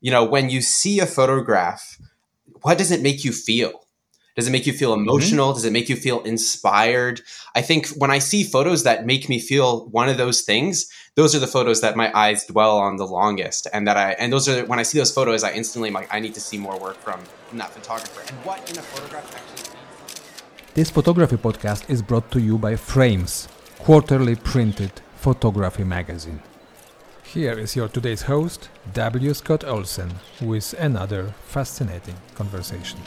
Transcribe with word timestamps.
you 0.00 0.10
know, 0.10 0.24
when 0.24 0.50
you 0.50 0.60
see 0.60 1.00
a 1.00 1.06
photograph, 1.06 1.98
what 2.62 2.78
does 2.78 2.90
it 2.90 3.02
make 3.02 3.24
you 3.24 3.32
feel? 3.32 3.72
Does 4.36 4.46
it 4.46 4.52
make 4.52 4.68
you 4.68 4.72
feel 4.72 4.92
mm-hmm. 4.92 5.08
emotional? 5.08 5.48
Mm-hmm. 5.48 5.56
Does 5.56 5.64
it 5.64 5.72
make 5.72 5.88
you 5.88 5.96
feel 5.96 6.20
inspired? 6.22 7.20
I 7.56 7.62
think 7.62 7.88
when 7.96 8.12
I 8.12 8.20
see 8.20 8.44
photos 8.44 8.84
that 8.84 9.04
make 9.04 9.28
me 9.28 9.40
feel 9.40 9.88
one 9.88 10.08
of 10.08 10.16
those 10.16 10.42
things, 10.42 10.88
those 11.16 11.34
are 11.34 11.40
the 11.40 11.48
photos 11.48 11.80
that 11.80 11.96
my 11.96 12.16
eyes 12.16 12.46
dwell 12.46 12.78
on 12.78 12.96
the 12.96 13.06
longest. 13.06 13.66
And 13.72 13.88
that 13.88 13.96
I 13.96 14.12
and 14.12 14.32
those 14.32 14.48
are 14.48 14.64
when 14.66 14.78
I 14.78 14.84
see 14.84 14.98
those 14.98 15.10
photos, 15.10 15.42
I 15.42 15.50
instantly 15.52 15.90
like 15.90 16.06
I 16.14 16.20
need 16.20 16.34
to 16.34 16.40
see 16.40 16.56
more 16.56 16.78
work 16.78 16.98
from, 16.98 17.20
from 17.48 17.58
that 17.58 17.70
photographer. 17.72 18.22
And 18.28 18.38
what 18.44 18.58
in 18.70 18.78
a 18.78 18.82
photograph 18.82 19.26
actually 19.34 19.74
This 20.74 20.90
photography 20.90 21.36
podcast 21.36 21.90
is 21.90 22.00
brought 22.00 22.30
to 22.30 22.40
you 22.40 22.58
by 22.58 22.76
Frames, 22.76 23.48
quarterly 23.80 24.36
printed 24.36 24.92
photography 25.16 25.82
magazine. 25.82 26.40
Here 27.34 27.58
is 27.58 27.76
your 27.76 27.88
today's 27.88 28.22
host, 28.22 28.70
W. 28.94 29.34
Scott 29.34 29.62
Olsen, 29.62 30.10
with 30.40 30.72
another 30.78 31.34
fascinating 31.44 32.14
conversation. 32.34 32.98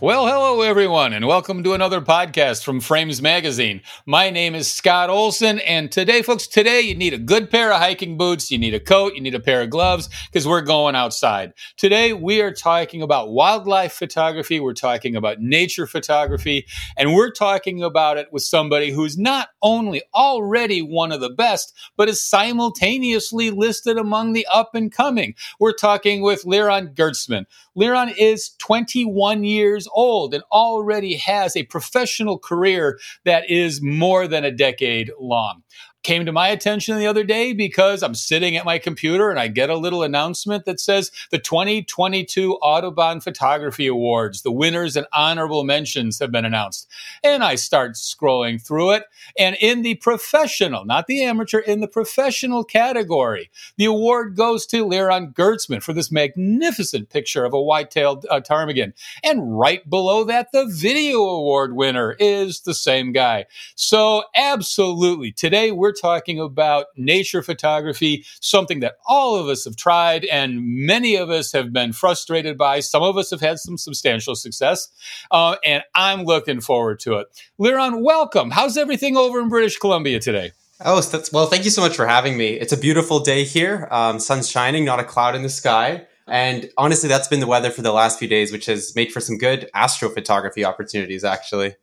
Well, 0.00 0.26
hello 0.26 0.60
everyone, 0.60 1.12
and 1.12 1.24
welcome 1.24 1.62
to 1.62 1.72
another 1.72 2.00
podcast 2.00 2.64
from 2.64 2.80
Frames 2.80 3.22
Magazine. 3.22 3.80
My 4.06 4.28
name 4.28 4.56
is 4.56 4.70
Scott 4.70 5.08
Olsen, 5.08 5.60
and 5.60 5.90
today, 5.90 6.20
folks, 6.20 6.48
today 6.48 6.80
you 6.80 6.96
need 6.96 7.14
a 7.14 7.18
good 7.18 7.48
pair 7.48 7.72
of 7.72 7.78
hiking 7.78 8.18
boots, 8.18 8.50
you 8.50 8.58
need 8.58 8.74
a 8.74 8.80
coat, 8.80 9.14
you 9.14 9.20
need 9.20 9.36
a 9.36 9.40
pair 9.40 9.62
of 9.62 9.70
gloves, 9.70 10.08
because 10.26 10.48
we're 10.48 10.62
going 10.62 10.96
outside. 10.96 11.52
Today, 11.76 12.12
we 12.12 12.42
are 12.42 12.52
talking 12.52 13.02
about 13.02 13.30
wildlife 13.30 13.92
photography, 13.92 14.58
we're 14.58 14.74
talking 14.74 15.14
about 15.14 15.40
nature 15.40 15.86
photography, 15.86 16.66
and 16.96 17.14
we're 17.14 17.30
talking 17.30 17.80
about 17.80 18.18
it 18.18 18.32
with 18.32 18.42
somebody 18.42 18.90
who's 18.90 19.16
not 19.16 19.50
only 19.62 20.02
already 20.12 20.82
one 20.82 21.12
of 21.12 21.20
the 21.20 21.30
best, 21.30 21.72
but 21.96 22.08
is 22.08 22.22
simultaneously 22.22 23.52
listed 23.52 23.96
among 23.96 24.32
the 24.32 24.46
up 24.52 24.74
and 24.74 24.90
coming. 24.90 25.36
We're 25.60 25.72
talking 25.72 26.20
with 26.20 26.42
Liron 26.42 26.94
Gertsman. 26.94 27.46
Liron 27.76 28.12
is 28.18 28.50
21 28.58 29.44
years 29.44 29.83
old 29.92 30.34
and 30.34 30.44
already 30.52 31.16
has 31.16 31.56
a 31.56 31.64
professional 31.64 32.38
career 32.38 32.98
that 33.24 33.48
is 33.50 33.82
more 33.82 34.26
than 34.26 34.44
a 34.44 34.50
decade 34.50 35.10
long 35.20 35.62
came 36.04 36.26
to 36.26 36.32
my 36.32 36.48
attention 36.48 36.98
the 36.98 37.06
other 37.06 37.24
day 37.24 37.52
because 37.54 38.02
I'm 38.02 38.14
sitting 38.14 38.56
at 38.56 38.64
my 38.64 38.78
computer 38.78 39.30
and 39.30 39.40
I 39.40 39.48
get 39.48 39.70
a 39.70 39.76
little 39.76 40.02
announcement 40.02 40.66
that 40.66 40.78
says 40.78 41.10
the 41.30 41.38
2022 41.38 42.54
Audubon 42.56 43.20
Photography 43.20 43.86
Awards, 43.86 44.42
the 44.42 44.52
winners 44.52 44.96
and 44.96 45.06
honorable 45.12 45.64
mentions 45.64 46.18
have 46.18 46.30
been 46.30 46.44
announced. 46.44 46.88
And 47.24 47.42
I 47.42 47.54
start 47.54 47.94
scrolling 47.94 48.64
through 48.64 48.92
it. 48.92 49.04
And 49.38 49.56
in 49.60 49.82
the 49.82 49.94
professional, 49.96 50.84
not 50.84 51.06
the 51.06 51.24
amateur, 51.24 51.58
in 51.58 51.80
the 51.80 51.88
professional 51.88 52.64
category, 52.64 53.50
the 53.78 53.86
award 53.86 54.36
goes 54.36 54.66
to 54.66 54.84
Liron 54.84 55.32
Gertsman 55.32 55.82
for 55.82 55.94
this 55.94 56.12
magnificent 56.12 57.08
picture 57.08 57.44
of 57.44 57.54
a 57.54 57.62
white-tailed 57.62 58.26
uh, 58.30 58.40
ptarmigan. 58.40 58.92
And 59.24 59.58
right 59.58 59.88
below 59.88 60.24
that, 60.24 60.52
the 60.52 60.66
video 60.66 61.20
award 61.20 61.74
winner 61.74 62.14
is 62.18 62.60
the 62.60 62.74
same 62.74 63.12
guy. 63.12 63.46
So 63.74 64.24
absolutely, 64.36 65.32
today 65.32 65.72
we're 65.72 65.93
talking 65.94 66.40
about 66.40 66.86
nature 66.96 67.42
photography, 67.42 68.24
something 68.40 68.80
that 68.80 68.96
all 69.06 69.36
of 69.36 69.48
us 69.48 69.64
have 69.64 69.76
tried 69.76 70.24
and 70.26 70.60
many 70.62 71.16
of 71.16 71.30
us 71.30 71.52
have 71.52 71.72
been 71.72 71.92
frustrated 71.92 72.58
by. 72.58 72.80
Some 72.80 73.02
of 73.02 73.16
us 73.16 73.30
have 73.30 73.40
had 73.40 73.58
some 73.58 73.78
substantial 73.78 74.34
success, 74.34 74.88
uh, 75.30 75.56
and 75.64 75.82
I'm 75.94 76.24
looking 76.24 76.60
forward 76.60 77.00
to 77.00 77.14
it. 77.14 77.28
Liron, 77.58 78.02
welcome. 78.02 78.50
How's 78.50 78.76
everything 78.76 79.16
over 79.16 79.40
in 79.40 79.48
British 79.48 79.78
Columbia 79.78 80.20
today? 80.20 80.52
Oh, 80.84 81.00
well, 81.32 81.46
thank 81.46 81.64
you 81.64 81.70
so 81.70 81.80
much 81.80 81.96
for 81.96 82.06
having 82.06 82.36
me. 82.36 82.48
It's 82.48 82.72
a 82.72 82.76
beautiful 82.76 83.20
day 83.20 83.44
here. 83.44 83.86
Um, 83.90 84.18
sun's 84.18 84.50
shining, 84.50 84.84
not 84.84 84.98
a 84.98 85.04
cloud 85.04 85.36
in 85.36 85.42
the 85.42 85.48
sky. 85.48 86.06
And 86.26 86.70
honestly, 86.76 87.08
that's 87.08 87.28
been 87.28 87.40
the 87.40 87.46
weather 87.46 87.70
for 87.70 87.82
the 87.82 87.92
last 87.92 88.18
few 88.18 88.28
days, 88.28 88.50
which 88.50 88.66
has 88.66 88.94
made 88.96 89.12
for 89.12 89.20
some 89.20 89.38
good 89.38 89.70
astrophotography 89.74 90.64
opportunities, 90.64 91.22
actually. 91.22 91.76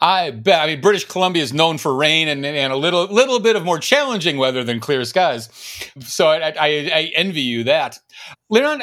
I 0.00 0.30
bet. 0.30 0.60
I 0.60 0.66
mean, 0.66 0.80
British 0.80 1.04
Columbia 1.04 1.42
is 1.42 1.52
known 1.52 1.78
for 1.78 1.94
rain 1.94 2.28
and, 2.28 2.44
and 2.44 2.72
a 2.72 2.76
little 2.76 3.04
little 3.04 3.40
bit 3.40 3.56
of 3.56 3.64
more 3.64 3.78
challenging 3.78 4.38
weather 4.38 4.64
than 4.64 4.80
clear 4.80 5.04
skies. 5.04 5.48
So 6.00 6.28
I, 6.28 6.50
I, 6.50 6.90
I 6.92 7.12
envy 7.14 7.42
you 7.42 7.64
that. 7.64 7.98
Liron, 8.52 8.82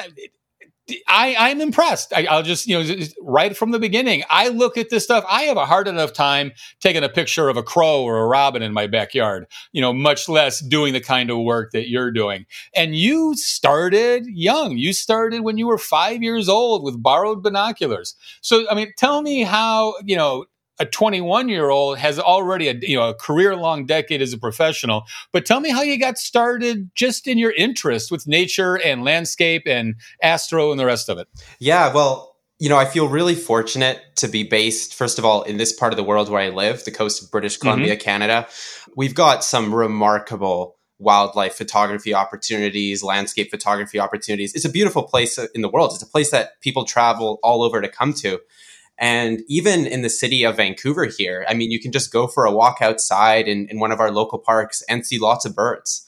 I, 1.08 1.36
I'm 1.38 1.60
impressed. 1.60 2.14
I, 2.14 2.34
will 2.34 2.44
just, 2.44 2.66
you 2.66 2.82
know, 2.82 3.06
right 3.22 3.58
from 3.58 3.72
the 3.72 3.80
beginning, 3.80 4.24
I 4.30 4.48
look 4.50 4.78
at 4.78 4.90
this 4.90 5.04
stuff. 5.04 5.26
I 5.28 5.44
have 5.44 5.58
a 5.58 5.66
hard 5.66 5.88
enough 5.88 6.14
time 6.14 6.54
taking 6.80 7.04
a 7.04 7.10
picture 7.10 7.50
of 7.50 7.58
a 7.58 7.64
crow 7.64 8.04
or 8.04 8.20
a 8.20 8.28
robin 8.28 8.62
in 8.62 8.72
my 8.72 8.88
backyard, 8.88 9.48
you 9.74 9.82
know, 9.82 9.92
much 9.92 10.30
less 10.30 10.62
doing 10.62 10.94
the 10.94 11.02
kind 11.02 11.30
of 11.30 11.40
work 11.40 11.72
that 11.74 11.90
you're 11.90 12.12
doing. 12.12 12.46
And 12.74 12.96
you 12.96 13.36
started 13.36 14.28
young. 14.28 14.78
You 14.78 14.94
started 14.94 15.42
when 15.42 15.58
you 15.58 15.68
were 15.68 15.78
five 15.78 16.24
years 16.24 16.48
old 16.48 16.84
with 16.84 17.02
borrowed 17.02 17.44
binoculars. 17.44 18.16
So, 18.40 18.70
I 18.70 18.76
mean, 18.76 18.94
tell 18.98 19.22
me 19.22 19.44
how, 19.44 19.96
you 20.06 20.16
know, 20.16 20.46
a 20.80 20.86
21 20.86 21.50
year 21.50 21.70
old 21.70 21.98
has 21.98 22.20
already 22.20 22.68
a 22.68 22.76
you 22.82 22.96
know 22.96 23.10
a 23.10 23.14
career 23.14 23.56
long 23.56 23.86
decade 23.86 24.22
as 24.22 24.34
a 24.34 24.38
professional 24.38 25.04
but 25.32 25.46
tell 25.46 25.60
me 25.60 25.70
how 25.70 25.82
you 25.82 26.00
got 26.00 26.18
started 26.18 26.90
just 26.96 27.28
in 27.28 27.38
your 27.38 27.52
interest 27.52 28.12
with 28.12 28.28
nature 28.28 28.76
and 28.76 29.04
landscape 29.04 29.64
and 29.66 29.96
astro 30.22 30.72
and 30.72 30.80
the 30.80 30.86
rest 30.86 31.10
of 31.10 31.18
it 31.18 31.28
yeah 31.60 31.94
well 31.94 32.36
you 32.60 32.70
know 32.70 32.78
i 32.78 32.86
feel 32.86 33.08
really 33.08 33.36
fortunate 33.36 34.02
to 34.16 34.28
be 34.28 34.44
based 34.44 34.96
first 34.96 35.20
of 35.20 35.26
all 35.26 35.44
in 35.44 35.58
this 35.58 35.74
part 35.74 35.94
of 35.94 35.98
the 35.98 36.04
world 36.04 36.30
where 36.30 36.42
i 36.42 36.50
live 36.50 36.84
the 36.86 36.92
coast 36.92 37.24
of 37.24 37.32
british 37.32 37.58
columbia 37.58 37.96
mm-hmm. 37.96 38.02
canada 38.02 38.48
we've 38.96 39.16
got 39.16 39.44
some 39.44 39.74
remarkable 39.74 40.78
wildlife 41.00 41.54
photography 41.54 42.14
opportunities, 42.14 43.04
landscape 43.04 43.52
photography 43.52 44.00
opportunities. 44.00 44.56
It's 44.56 44.66
a 44.66 44.70
beautiful 44.70 45.04
place 45.04 45.38
in 45.54 45.62
the 45.62 45.70
world. 45.70 45.92
It's 45.94 46.02
a 46.02 46.08
place 46.08 46.32
that 46.32 46.60
people 46.62 46.86
travel 46.86 47.40
all 47.44 47.62
over 47.62 47.82
to 47.82 47.88
come 47.88 48.14
to. 48.14 48.40
And 48.98 49.42
even 49.48 49.86
in 49.86 50.02
the 50.02 50.10
city 50.10 50.44
of 50.44 50.58
Vancouver 50.58 51.06
here, 51.06 51.46
I 51.48 51.54
mean, 51.54 51.72
you 51.72 51.80
can 51.80 51.92
just 51.92 52.12
go 52.12 52.28
for 52.28 52.46
a 52.46 52.52
walk 52.52 52.78
outside 52.82 53.48
in, 53.48 53.68
in 53.70 53.80
one 53.80 53.92
of 53.92 54.00
our 54.00 54.12
local 54.12 54.40
parks 54.40 54.82
and 54.90 55.06
see 55.06 55.20
lots 55.20 55.46
of 55.46 55.56
birds. 55.56 56.08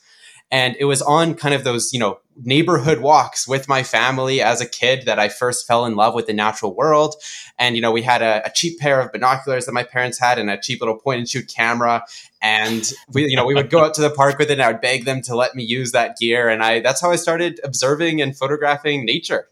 And 0.52 0.76
it 0.80 0.86
was 0.86 1.02
on 1.04 1.36
kind 1.36 1.54
of 1.54 1.64
those, 1.64 1.94
you 1.94 2.00
know, 2.00 2.20
neighborhood 2.44 3.00
walks 3.00 3.48
with 3.48 3.68
my 3.68 3.84
family 3.84 4.42
as 4.42 4.62
a 4.62 4.66
kid 4.66 5.06
that 5.06 5.20
I 5.20 5.30
first 5.30 5.68
fell 5.68 5.86
in 5.86 5.96
love 5.96 6.16
with 6.16 6.26
the 6.26 6.34
natural 6.34 6.74
world. 6.74 7.16
And, 7.60 7.76
you 7.76 7.82
know, 7.82 7.92
we 7.92 8.02
had 8.02 8.24
a, 8.24 8.42
a 8.46 8.52
cheap 8.52 8.80
pair 8.80 9.00
of 9.00 9.12
binoculars 9.12 9.66
that 9.66 9.74
my 9.74 9.84
parents 9.84 10.18
had 10.18 10.40
and 10.40 10.50
a 10.50 10.60
cheap 10.60 10.80
little 10.80 10.98
point 10.98 11.20
and 11.20 11.30
shoot 11.30 11.52
camera. 11.56 12.04
And 12.42 12.92
we, 13.14 13.28
you 13.28 13.36
know, 13.36 13.46
we 13.46 13.54
would 13.54 13.70
go 13.70 13.84
out 13.84 13.94
to 13.96 14.02
the 14.02 14.10
park 14.10 14.40
with 14.40 14.50
it 14.50 14.54
and 14.54 14.64
I 14.64 14.72
would 14.72 14.82
beg 14.82 15.06
them 15.06 15.22
to 15.24 15.36
let 15.36 15.54
me 15.54 15.64
use 15.64 15.92
that 15.92 16.18
gear. 16.18 16.50
And 16.50 16.64
I, 16.64 16.80
that's 16.80 17.02
how 17.02 17.12
I 17.12 17.18
started 17.18 17.60
observing 17.64 18.22
and 18.22 18.36
photographing 18.36 19.06
nature. 19.06 19.50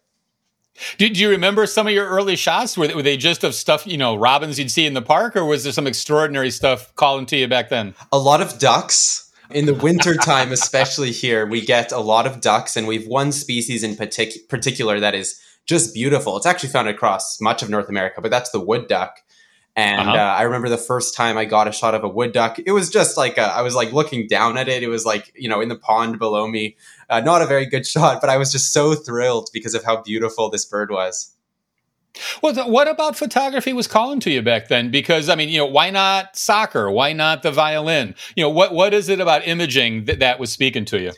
Do, 0.97 1.09
do, 1.09 1.19
you 1.19 1.29
remember 1.29 1.65
some 1.65 1.87
of 1.87 1.93
your 1.93 2.07
early 2.07 2.35
shots? 2.35 2.77
Were 2.77 2.87
they, 2.87 2.95
were 2.95 3.01
they 3.01 3.17
just 3.17 3.43
of 3.43 3.55
stuff, 3.55 3.85
you 3.87 3.97
know, 3.97 4.15
robins 4.15 4.59
you'd 4.59 4.71
see 4.71 4.85
in 4.85 4.93
the 4.93 5.01
park, 5.01 5.35
or 5.35 5.45
was 5.45 5.63
there 5.63 5.73
some 5.73 5.87
extraordinary 5.87 6.51
stuff 6.51 6.93
calling 6.95 7.25
to 7.27 7.37
you 7.37 7.47
back 7.47 7.69
then? 7.69 7.95
A 8.11 8.17
lot 8.19 8.41
of 8.41 8.59
ducks. 8.59 9.31
In 9.49 9.65
the 9.65 9.73
winter 9.73 10.13
time, 10.15 10.51
especially 10.51 11.11
here, 11.11 11.45
we 11.45 11.61
get 11.61 11.91
a 11.93 11.99
lot 11.99 12.27
of 12.27 12.41
ducks, 12.41 12.75
and 12.75 12.85
we've 12.85 13.07
one 13.07 13.31
species 13.31 13.81
in 13.81 13.95
partic- 13.95 14.49
particular 14.49 14.99
that 14.99 15.15
is 15.15 15.39
just 15.65 15.93
beautiful. 15.93 16.35
It's 16.37 16.45
actually 16.45 16.69
found 16.69 16.89
across 16.89 17.39
much 17.39 17.63
of 17.63 17.69
North 17.69 17.89
America, 17.89 18.21
but 18.21 18.31
that's 18.31 18.49
the 18.49 18.59
wood 18.59 18.87
duck. 18.87 19.21
And 19.77 20.01
uh-huh. 20.01 20.17
uh, 20.17 20.35
I 20.35 20.41
remember 20.41 20.69
the 20.69 20.77
first 20.77 21.15
time 21.15 21.37
I 21.37 21.45
got 21.45 21.67
a 21.67 21.71
shot 21.71 21.93
of 21.93 22.03
a 22.03 22.09
wood 22.09 22.31
duck, 22.31 22.57
it 22.57 22.71
was 22.71 22.89
just 22.89 23.15
like 23.15 23.37
a, 23.37 23.43
I 23.43 23.61
was 23.61 23.75
like 23.75 23.93
looking 23.93 24.25
down 24.25 24.57
at 24.57 24.67
it. 24.67 24.81
It 24.81 24.87
was 24.87 25.05
like 25.05 25.31
you 25.35 25.47
know 25.47 25.61
in 25.61 25.69
the 25.69 25.77
pond 25.77 26.17
below 26.17 26.47
me. 26.47 26.75
Uh, 27.09 27.21
not 27.21 27.43
a 27.43 27.45
very 27.45 27.67
good 27.67 27.85
shot, 27.95 28.19
but 28.19 28.29
I 28.29 28.37
was 28.37 28.51
just 28.51 28.73
so 28.73 28.95
thrilled 28.95 29.49
because 29.53 29.75
of 29.75 29.83
how 29.83 30.01
beautiful 30.01 30.49
this 30.49 30.65
bird 30.65 30.89
was. 30.89 31.35
Well, 32.41 32.55
what 32.67 32.87
about 32.87 33.15
photography 33.15 33.71
was 33.71 33.85
calling 33.85 34.19
to 34.21 34.31
you 34.31 34.41
back 34.41 34.67
then? 34.67 34.89
Because 34.89 35.29
I 35.29 35.35
mean, 35.35 35.49
you 35.49 35.59
know, 35.59 35.67
why 35.67 35.91
not 35.91 36.35
soccer? 36.35 36.89
Why 36.89 37.13
not 37.13 37.43
the 37.43 37.51
violin? 37.51 38.15
You 38.35 38.45
know, 38.45 38.49
what 38.49 38.73
what 38.73 38.95
is 38.95 39.09
it 39.09 39.19
about 39.19 39.47
imaging 39.47 40.05
that 40.05 40.17
that 40.19 40.39
was 40.39 40.51
speaking 40.51 40.85
to 40.85 40.99
you? 40.99 41.11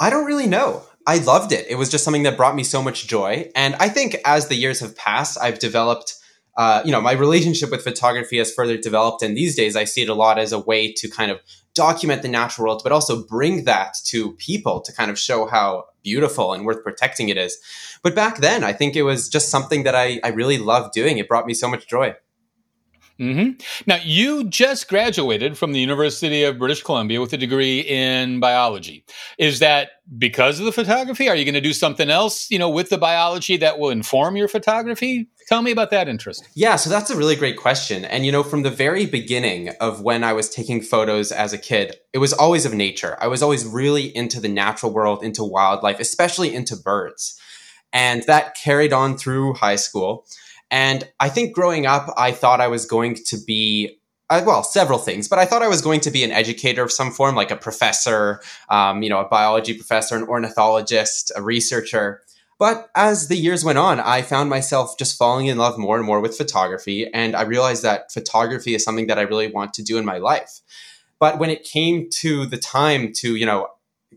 I 0.00 0.08
don't 0.08 0.24
really 0.24 0.46
know. 0.46 0.82
I 1.06 1.18
loved 1.18 1.52
it. 1.52 1.66
It 1.68 1.74
was 1.74 1.90
just 1.90 2.04
something 2.04 2.22
that 2.22 2.38
brought 2.38 2.54
me 2.54 2.64
so 2.64 2.82
much 2.82 3.06
joy, 3.06 3.50
and 3.54 3.74
I 3.74 3.90
think 3.90 4.16
as 4.24 4.48
the 4.48 4.54
years 4.54 4.80
have 4.80 4.96
passed, 4.96 5.36
I've 5.38 5.58
developed 5.58 6.14
uh, 6.58 6.82
you 6.84 6.90
know, 6.90 7.00
my 7.00 7.12
relationship 7.12 7.70
with 7.70 7.84
photography 7.84 8.36
has 8.38 8.52
further 8.52 8.76
developed. 8.76 9.22
And 9.22 9.36
these 9.36 9.54
days 9.54 9.76
I 9.76 9.84
see 9.84 10.02
it 10.02 10.08
a 10.08 10.14
lot 10.14 10.40
as 10.40 10.52
a 10.52 10.58
way 10.58 10.92
to 10.94 11.08
kind 11.08 11.30
of 11.30 11.38
document 11.72 12.22
the 12.22 12.28
natural 12.28 12.66
world, 12.66 12.80
but 12.82 12.90
also 12.90 13.24
bring 13.24 13.64
that 13.64 13.94
to 14.06 14.32
people 14.34 14.80
to 14.80 14.92
kind 14.92 15.08
of 15.08 15.16
show 15.16 15.46
how 15.46 15.84
beautiful 16.02 16.52
and 16.52 16.66
worth 16.66 16.82
protecting 16.82 17.28
it 17.28 17.38
is. 17.38 17.56
But 18.02 18.16
back 18.16 18.38
then, 18.38 18.64
I 18.64 18.72
think 18.72 18.96
it 18.96 19.02
was 19.02 19.28
just 19.28 19.50
something 19.50 19.84
that 19.84 19.94
I, 19.94 20.18
I 20.24 20.28
really 20.30 20.58
loved 20.58 20.92
doing. 20.92 21.18
It 21.18 21.28
brought 21.28 21.46
me 21.46 21.54
so 21.54 21.68
much 21.68 21.86
joy. 21.86 22.16
Mm-hmm. 23.20 23.60
Now, 23.86 23.98
you 24.02 24.44
just 24.44 24.88
graduated 24.88 25.58
from 25.58 25.72
the 25.72 25.80
University 25.80 26.44
of 26.44 26.58
British 26.58 26.82
Columbia 26.82 27.20
with 27.20 27.32
a 27.32 27.36
degree 27.36 27.80
in 27.80 28.38
biology. 28.38 29.04
Is 29.38 29.58
that 29.58 29.90
because 30.16 30.60
of 30.60 30.66
the 30.66 30.72
photography? 30.72 31.28
Are 31.28 31.34
you 31.34 31.44
going 31.44 31.54
to 31.54 31.60
do 31.60 31.72
something 31.72 32.10
else, 32.10 32.48
you 32.50 32.60
know, 32.60 32.70
with 32.70 32.90
the 32.90 32.98
biology 32.98 33.56
that 33.56 33.78
will 33.78 33.90
inform 33.90 34.36
your 34.36 34.46
photography? 34.46 35.28
Tell 35.48 35.62
me 35.62 35.70
about 35.70 35.90
that 35.92 36.10
interest. 36.10 36.46
Yeah, 36.52 36.76
so 36.76 36.90
that's 36.90 37.08
a 37.08 37.16
really 37.16 37.34
great 37.34 37.56
question. 37.56 38.04
And, 38.04 38.26
you 38.26 38.30
know, 38.30 38.42
from 38.42 38.64
the 38.64 38.70
very 38.70 39.06
beginning 39.06 39.70
of 39.80 40.02
when 40.02 40.22
I 40.22 40.34
was 40.34 40.50
taking 40.50 40.82
photos 40.82 41.32
as 41.32 41.54
a 41.54 41.58
kid, 41.58 41.96
it 42.12 42.18
was 42.18 42.34
always 42.34 42.66
of 42.66 42.74
nature. 42.74 43.16
I 43.18 43.28
was 43.28 43.42
always 43.42 43.64
really 43.64 44.14
into 44.14 44.40
the 44.40 44.48
natural 44.50 44.92
world, 44.92 45.24
into 45.24 45.42
wildlife, 45.42 46.00
especially 46.00 46.54
into 46.54 46.76
birds. 46.76 47.40
And 47.94 48.24
that 48.24 48.56
carried 48.62 48.92
on 48.92 49.16
through 49.16 49.54
high 49.54 49.76
school. 49.76 50.26
And 50.70 51.08
I 51.18 51.30
think 51.30 51.54
growing 51.54 51.86
up, 51.86 52.12
I 52.18 52.30
thought 52.30 52.60
I 52.60 52.68
was 52.68 52.84
going 52.84 53.14
to 53.28 53.38
be 53.46 53.98
uh, 54.30 54.42
well, 54.44 54.62
several 54.62 54.98
things, 54.98 55.26
but 55.28 55.38
I 55.38 55.46
thought 55.46 55.62
I 55.62 55.68
was 55.68 55.80
going 55.80 56.00
to 56.00 56.10
be 56.10 56.22
an 56.22 56.30
educator 56.30 56.82
of 56.82 56.92
some 56.92 57.10
form, 57.10 57.34
like 57.34 57.50
a 57.50 57.56
professor, 57.56 58.42
um, 58.68 59.02
you 59.02 59.08
know, 59.08 59.20
a 59.20 59.28
biology 59.28 59.72
professor, 59.72 60.14
an 60.14 60.24
ornithologist, 60.24 61.32
a 61.34 61.40
researcher. 61.40 62.20
But 62.58 62.90
as 62.96 63.28
the 63.28 63.36
years 63.36 63.64
went 63.64 63.78
on, 63.78 64.00
I 64.00 64.22
found 64.22 64.50
myself 64.50 64.98
just 64.98 65.16
falling 65.16 65.46
in 65.46 65.58
love 65.58 65.78
more 65.78 65.96
and 65.96 66.04
more 66.04 66.20
with 66.20 66.36
photography. 66.36 67.06
And 67.12 67.36
I 67.36 67.42
realized 67.42 67.84
that 67.84 68.12
photography 68.12 68.74
is 68.74 68.82
something 68.82 69.06
that 69.06 69.18
I 69.18 69.22
really 69.22 69.50
want 69.50 69.74
to 69.74 69.82
do 69.82 69.96
in 69.96 70.04
my 70.04 70.18
life. 70.18 70.60
But 71.20 71.38
when 71.38 71.50
it 71.50 71.62
came 71.62 72.10
to 72.14 72.46
the 72.46 72.56
time 72.56 73.12
to, 73.18 73.36
you 73.36 73.46
know, 73.46 73.68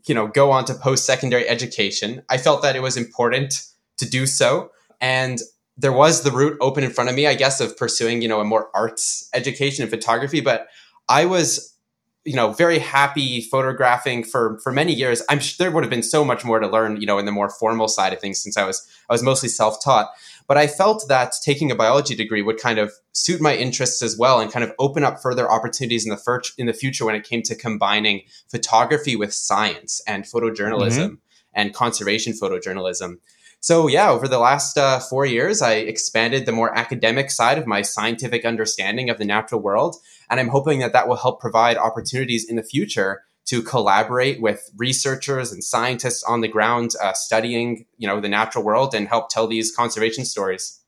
you 0.08 0.16
know, 0.16 0.28
go 0.28 0.52
on 0.52 0.66
to 0.66 0.74
post-secondary 0.74 1.48
education, 1.48 2.24
I 2.30 2.38
felt 2.38 2.64
that 2.64 2.76
it 2.76 2.82
was 2.82 2.98
important 2.98 3.64
to 3.98 4.10
do 4.10 4.26
so. 4.26 4.72
And 5.00 5.40
there 5.78 5.92
was 5.92 6.24
the 6.24 6.32
route 6.32 6.58
open 6.62 6.84
in 6.84 6.92
front 6.92 7.10
of 7.10 7.16
me, 7.16 7.28
I 7.28 7.36
guess, 7.36 7.60
of 7.62 7.78
pursuing, 7.78 8.22
you 8.22 8.28
know, 8.28 8.40
a 8.40 8.46
more 8.46 8.70
arts 8.74 9.30
education 9.34 9.84
in 9.84 9.90
photography. 9.90 10.42
But 10.42 10.68
I 11.10 11.26
was, 11.26 11.76
you 12.24 12.36
know, 12.36 12.52
very 12.52 12.78
happy 12.78 13.42
photographing 13.42 14.24
for 14.24 14.60
for 14.60 14.72
many 14.72 14.94
years. 14.94 15.24
I'm 15.30 15.40
sure 15.40 15.56
there 15.58 15.72
would 15.72 15.84
have 15.84 15.90
been 15.90 16.04
so 16.04 16.24
much 16.24 16.46
more 16.46 16.60
to 16.60 16.68
learn, 16.68 17.02
you 17.02 17.08
know, 17.08 17.18
in 17.18 17.26
the 17.26 17.32
more 17.32 17.50
formal 17.50 17.88
side 17.88 18.14
of 18.14 18.20
things 18.20 18.42
since 18.42 18.58
I 18.58 18.66
was 18.66 18.88
I 19.10 19.14
was 19.14 19.24
mostly 19.24 19.50
self 19.50 19.84
taught. 19.84 20.12
But 20.48 20.58
I 20.58 20.68
felt 20.68 21.08
that 21.08 21.34
taking 21.44 21.72
a 21.72 21.76
biology 21.76 22.14
degree 22.14 22.42
would 22.42 22.60
kind 22.60 22.78
of 22.78 22.92
suit 23.14 23.42
my 23.42 23.56
interests 23.56 24.02
as 24.02 24.18
well 24.18 24.40
and 24.40 24.52
kind 24.52 24.64
of 24.64 24.74
open 24.80 25.04
up 25.04 25.22
further 25.22 25.50
opportunities 25.50 26.06
in 26.06 26.10
the 26.10 26.18
fir- 26.18 26.42
in 26.58 26.68
the 26.68 26.74
future 26.74 27.06
when 27.06 27.16
it 27.16 27.24
came 27.24 27.42
to 27.44 27.56
combining 27.56 28.22
photography 28.50 29.16
with 29.16 29.34
science 29.34 30.02
and 30.06 30.26
photojournalism 30.26 31.06
mm-hmm. 31.06 31.16
and 31.54 31.74
conservation 31.74 32.34
photojournalism. 32.34 33.16
So, 33.64 33.86
yeah, 33.86 34.10
over 34.10 34.28
the 34.28 34.40
last 34.40 34.76
uh, 34.76 35.00
four 35.00 35.24
years, 35.24 35.62
I 35.62 35.74
expanded 35.74 36.48
the 36.48 36.52
more 36.52 36.76
academic 36.76 37.30
side 37.30 37.60
of 37.60 37.68
my 37.68 37.84
scientific 37.84 38.44
understanding 38.44 39.12
of 39.12 39.20
the 39.20 39.26
natural 39.26 39.62
world. 39.62 39.98
And 40.32 40.40
I'm 40.40 40.48
hoping 40.48 40.80
that 40.80 40.94
that 40.94 41.08
will 41.08 41.16
help 41.16 41.40
provide 41.40 41.78
opportunities 41.78 42.50
in 42.50 42.56
the 42.56 42.64
future 42.64 43.22
to 43.46 43.62
collaborate 43.62 44.42
with 44.42 44.72
researchers 44.78 45.52
and 45.52 45.64
scientists 45.64 46.24
on 46.24 46.42
the 46.42 46.48
ground 46.48 46.96
uh, 47.04 47.14
studying, 47.14 47.86
you 47.98 48.08
know, 48.08 48.20
the 48.20 48.30
natural 48.30 48.64
world 48.64 48.96
and 48.96 49.08
help 49.08 49.30
tell 49.30 49.46
these 49.46 49.76
conservation 49.76 50.26
stories. 50.26 50.81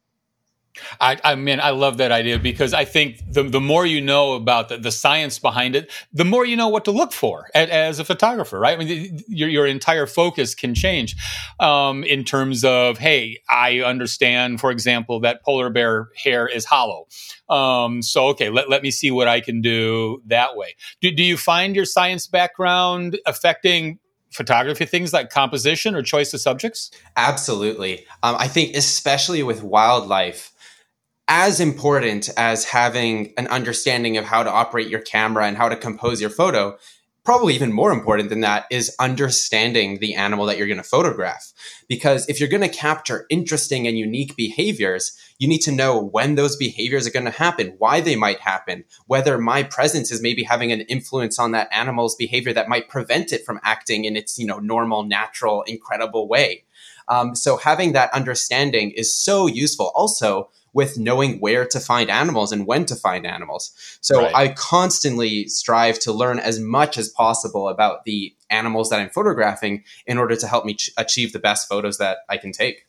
I, 0.99 1.17
I 1.23 1.35
mean, 1.35 1.59
I 1.59 1.69
love 1.69 1.97
that 1.97 2.11
idea 2.11 2.39
because 2.39 2.73
I 2.73 2.85
think 2.85 3.21
the, 3.31 3.43
the 3.43 3.61
more 3.61 3.85
you 3.85 4.01
know 4.01 4.33
about 4.33 4.69
the, 4.69 4.77
the 4.77 4.91
science 4.91 5.39
behind 5.39 5.75
it, 5.75 5.91
the 6.11 6.25
more 6.25 6.45
you 6.45 6.55
know 6.55 6.67
what 6.67 6.85
to 6.85 6.91
look 6.91 7.13
for 7.13 7.49
as, 7.53 7.99
a 7.99 8.05
photographer, 8.05 8.59
right? 8.59 8.79
I 8.79 8.83
mean, 8.83 9.21
your, 9.27 9.49
your 9.49 9.67
entire 9.67 10.07
focus 10.07 10.55
can 10.55 10.73
change 10.73 11.15
um, 11.59 12.03
in 12.03 12.23
terms 12.23 12.65
of, 12.65 12.97
hey, 12.97 13.39
I 13.49 13.81
understand, 13.81 14.59
for 14.59 14.71
example, 14.71 15.19
that 15.21 15.43
polar 15.43 15.69
bear 15.69 16.09
hair 16.15 16.47
is 16.47 16.65
hollow. 16.65 17.07
Um, 17.49 18.01
so, 18.01 18.27
okay, 18.29 18.49
let, 18.49 18.69
let 18.69 18.81
me 18.81 18.89
see 18.89 19.11
what 19.11 19.27
I 19.27 19.41
can 19.41 19.61
do 19.61 20.21
that 20.25 20.55
way. 20.55 20.75
Do, 21.01 21.11
do 21.11 21.23
you 21.23 21.37
find 21.37 21.75
your 21.75 21.85
science 21.85 22.25
background 22.25 23.19
affecting 23.27 23.99
photography 24.33 24.85
things 24.85 25.13
like 25.13 25.29
composition 25.29 25.95
or 25.95 26.01
choice 26.01 26.33
of 26.33 26.41
subjects? 26.41 26.91
Absolutely. 27.15 28.05
Um, 28.23 28.35
I 28.37 28.47
think, 28.47 28.75
especially 28.75 29.43
with 29.43 29.63
wildlife, 29.63 30.51
as 31.27 31.59
important 31.59 32.29
as 32.37 32.65
having 32.65 33.33
an 33.37 33.47
understanding 33.47 34.17
of 34.17 34.25
how 34.25 34.43
to 34.43 34.51
operate 34.51 34.87
your 34.87 35.01
camera 35.01 35.45
and 35.45 35.57
how 35.57 35.69
to 35.69 35.75
compose 35.75 36.19
your 36.19 36.29
photo 36.29 36.77
probably 37.23 37.55
even 37.55 37.71
more 37.71 37.91
important 37.91 38.29
than 38.29 38.41
that 38.41 38.65
is 38.69 38.95
understanding 38.99 39.99
the 39.99 40.13
animal 40.13 40.45
that 40.45 40.57
you're 40.57 40.67
going 40.67 40.77
to 40.77 40.83
photograph. 40.83 41.53
Because 41.87 42.27
if 42.27 42.39
you're 42.39 42.49
going 42.49 42.61
to 42.61 42.69
capture 42.69 43.25
interesting 43.29 43.87
and 43.87 43.97
unique 43.97 44.35
behaviors, 44.35 45.17
you 45.39 45.47
need 45.47 45.61
to 45.61 45.71
know 45.71 45.97
when 45.97 46.35
those 46.35 46.57
behaviors 46.57 47.07
are 47.07 47.11
going 47.11 47.25
to 47.25 47.31
happen, 47.31 47.75
why 47.77 48.01
they 48.01 48.15
might 48.15 48.41
happen, 48.41 48.83
whether 49.07 49.37
my 49.37 49.63
presence 49.63 50.11
is 50.11 50.21
maybe 50.21 50.43
having 50.43 50.71
an 50.71 50.81
influence 50.81 51.39
on 51.39 51.51
that 51.51 51.69
animal's 51.71 52.15
behavior 52.15 52.51
that 52.53 52.69
might 52.69 52.89
prevent 52.89 53.31
it 53.31 53.45
from 53.45 53.59
acting 53.63 54.03
in 54.03 54.17
its, 54.17 54.37
you 54.37 54.45
know, 54.45 54.59
normal, 54.59 55.03
natural, 55.03 55.61
incredible 55.63 56.27
way. 56.27 56.65
Um, 57.07 57.35
so 57.35 57.57
having 57.57 57.93
that 57.93 58.13
understanding 58.13 58.91
is 58.91 59.15
so 59.15 59.47
useful. 59.47 59.91
Also, 59.95 60.49
with 60.73 60.97
knowing 60.97 61.39
where 61.39 61.65
to 61.67 61.79
find 61.79 62.09
animals 62.09 62.51
and 62.51 62.65
when 62.65 62.85
to 62.85 62.95
find 62.95 63.25
animals. 63.25 63.71
So 64.01 64.21
right. 64.21 64.35
I 64.35 64.47
constantly 64.49 65.47
strive 65.47 65.99
to 65.99 66.11
learn 66.11 66.39
as 66.39 66.59
much 66.59 66.97
as 66.97 67.09
possible 67.09 67.69
about 67.69 68.05
the 68.05 68.35
animals 68.49 68.89
that 68.89 68.99
I'm 68.99 69.09
photographing 69.09 69.83
in 70.05 70.17
order 70.17 70.35
to 70.35 70.47
help 70.47 70.65
me 70.65 70.75
ch- 70.75 70.91
achieve 70.97 71.33
the 71.33 71.39
best 71.39 71.67
photos 71.67 71.97
that 71.97 72.19
I 72.29 72.37
can 72.37 72.51
take. 72.51 72.85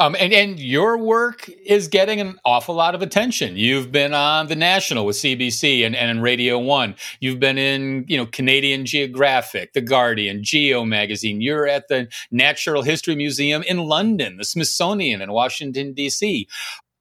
Um, 0.00 0.16
and, 0.18 0.32
and 0.32 0.58
your 0.58 0.96
work 0.96 1.46
is 1.66 1.86
getting 1.86 2.22
an 2.22 2.38
awful 2.46 2.74
lot 2.74 2.94
of 2.94 3.02
attention. 3.02 3.58
You've 3.58 3.92
been 3.92 4.14
on 4.14 4.46
the 4.46 4.56
National 4.56 5.04
with 5.04 5.16
CBC 5.16 5.84
and, 5.84 5.94
and 5.94 6.22
Radio 6.22 6.58
One. 6.58 6.94
You've 7.20 7.38
been 7.38 7.58
in, 7.58 8.06
you 8.08 8.16
know, 8.16 8.24
Canadian 8.24 8.86
Geographic, 8.86 9.74
The 9.74 9.82
Guardian, 9.82 10.42
Geo 10.42 10.86
Magazine. 10.86 11.42
You're 11.42 11.68
at 11.68 11.88
the 11.88 12.08
Natural 12.30 12.80
History 12.80 13.14
Museum 13.14 13.62
in 13.64 13.76
London, 13.76 14.38
the 14.38 14.44
Smithsonian 14.44 15.20
in 15.20 15.32
Washington 15.32 15.92
D.C. 15.92 16.48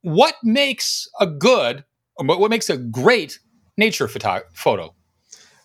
What 0.01 0.36
makes 0.44 1.07
a 1.22 1.25
good, 1.25 1.86
what 2.16 2.51
makes 2.51 2.69
a 2.69 2.75
great 2.75 3.40
nature 3.78 4.10
photo? 4.10 4.94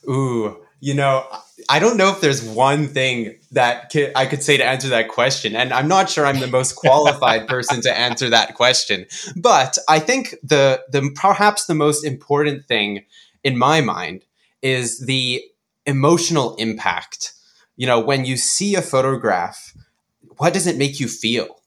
Ooh, 0.09 0.65
you 0.79 0.95
know, 0.95 1.27
I 1.69 1.79
don't 1.79 1.97
know 1.97 2.11
if 2.11 2.21
there's 2.21 2.43
one 2.43 2.89
thing 2.89 3.37
that 3.53 3.95
I 4.17 4.27
could 4.27 4.43
say 4.43 4.57
to 4.57 4.65
answer 4.65 4.89
that 4.89 5.09
question. 5.09 5.55
And 5.55 5.73
I'm 5.73 5.87
not 5.87 6.11
sure 6.11 6.27
I'm 6.27 6.41
the 6.41 6.49
most 6.49 6.75
qualified 6.75 7.47
person 7.49 7.81
to 7.83 7.97
answer 7.97 8.29
that 8.31 8.55
question. 8.55 9.07
But 9.37 9.79
I 9.89 10.01
think 10.01 10.35
the, 10.43 10.83
the 10.91 11.11
perhaps 11.15 11.67
the 11.67 11.75
most 11.75 12.05
important 12.05 12.67
thing 12.67 13.05
in 13.45 13.57
my 13.57 13.81
mind 13.81 14.25
is 14.63 14.99
the 15.07 15.45
emotional 15.87 16.57
impact. 16.57 17.35
You 17.77 17.87
know, 17.87 18.01
when 18.01 18.25
you 18.25 18.37
see 18.37 18.75
a 18.75 18.83
photograph, 18.83 19.75
what 20.39 20.53
does 20.53 20.67
it 20.67 20.77
make 20.77 20.99
you 20.99 21.07
feel? 21.09 21.61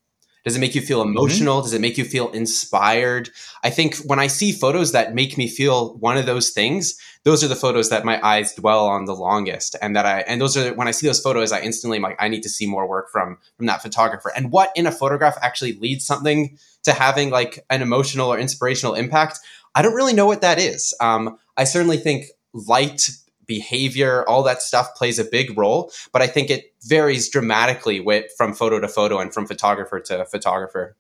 Does 0.48 0.56
it 0.56 0.60
make 0.60 0.76
you 0.76 0.82
feel 0.82 1.02
mm-hmm. 1.02 1.18
emotional? 1.18 1.58
Mm-hmm. 1.58 1.66
Does 1.66 1.74
it 1.74 1.82
make 1.82 1.98
you 1.98 2.06
feel 2.06 2.30
inspired? 2.32 3.30
I 3.64 3.70
think 3.70 3.98
when 3.98 4.18
I 4.18 4.28
see 4.28 4.54
photos 4.54 4.94
that 4.94 5.14
make 5.14 5.38
me 5.38 5.50
feel 5.50 5.98
one 5.98 6.16
of 6.16 6.26
those 6.26 6.52
things, 6.52 6.98
those 7.24 7.44
are 7.44 7.50
the 7.50 7.56
photos 7.56 7.90
that 7.90 8.06
my 8.06 8.26
eyes 8.26 8.54
dwell 8.54 8.86
on 8.86 9.04
the 9.04 9.14
longest. 9.14 9.76
And 9.82 9.94
that 9.98 10.06
I, 10.06 10.22
and 10.22 10.40
those 10.40 10.56
are, 10.56 10.74
when 10.74 10.88
I 10.88 10.92
see 10.92 11.06
those 11.06 11.20
photos, 11.20 11.52
I 11.52 11.60
instantly 11.60 11.98
am 11.98 12.04
like, 12.04 12.16
I 12.18 12.30
need 12.30 12.44
to 12.44 12.50
see 12.50 12.66
more 12.66 12.88
work 12.88 13.10
from, 13.12 13.40
from 13.58 13.66
that 13.66 13.82
photographer. 13.82 14.32
And 14.38 14.50
what 14.50 14.72
in 14.74 14.88
a 14.88 14.92
photograph 14.92 15.38
actually 15.42 15.74
leads 15.74 16.06
something 16.06 16.58
to 16.84 16.94
having 16.94 17.30
like 17.30 17.66
an 17.70 17.82
emotional 17.82 18.32
or 18.32 18.40
inspirational 18.40 18.96
impact? 18.96 19.40
I 19.76 19.82
don't 19.82 19.96
really 19.96 20.14
know 20.14 20.28
what 20.28 20.42
that 20.42 20.60
is. 20.60 20.94
Um, 21.02 21.38
I 21.58 21.66
certainly 21.66 21.98
think 21.98 22.28
light 22.54 23.10
behavior, 23.48 24.28
all 24.28 24.44
that 24.44 24.62
stuff 24.62 24.94
plays 24.96 25.20
a 25.20 25.24
big 25.24 25.58
role. 25.58 25.92
But 26.12 26.22
I 26.22 26.28
think 26.28 26.50
it 26.50 26.74
varies 26.84 27.30
dramatically 27.30 28.00
with, 28.00 28.32
from 28.38 28.54
photo 28.54 28.80
to 28.80 28.88
photo 28.88 29.20
and 29.20 29.34
from 29.34 29.48
photographer 29.48 30.00
to 30.02 30.26
photographer. 30.26 30.96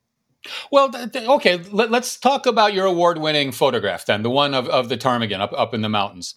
Well, 0.71 0.89
th- 0.91 1.11
th- 1.11 1.27
okay, 1.27 1.57
Let, 1.71 1.93
us 1.93 2.17
talk 2.17 2.45
about 2.45 2.73
your 2.73 2.85
award-winning 2.85 3.51
photograph 3.51 4.05
then, 4.05 4.23
the 4.23 4.29
one 4.29 4.53
of, 4.53 4.67
of 4.69 4.89
the 4.89 4.97
ptarmigan 4.97 5.41
up, 5.41 5.53
up 5.53 5.73
in 5.73 5.81
the 5.81 5.89
mountains. 5.89 6.35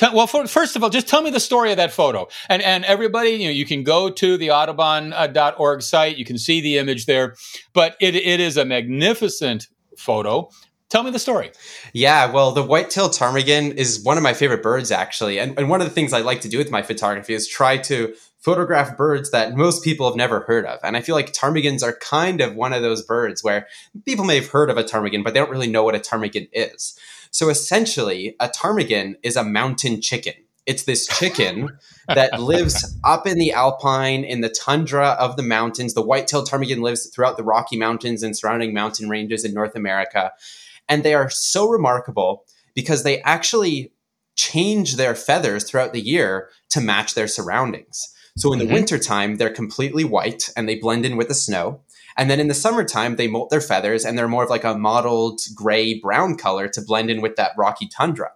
well, 0.00 0.26
for, 0.26 0.46
first 0.46 0.76
of 0.76 0.82
all, 0.82 0.90
just 0.90 1.08
tell 1.08 1.22
me 1.22 1.30
the 1.30 1.40
story 1.40 1.70
of 1.70 1.76
that 1.76 1.92
photo. 1.92 2.28
And, 2.48 2.62
and 2.62 2.84
everybody, 2.84 3.30
you 3.30 3.46
know, 3.46 3.52
you 3.52 3.66
can 3.66 3.82
go 3.82 4.10
to 4.10 4.36
the 4.36 4.50
audubon.org 4.50 5.78
uh, 5.78 5.82
site. 5.82 6.16
You 6.16 6.24
can 6.24 6.38
see 6.38 6.60
the 6.60 6.78
image 6.78 7.06
there, 7.06 7.34
but 7.72 7.96
it, 8.00 8.14
it 8.14 8.40
is 8.40 8.56
a 8.56 8.64
magnificent 8.64 9.68
photo. 9.98 10.48
Tell 10.92 11.02
me 11.02 11.10
the 11.10 11.18
story. 11.18 11.52
Yeah, 11.94 12.30
well, 12.30 12.52
the 12.52 12.62
white-tailed 12.62 13.12
ptarmigan 13.12 13.74
is 13.76 14.04
one 14.04 14.18
of 14.18 14.22
my 14.22 14.34
favorite 14.34 14.62
birds, 14.62 14.90
actually. 14.90 15.38
And, 15.38 15.58
and 15.58 15.70
one 15.70 15.80
of 15.80 15.86
the 15.86 15.94
things 15.94 16.12
I 16.12 16.20
like 16.20 16.42
to 16.42 16.50
do 16.50 16.58
with 16.58 16.70
my 16.70 16.82
photography 16.82 17.32
is 17.32 17.48
try 17.48 17.78
to 17.78 18.14
photograph 18.40 18.94
birds 18.94 19.30
that 19.30 19.56
most 19.56 19.82
people 19.82 20.06
have 20.06 20.16
never 20.16 20.40
heard 20.40 20.66
of. 20.66 20.80
And 20.82 20.94
I 20.94 21.00
feel 21.00 21.14
like 21.14 21.32
ptarmigans 21.32 21.82
are 21.82 21.94
kind 21.94 22.42
of 22.42 22.56
one 22.56 22.74
of 22.74 22.82
those 22.82 23.00
birds 23.00 23.42
where 23.42 23.68
people 24.04 24.26
may 24.26 24.34
have 24.34 24.50
heard 24.50 24.68
of 24.68 24.76
a 24.76 24.84
ptarmigan, 24.84 25.24
but 25.24 25.32
they 25.32 25.40
don't 25.40 25.48
really 25.48 25.70
know 25.70 25.82
what 25.82 25.94
a 25.94 25.98
ptarmigan 25.98 26.50
is. 26.52 26.98
So 27.30 27.48
essentially, 27.48 28.36
a 28.38 28.50
ptarmigan 28.50 29.14
is 29.22 29.36
a 29.36 29.44
mountain 29.44 30.02
chicken. 30.02 30.34
It's 30.66 30.82
this 30.82 31.06
chicken 31.06 31.70
that 32.06 32.38
lives 32.38 32.98
up 33.02 33.26
in 33.26 33.38
the 33.38 33.52
alpine, 33.52 34.24
in 34.24 34.42
the 34.42 34.50
tundra 34.50 35.16
of 35.18 35.36
the 35.36 35.42
mountains. 35.42 35.94
The 35.94 36.02
white-tailed 36.02 36.50
ptarmigan 36.50 36.82
lives 36.82 37.08
throughout 37.08 37.38
the 37.38 37.44
Rocky 37.44 37.78
Mountains 37.78 38.22
and 38.22 38.36
surrounding 38.36 38.74
mountain 38.74 39.08
ranges 39.08 39.42
in 39.42 39.54
North 39.54 39.74
America. 39.74 40.32
And 40.88 41.02
they 41.02 41.14
are 41.14 41.30
so 41.30 41.68
remarkable 41.68 42.44
because 42.74 43.02
they 43.02 43.20
actually 43.22 43.92
change 44.36 44.96
their 44.96 45.14
feathers 45.14 45.64
throughout 45.64 45.92
the 45.92 46.00
year 46.00 46.50
to 46.70 46.80
match 46.80 47.14
their 47.14 47.28
surroundings. 47.28 48.08
So 48.36 48.52
in 48.52 48.58
the 48.58 48.64
mm-hmm. 48.64 48.74
wintertime, 48.74 49.36
they're 49.36 49.50
completely 49.50 50.04
white 50.04 50.48
and 50.56 50.68
they 50.68 50.76
blend 50.76 51.04
in 51.04 51.16
with 51.16 51.28
the 51.28 51.34
snow. 51.34 51.80
And 52.16 52.30
then 52.30 52.40
in 52.40 52.48
the 52.48 52.54
summertime, 52.54 53.16
they 53.16 53.28
molt 53.28 53.50
their 53.50 53.60
feathers 53.60 54.04
and 54.04 54.16
they're 54.16 54.28
more 54.28 54.44
of 54.44 54.50
like 54.50 54.64
a 54.64 54.76
mottled 54.76 55.40
gray 55.54 55.98
brown 55.98 56.36
color 56.36 56.68
to 56.68 56.82
blend 56.82 57.10
in 57.10 57.20
with 57.20 57.36
that 57.36 57.52
rocky 57.56 57.88
tundra. 57.88 58.30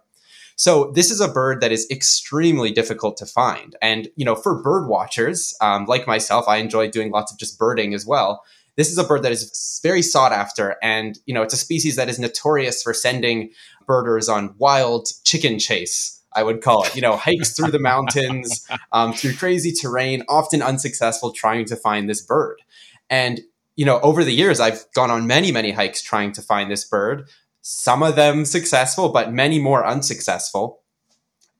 So 0.55 0.91
this 0.95 1.11
is 1.11 1.21
a 1.21 1.27
bird 1.27 1.61
that 1.61 1.71
is 1.71 1.87
extremely 1.91 2.71
difficult 2.71 3.17
to 3.17 3.27
find. 3.27 3.75
And, 3.79 4.09
you 4.15 4.25
know, 4.25 4.33
for 4.33 4.61
bird 4.61 4.87
watchers, 4.87 5.55
um, 5.61 5.85
like 5.85 6.07
myself, 6.07 6.47
I 6.47 6.57
enjoy 6.57 6.89
doing 6.89 7.11
lots 7.11 7.31
of 7.31 7.37
just 7.37 7.59
birding 7.59 7.93
as 7.93 8.07
well. 8.07 8.43
This 8.77 8.89
is 8.89 8.97
a 8.97 9.03
bird 9.03 9.23
that 9.23 9.31
is 9.31 9.79
very 9.83 10.01
sought 10.01 10.31
after. 10.31 10.77
And, 10.81 11.19
you 11.25 11.33
know, 11.33 11.41
it's 11.41 11.53
a 11.53 11.57
species 11.57 11.97
that 11.97 12.07
is 12.07 12.19
notorious 12.19 12.81
for 12.81 12.93
sending 12.93 13.51
birders 13.85 14.29
on 14.29 14.55
wild 14.57 15.09
chicken 15.25 15.59
chase. 15.59 16.21
I 16.33 16.43
would 16.43 16.61
call 16.61 16.85
it, 16.85 16.95
you 16.95 17.01
know, 17.01 17.17
hikes 17.17 17.55
through 17.55 17.71
the 17.71 17.79
mountains, 17.79 18.65
um, 18.91 19.13
through 19.13 19.33
crazy 19.33 19.71
terrain, 19.73 20.23
often 20.29 20.61
unsuccessful 20.61 21.31
trying 21.31 21.65
to 21.65 21.75
find 21.75 22.09
this 22.09 22.21
bird. 22.21 22.61
And 23.09 23.41
you 23.75 23.85
know, 23.85 23.99
over 23.99 24.23
the 24.23 24.31
years, 24.31 24.59
I've 24.59 24.85
gone 24.93 25.11
on 25.11 25.27
many, 25.27 25.51
many 25.51 25.71
hikes 25.71 26.01
trying 26.01 26.31
to 26.31 26.41
find 26.41 26.71
this 26.71 26.83
bird 26.83 27.29
some 27.69 28.01
of 28.01 28.15
them 28.15 28.45
successful, 28.45 29.09
but 29.09 29.33
many 29.33 29.59
more 29.59 29.85
unsuccessful. 29.85 30.83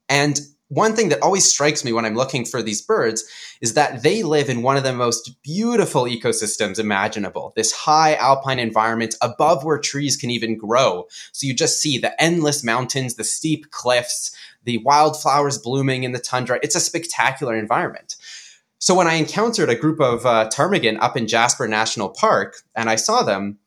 And 0.08 0.40
one 0.68 0.94
thing 0.94 1.08
that 1.08 1.22
always 1.22 1.46
strikes 1.46 1.84
me 1.84 1.92
when 1.92 2.04
I'm 2.04 2.14
looking 2.14 2.44
for 2.44 2.62
these 2.62 2.82
birds 2.82 3.24
is 3.62 3.74
that 3.74 4.02
they 4.02 4.22
live 4.22 4.50
in 4.50 4.62
one 4.62 4.76
of 4.76 4.84
the 4.84 4.92
most 4.92 5.42
beautiful 5.42 6.04
ecosystems 6.04 6.78
imaginable. 6.78 7.52
This 7.56 7.72
high 7.72 8.14
alpine 8.16 8.58
environment 8.58 9.14
above 9.22 9.64
where 9.64 9.78
trees 9.78 10.16
can 10.16 10.30
even 10.30 10.58
grow. 10.58 11.06
So 11.32 11.46
you 11.46 11.54
just 11.54 11.80
see 11.80 11.96
the 11.96 12.20
endless 12.22 12.62
mountains, 12.62 13.14
the 13.14 13.24
steep 13.24 13.70
cliffs, 13.70 14.30
the 14.64 14.78
wildflowers 14.78 15.56
blooming 15.56 16.04
in 16.04 16.12
the 16.12 16.18
tundra. 16.18 16.60
It's 16.62 16.76
a 16.76 16.80
spectacular 16.80 17.56
environment. 17.56 18.16
So 18.78 18.94
when 18.94 19.06
I 19.06 19.14
encountered 19.14 19.70
a 19.70 19.74
group 19.74 20.00
of 20.00 20.24
uh, 20.26 20.50
ptarmigan 20.50 20.98
up 21.00 21.16
in 21.16 21.26
Jasper 21.26 21.66
National 21.66 22.10
Park 22.10 22.58
and 22.76 22.90
I 22.90 22.96
saw 22.96 23.22
them, 23.22 23.58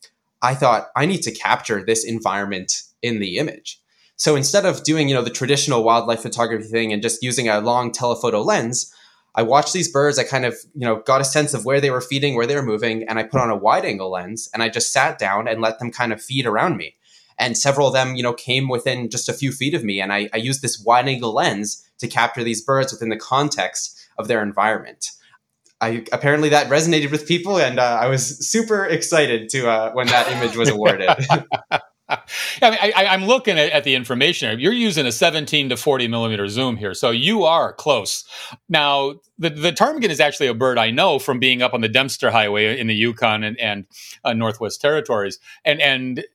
I 0.41 0.53
thought 0.53 0.89
I 0.95 1.05
need 1.05 1.23
to 1.23 1.31
capture 1.31 1.83
this 1.83 2.05
environment 2.05 2.83
in 3.01 3.19
the 3.19 3.37
image. 3.37 3.80
So 4.21 4.35
instead 4.35 4.67
of 4.67 4.83
doing, 4.83 5.09
you 5.09 5.15
know, 5.15 5.23
the 5.23 5.31
traditional 5.31 5.83
wildlife 5.83 6.21
photography 6.21 6.67
thing 6.67 6.93
and 6.93 7.01
just 7.01 7.23
using 7.23 7.49
a 7.49 7.59
long 7.59 7.91
telephoto 7.91 8.43
lens, 8.43 8.93
I 9.33 9.41
watched 9.41 9.73
these 9.73 9.91
birds. 9.91 10.19
I 10.19 10.23
kind 10.23 10.45
of, 10.45 10.53
you 10.75 10.85
know, 10.85 10.97
got 10.97 11.21
a 11.21 11.25
sense 11.25 11.55
of 11.55 11.65
where 11.65 11.81
they 11.81 11.89
were 11.89 12.01
feeding, 12.01 12.35
where 12.35 12.45
they 12.45 12.53
were 12.53 12.61
moving, 12.61 13.03
and 13.09 13.17
I 13.17 13.23
put 13.23 13.41
on 13.41 13.49
a 13.49 13.55
wide 13.55 13.83
angle 13.83 14.11
lens 14.11 14.47
and 14.53 14.61
I 14.61 14.69
just 14.69 14.93
sat 14.93 15.17
down 15.17 15.47
and 15.47 15.59
let 15.59 15.79
them 15.79 15.89
kind 15.89 16.13
of 16.13 16.21
feed 16.21 16.45
around 16.45 16.77
me. 16.77 16.97
And 17.39 17.57
several 17.57 17.87
of 17.87 17.93
them, 17.93 18.13
you 18.13 18.21
know, 18.21 18.33
came 18.33 18.67
within 18.67 19.09
just 19.09 19.27
a 19.27 19.33
few 19.33 19.51
feet 19.51 19.73
of 19.73 19.83
me. 19.83 19.99
And 19.99 20.13
I, 20.13 20.29
I 20.31 20.37
used 20.37 20.61
this 20.61 20.79
wide 20.79 21.07
angle 21.07 21.33
lens 21.33 21.83
to 21.97 22.07
capture 22.07 22.43
these 22.43 22.63
birds 22.63 22.93
within 22.93 23.09
the 23.09 23.17
context 23.17 23.99
of 24.19 24.27
their 24.27 24.43
environment. 24.43 25.09
I 25.81 26.05
apparently 26.11 26.49
that 26.49 26.69
resonated 26.69 27.09
with 27.09 27.27
people, 27.27 27.57
and 27.57 27.79
uh, 27.79 27.97
I 27.99 28.07
was 28.07 28.47
super 28.47 28.85
excited 28.85 29.49
to 29.49 29.67
uh, 29.67 29.91
when 29.93 30.05
that 30.09 30.31
image 30.31 30.55
was 30.55 30.69
awarded. 30.75 31.09
I 32.61 32.69
mean, 32.69 32.79
I, 32.81 33.13
am 33.13 33.25
looking 33.25 33.57
at, 33.57 33.71
at, 33.71 33.83
the 33.83 33.95
information. 33.95 34.59
You're 34.59 34.73
using 34.73 35.05
a 35.05 35.11
17 35.11 35.69
to 35.69 35.77
40 35.77 36.07
millimeter 36.07 36.47
zoom 36.47 36.77
here, 36.77 36.93
so 36.93 37.09
you 37.09 37.43
are 37.43 37.73
close. 37.73 38.25
Now, 38.67 39.15
the, 39.37 39.49
the 39.49 39.71
ptarmigan 39.71 40.09
is 40.09 40.19
actually 40.19 40.47
a 40.47 40.53
bird 40.53 40.77
I 40.77 40.91
know 40.91 41.19
from 41.19 41.39
being 41.39 41.61
up 41.61 41.73
on 41.73 41.81
the 41.81 41.89
Dempster 41.89 42.31
Highway 42.31 42.79
in 42.79 42.87
the 42.87 42.95
Yukon 42.95 43.43
and, 43.43 43.59
and 43.59 43.85
uh, 44.23 44.33
Northwest 44.33 44.81
Territories. 44.81 45.39
And 45.63 45.81
and 45.81 46.25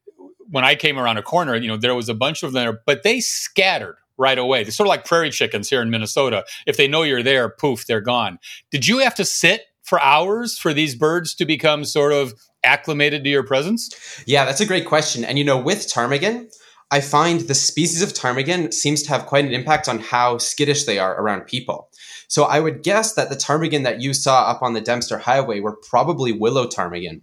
when 0.49 0.65
I 0.65 0.75
came 0.75 0.99
around 0.99 1.19
a 1.19 1.23
corner, 1.23 1.57
you 1.57 1.69
know, 1.69 1.77
there 1.77 1.95
was 1.95 2.09
a 2.09 2.15
bunch 2.15 2.43
of 2.43 2.53
them 2.53 2.65
there, 2.65 2.81
but 2.87 3.03
they 3.03 3.21
scattered 3.21 3.97
right 4.17 4.39
away. 4.39 4.63
They're 4.63 4.73
sort 4.73 4.87
of 4.87 4.91
like 4.91 5.05
prairie 5.05 5.31
chickens 5.31 5.69
here 5.69 5.83
in 5.83 5.91
Minnesota. 5.91 6.45
If 6.67 6.77
they 6.77 6.89
know 6.89 7.03
you're 7.03 7.23
there, 7.23 7.49
poof, 7.49 7.87
they're 7.87 8.01
gone. 8.01 8.39
Did 8.71 8.87
you 8.87 8.99
have 8.99 9.15
to 9.17 9.25
sit 9.25 9.67
for 9.83 10.01
hours 10.01 10.59
for 10.59 10.73
these 10.73 10.95
birds 10.95 11.35
to 11.35 11.45
become 11.45 11.85
sort 11.85 12.13
of 12.13 12.35
acclimated 12.67 13.25
to 13.25 13.31
your 13.31 13.43
presence? 13.45 13.91
Yeah, 14.27 14.45
that's 14.45 14.61
a 14.61 14.67
great 14.67 14.87
question. 14.87 15.25
And 15.25 15.39
you 15.39 15.45
know, 15.45 15.59
with 15.59 15.87
ptarmigan, 15.87 16.49
I 16.91 17.01
find 17.01 17.41
the 17.41 17.55
species 17.55 18.03
of 18.03 18.13
ptarmigan 18.13 18.73
seems 18.73 19.03
to 19.05 19.09
have 19.09 19.27
quite 19.27 19.45
an 19.45 19.53
impact 19.53 19.89
on 19.89 19.99
how 19.99 20.39
skittish 20.39 20.85
they 20.85 20.99
are 20.99 21.21
around 21.21 21.47
people. 21.47 21.89
So 22.29 22.45
I 22.45 22.61
would 22.61 22.83
guess 22.83 23.15
that 23.15 23.29
the 23.29 23.37
ptarmigan 23.37 23.85
that 23.85 24.01
you 24.01 24.13
saw 24.13 24.51
up 24.51 24.63
on 24.63 24.73
the 24.73 24.81
Dempster 24.81 25.19
Highway 25.19 25.61
were 25.61 25.77
probably 25.77 26.33
willow 26.33 26.67
ptarmigan. 26.67 27.23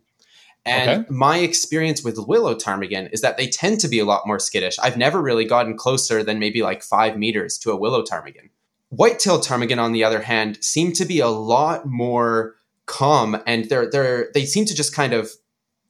And 0.65 1.01
okay. 1.01 1.07
my 1.09 1.39
experience 1.39 2.03
with 2.03 2.17
willow 2.17 2.55
ptarmigan 2.55 3.09
is 3.11 3.21
that 3.21 3.37
they 3.37 3.47
tend 3.47 3.81
to 3.81 3.89
be 3.89 3.99
a 3.99 4.05
lot 4.05 4.25
more 4.25 4.39
skittish. 4.39 4.79
I've 4.79 4.97
never 4.97 5.21
really 5.21 5.45
gotten 5.45 5.77
closer 5.77 6.23
than 6.23 6.39
maybe 6.39 6.61
like 6.61 6.83
five 6.83 7.17
meters 7.17 7.57
to 7.59 7.71
a 7.71 7.75
willow 7.75 8.01
ptarmigan. 8.01 8.49
White-tailed 8.89 9.43
ptarmigan, 9.43 9.79
on 9.79 9.91
the 9.91 10.03
other 10.03 10.21
hand, 10.21 10.63
seem 10.63 10.93
to 10.93 11.05
be 11.05 11.19
a 11.19 11.27
lot 11.27 11.85
more 11.85 12.55
calm, 12.85 13.41
and 13.45 13.69
they're 13.69 13.89
they're 13.89 14.29
they 14.33 14.45
seem 14.45 14.65
to 14.65 14.75
just 14.75 14.95
kind 14.95 15.13
of 15.13 15.31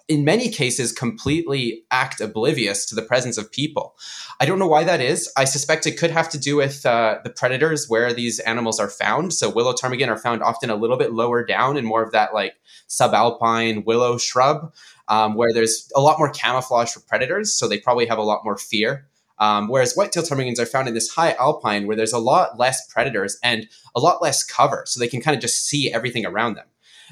in 0.10 0.26
many 0.26 0.50
cases 0.50 0.92
completely 0.92 1.84
act 1.90 2.20
oblivious 2.20 2.86
to 2.86 2.94
the 2.94 3.02
presence 3.02 3.38
of 3.38 3.50
people. 3.52 3.96
I 4.42 4.46
don't 4.46 4.60
know 4.60 4.68
why 4.68 4.84
that 4.84 5.00
is. 5.00 5.32
I 5.38 5.46
suspect 5.46 5.88
it 5.88 5.98
could 5.98 6.12
have 6.12 6.30
to 6.32 6.38
do 6.38 6.58
with 6.58 6.86
uh, 6.86 7.20
the 7.24 7.30
predators 7.30 7.88
where 7.88 8.14
these 8.14 8.40
animals 8.40 8.82
are 8.82 8.90
found. 8.90 9.34
So 9.34 9.50
willow 9.50 9.74
ptarmigan 9.74 10.10
are 10.10 10.18
found 10.18 10.44
often 10.44 10.70
a 10.70 10.76
little 10.76 10.98
bit 10.98 11.14
lower 11.14 11.46
down 11.46 11.78
in 11.78 11.86
more 11.86 12.04
of 12.04 12.12
that 12.12 12.34
like 12.34 12.56
subalpine 12.90 13.86
willow 13.86 14.18
shrub, 14.18 14.74
um, 15.08 15.36
where 15.36 15.54
there's 15.54 15.90
a 15.96 16.02
lot 16.02 16.20
more 16.20 16.30
camouflage 16.30 16.92
for 16.92 17.00
predators. 17.00 17.54
So 17.54 17.70
they 17.70 17.80
probably 17.80 18.06
have 18.08 18.18
a 18.18 18.24
lot 18.24 18.44
more 18.44 18.58
fear. 18.58 19.08
Um, 19.40 19.68
whereas 19.68 19.96
white-tailed 19.96 20.28
ptarmigans 20.28 20.60
are 20.60 20.66
found 20.66 20.88
in 20.88 20.94
this 20.94 21.10
high 21.10 21.34
alpine 21.34 21.88
where 21.88 21.96
there's 21.96 22.14
a 22.14 22.20
lot 22.20 22.60
less 22.60 22.86
predators 22.88 23.40
and 23.42 23.68
a 23.96 24.00
lot 24.00 24.22
less 24.22 24.44
cover, 24.44 24.84
so 24.86 25.00
they 25.00 25.08
can 25.08 25.22
kind 25.22 25.36
of 25.36 25.42
just 25.42 25.66
see 25.66 25.92
everything 25.92 26.26
around 26.26 26.54
them. 26.54 26.68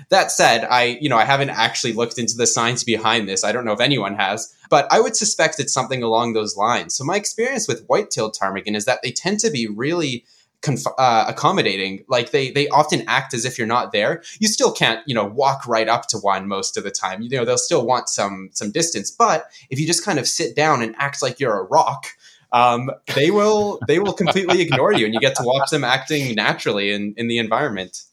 That 0.10 0.32
said, 0.32 0.66
I, 0.66 0.98
you 1.02 1.10
know, 1.10 1.18
I 1.18 1.26
haven't 1.26 1.50
actually 1.50 1.94
looked 1.94 2.18
into 2.18 2.36
the 2.36 2.48
science 2.48 2.84
behind 2.84 3.28
this. 3.28 3.44
I 3.44 3.52
don't 3.52 3.66
know 3.66 3.74
if 3.74 3.80
anyone 3.80 4.16
has, 4.16 4.54
but 4.70 4.88
I 4.92 5.00
would 5.00 5.16
suspect 5.16 5.60
it's 5.60 5.74
something 5.74 6.04
along 6.04 6.34
those 6.34 6.58
lines. 6.58 6.96
So 6.96 7.04
my 7.04 7.16
experience 7.16 7.68
with 7.68 7.86
white-tailed 7.86 8.36
ptarmigan 8.36 8.76
is 8.76 8.86
that 8.86 9.00
they 9.04 9.12
tend 9.12 9.40
to 9.42 9.52
be 9.52 9.68
really 9.68 10.26
conf- 10.62 10.86
uh, 10.98 11.26
accommodating. 11.28 12.04
Like 12.08 12.32
they 12.32 12.52
they 12.52 12.68
often 12.70 13.04
act 13.08 13.34
as 13.34 13.46
if 13.46 13.58
you're 13.58 13.68
not 13.68 13.92
there. 13.92 14.24
You 14.40 14.48
still 14.48 14.72
can't, 14.72 15.02
you 15.08 15.16
know, 15.16 15.26
walk 15.26 15.68
right 15.68 15.88
up 15.88 16.08
to 16.10 16.18
one 16.18 16.48
most 16.48 16.78
of 16.78 16.84
the 16.84 16.92
time. 16.92 17.22
You 17.22 17.30
know, 17.30 17.46
they'll 17.46 17.58
still 17.58 17.86
want 17.86 18.10
some 18.10 18.50
some 18.54 18.72
distance. 18.72 19.12
But 19.12 19.46
if 19.70 19.80
you 19.80 19.88
just 19.88 20.06
kind 20.06 20.20
of 20.20 20.28
sit 20.28 20.56
down 20.56 20.82
and 20.82 20.96
act 20.98 21.22
like 21.22 21.40
you're 21.40 21.60
a 21.60 21.64
rock, 21.64 22.08
um, 22.52 22.92
they 23.16 23.32
will 23.32 23.80
they 23.88 24.00
will 24.00 24.14
completely 24.14 24.62
ignore 24.66 24.94
you, 24.94 25.06
and 25.06 25.14
you 25.14 25.20
get 25.20 25.36
to 25.36 25.44
watch 25.44 25.70
them 25.70 25.84
acting 25.84 26.36
naturally 26.36 26.92
in 26.92 27.14
in 27.18 27.28
the 27.28 27.38
environment. 27.38 28.04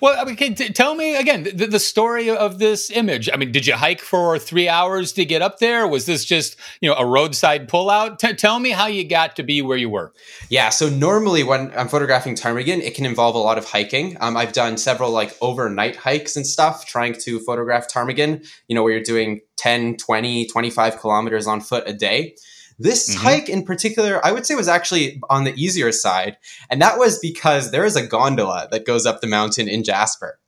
Well, 0.00 0.24
mean, 0.24 0.36
t- 0.36 0.68
tell 0.70 0.94
me 0.94 1.16
again 1.16 1.44
the, 1.54 1.66
the, 1.66 1.78
story 1.78 2.30
of 2.30 2.58
this 2.58 2.90
image. 2.90 3.28
I 3.32 3.36
mean, 3.36 3.52
did 3.52 3.66
you 3.66 3.74
hike 3.74 4.00
for 4.00 4.38
three 4.38 4.68
hours 4.68 5.12
to 5.12 5.24
get 5.24 5.42
up 5.42 5.58
there? 5.58 5.86
Was 5.86 6.06
this 6.06 6.24
just 6.24 6.56
you 6.80 6.88
know 6.88 6.96
a 6.96 7.04
roadside 7.04 7.68
pullout? 7.68 8.18
T- 8.18 8.34
tell 8.34 8.58
me 8.58 8.70
how 8.70 8.86
you 8.86 9.04
got 9.04 9.36
to 9.36 9.42
be 9.42 9.62
where 9.62 9.76
you 9.76 9.90
were. 9.90 10.12
Yeah, 10.48 10.70
so 10.70 10.88
normally 10.88 11.42
when 11.42 11.72
I'm 11.76 11.88
photographing 11.88 12.34
ptarmigan, 12.34 12.80
it 12.80 12.94
can 12.94 13.06
involve 13.06 13.34
a 13.34 13.38
lot 13.38 13.58
of 13.58 13.64
hiking. 13.64 14.16
Um, 14.20 14.36
I've 14.36 14.52
done 14.52 14.76
several 14.76 15.10
like 15.10 15.36
overnight 15.40 15.96
hikes 15.96 16.36
and 16.36 16.46
stuff 16.46 16.86
trying 16.86 17.14
to 17.20 17.38
photograph 17.40 17.88
ptarmigan. 17.88 18.46
You 18.68 18.74
know, 18.74 18.82
where 18.82 18.92
you're 18.92 19.02
doing 19.02 19.40
10, 19.56 19.96
20, 19.96 20.46
25 20.46 20.98
kilometers 20.98 21.46
on 21.46 21.60
foot 21.60 21.84
a 21.86 21.92
day. 21.92 22.36
This 22.78 23.10
mm-hmm. 23.10 23.22
hike 23.22 23.48
in 23.48 23.64
particular, 23.64 24.24
I 24.24 24.32
would 24.32 24.46
say 24.46 24.54
was 24.54 24.68
actually 24.68 25.20
on 25.30 25.44
the 25.44 25.54
easier 25.54 25.92
side. 25.92 26.36
And 26.68 26.80
that 26.82 26.98
was 26.98 27.18
because 27.18 27.70
there 27.70 27.84
is 27.84 27.96
a 27.96 28.06
gondola 28.06 28.68
that 28.70 28.86
goes 28.86 29.06
up 29.06 29.20
the 29.20 29.26
mountain 29.26 29.68
in 29.68 29.82
Jasper. 29.82 30.38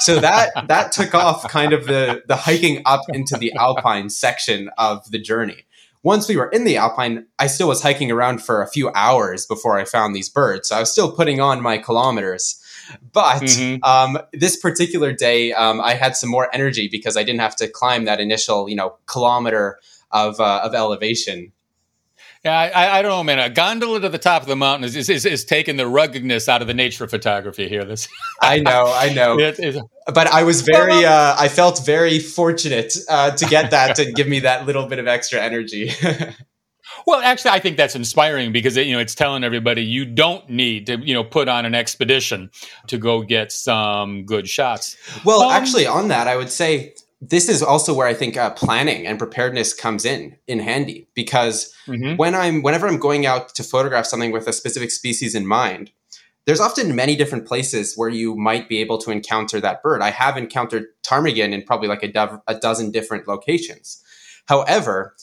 So 0.00 0.18
that 0.20 0.68
that 0.68 0.92
took 0.92 1.14
off 1.14 1.48
kind 1.48 1.72
of 1.72 1.86
the 1.86 2.22
the 2.26 2.36
hiking 2.36 2.82
up 2.86 3.02
into 3.10 3.36
the 3.36 3.52
alpine 3.54 4.10
section 4.10 4.70
of 4.78 5.08
the 5.10 5.18
journey. 5.18 5.64
Once 6.02 6.28
we 6.28 6.36
were 6.36 6.48
in 6.48 6.64
the 6.64 6.78
alpine, 6.78 7.26
I 7.38 7.46
still 7.46 7.68
was 7.68 7.82
hiking 7.82 8.10
around 8.10 8.42
for 8.42 8.62
a 8.62 8.66
few 8.66 8.90
hours 8.94 9.44
before 9.44 9.78
I 9.78 9.84
found 9.84 10.16
these 10.16 10.30
birds. 10.30 10.68
So 10.68 10.76
I 10.76 10.80
was 10.80 10.90
still 10.90 11.12
putting 11.12 11.40
on 11.40 11.60
my 11.60 11.76
kilometers. 11.76 12.58
But 13.12 13.42
mm-hmm. 13.42 13.84
um, 13.84 14.18
this 14.32 14.56
particular 14.56 15.12
day, 15.12 15.52
um, 15.52 15.80
I 15.80 15.94
had 15.94 16.16
some 16.16 16.30
more 16.30 16.48
energy 16.54 16.88
because 16.90 17.16
I 17.18 17.22
didn't 17.22 17.40
have 17.40 17.54
to 17.56 17.68
climb 17.68 18.06
that 18.06 18.18
initial, 18.18 18.68
you 18.68 18.74
know, 18.76 18.96
kilometer 19.06 19.78
of 20.10 20.40
uh, 20.40 20.62
of 20.64 20.74
elevation. 20.74 21.52
Yeah, 22.44 22.58
I, 22.58 22.98
I, 22.98 23.02
don't 23.02 23.10
know, 23.10 23.22
man. 23.22 23.38
A 23.38 23.50
gondola 23.50 24.00
to 24.00 24.08
the 24.08 24.16
top 24.16 24.40
of 24.40 24.48
the 24.48 24.56
mountain 24.56 24.84
is, 24.84 24.96
is, 24.96 25.10
is, 25.10 25.26
is 25.26 25.44
taking 25.44 25.76
the 25.76 25.86
ruggedness 25.86 26.48
out 26.48 26.62
of 26.62 26.68
the 26.68 26.74
nature 26.74 27.04
of 27.04 27.10
photography 27.10 27.68
here. 27.68 27.84
This, 27.84 28.08
I 28.40 28.60
know, 28.60 28.86
I 28.86 29.12
know. 29.12 29.38
It, 29.38 29.76
but 30.06 30.26
I 30.26 30.42
was 30.44 30.62
very, 30.62 31.04
uh, 31.04 31.36
I 31.38 31.48
felt 31.48 31.84
very 31.84 32.18
fortunate 32.18 32.96
uh, 33.10 33.32
to 33.32 33.44
get 33.44 33.72
that 33.72 33.96
to 33.96 34.10
give 34.10 34.26
me 34.26 34.40
that 34.40 34.64
little 34.64 34.86
bit 34.86 34.98
of 34.98 35.06
extra 35.06 35.40
energy. 35.40 35.90
Well, 37.06 37.20
actually, 37.20 37.52
I 37.52 37.60
think 37.60 37.76
that's 37.76 37.94
inspiring 37.94 38.52
because 38.52 38.76
it, 38.76 38.86
you 38.86 38.92
know 38.92 38.98
it's 38.98 39.14
telling 39.14 39.44
everybody 39.44 39.82
you 39.82 40.04
don't 40.04 40.48
need 40.50 40.86
to 40.86 40.98
you 40.98 41.14
know 41.14 41.24
put 41.24 41.48
on 41.48 41.64
an 41.64 41.74
expedition 41.74 42.50
to 42.88 42.98
go 42.98 43.22
get 43.22 43.52
some 43.52 44.24
good 44.24 44.48
shots. 44.48 44.96
Well, 45.24 45.42
um, 45.42 45.52
actually, 45.52 45.86
on 45.86 46.08
that, 46.08 46.26
I 46.28 46.36
would 46.36 46.50
say 46.50 46.94
this 47.20 47.48
is 47.48 47.62
also 47.62 47.92
where 47.92 48.06
I 48.06 48.14
think 48.14 48.36
uh, 48.36 48.50
planning 48.50 49.06
and 49.06 49.18
preparedness 49.18 49.74
comes 49.74 50.04
in 50.04 50.36
in 50.46 50.58
handy 50.58 51.06
because 51.14 51.74
mm-hmm. 51.86 52.16
when 52.16 52.34
I'm 52.34 52.62
whenever 52.62 52.86
I'm 52.88 52.98
going 52.98 53.26
out 53.26 53.54
to 53.56 53.62
photograph 53.62 54.06
something 54.06 54.32
with 54.32 54.46
a 54.46 54.52
specific 54.52 54.90
species 54.90 55.34
in 55.34 55.46
mind, 55.46 55.90
there's 56.46 56.60
often 56.60 56.96
many 56.96 57.16
different 57.16 57.46
places 57.46 57.94
where 57.94 58.08
you 58.08 58.34
might 58.36 58.68
be 58.68 58.78
able 58.78 58.98
to 58.98 59.10
encounter 59.10 59.60
that 59.60 59.82
bird. 59.82 60.00
I 60.00 60.10
have 60.10 60.36
encountered 60.36 60.86
ptarmigan 61.02 61.52
in 61.52 61.62
probably 61.62 61.88
like 61.88 62.02
a, 62.02 62.08
do- 62.10 62.42
a 62.46 62.54
dozen 62.58 62.90
different 62.90 63.28
locations. 63.28 64.02
However, 64.46 65.14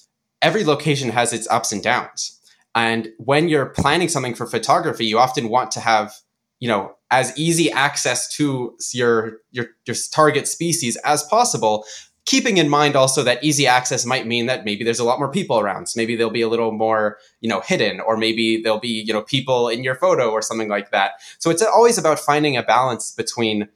every 0.42 0.64
location 0.64 1.10
has 1.10 1.34
its 1.34 1.50
ups 1.50 1.72
and 1.72 1.82
downs. 1.82 2.40
And 2.76 3.10
when 3.18 3.50
you're 3.50 3.66
planning 3.66 4.08
something 4.08 4.36
for 4.36 4.46
photography, 4.46 5.06
you 5.06 5.18
often 5.18 5.50
want 5.50 5.72
to 5.72 5.80
have, 5.80 6.14
you 6.60 6.68
know, 6.68 6.96
as 7.10 7.38
easy 7.38 7.72
access 7.72 8.28
to 8.36 8.76
your 8.94 9.38
your 9.52 9.68
your 9.86 9.96
target 10.12 10.48
species 10.48 10.98
as 11.06 11.24
possible 11.24 11.86
keeping 12.28 12.58
in 12.58 12.68
mind 12.68 12.96
also 12.96 13.24
that 13.24 13.42
easy 13.42 13.66
access 13.66 14.06
might 14.06 14.28
mean 14.28 14.48
that 14.48 14.66
maybe 14.66 14.84
there's 14.84 15.00
a 15.00 15.04
lot 15.06 15.18
more 15.18 15.32
people 15.32 15.60
around. 15.60 15.88
So 15.88 15.98
maybe 15.98 16.16
they'll 16.16 16.30
be 16.30 16.42
a 16.42 16.50
little 16.50 16.74
more, 16.74 17.18
you 17.40 17.48
know, 17.48 17.62
hidden, 17.62 18.02
or 18.02 18.18
maybe 18.18 18.62
there'll 18.62 18.82
be, 18.82 19.02
you 19.08 19.14
know, 19.14 19.22
people 19.22 19.70
in 19.70 19.82
your 19.82 19.96
photo 19.96 20.30
or 20.30 20.42
something 20.42 20.68
like 20.68 20.92
that. 20.92 21.14
So 21.40 21.50
it's 21.50 21.62
always 21.64 21.98
about 21.98 22.20
finding 22.20 22.58
a 22.58 22.64
balance 22.64 23.14
between 23.14 23.70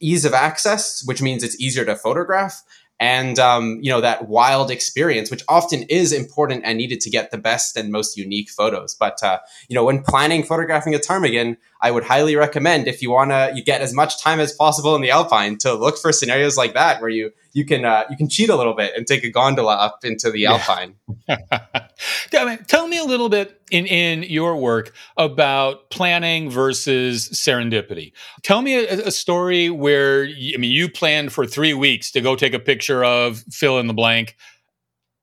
ease 0.00 0.26
of 0.26 0.34
access, 0.34 1.02
which 1.06 1.22
means 1.22 1.42
it's 1.42 1.58
easier 1.58 1.86
to 1.86 1.96
photograph, 1.96 2.62
and 3.00 3.38
um, 3.38 3.78
you 3.82 3.90
know 3.90 4.00
that 4.00 4.28
wild 4.28 4.70
experience, 4.70 5.30
which 5.30 5.42
often 5.48 5.82
is 5.84 6.12
important 6.12 6.62
and 6.64 6.78
needed 6.78 7.00
to 7.00 7.10
get 7.10 7.30
the 7.30 7.38
best 7.38 7.76
and 7.76 7.90
most 7.90 8.16
unique 8.16 8.50
photos. 8.50 8.94
But 8.94 9.22
uh, 9.22 9.40
you 9.68 9.74
know, 9.74 9.84
when 9.84 10.02
planning 10.02 10.42
photographing 10.42 10.94
a 10.94 10.98
ptarmigan, 10.98 11.56
I 11.80 11.90
would 11.90 12.04
highly 12.04 12.36
recommend 12.36 12.86
if 12.88 13.02
you 13.02 13.10
want 13.10 13.30
to 13.30 13.52
you 13.54 13.64
get 13.64 13.80
as 13.80 13.92
much 13.92 14.22
time 14.22 14.40
as 14.40 14.52
possible 14.52 14.94
in 14.94 15.02
the 15.02 15.10
alpine 15.10 15.58
to 15.58 15.74
look 15.74 15.98
for 15.98 16.12
scenarios 16.12 16.56
like 16.56 16.74
that 16.74 17.00
where 17.00 17.10
you 17.10 17.32
you 17.52 17.64
can 17.64 17.84
uh, 17.84 18.04
you 18.10 18.16
can 18.16 18.28
cheat 18.28 18.48
a 18.48 18.56
little 18.56 18.74
bit 18.74 18.92
and 18.96 19.06
take 19.06 19.24
a 19.24 19.30
gondola 19.30 19.74
up 19.74 20.04
into 20.04 20.30
the 20.30 20.46
alpine. 20.46 20.94
Tell 22.30 22.88
me 22.88 22.98
a 22.98 23.04
little 23.04 23.28
bit 23.28 23.60
in 23.70 23.86
in 23.86 24.22
your 24.24 24.56
work 24.56 24.92
about 25.16 25.90
planning 25.90 26.50
versus 26.50 27.28
serendipity. 27.30 28.12
Tell 28.42 28.62
me 28.62 28.74
a, 28.74 29.06
a 29.06 29.10
story 29.10 29.70
where 29.70 30.24
I 30.24 30.56
mean 30.58 30.72
you 30.72 30.88
planned 30.88 31.32
for 31.32 31.46
three 31.46 31.74
weeks 31.74 32.10
to 32.12 32.20
go 32.20 32.36
take 32.36 32.54
a 32.54 32.58
picture 32.58 33.04
of 33.04 33.38
fill 33.50 33.78
in 33.78 33.86
the 33.86 33.94
blank 33.94 34.36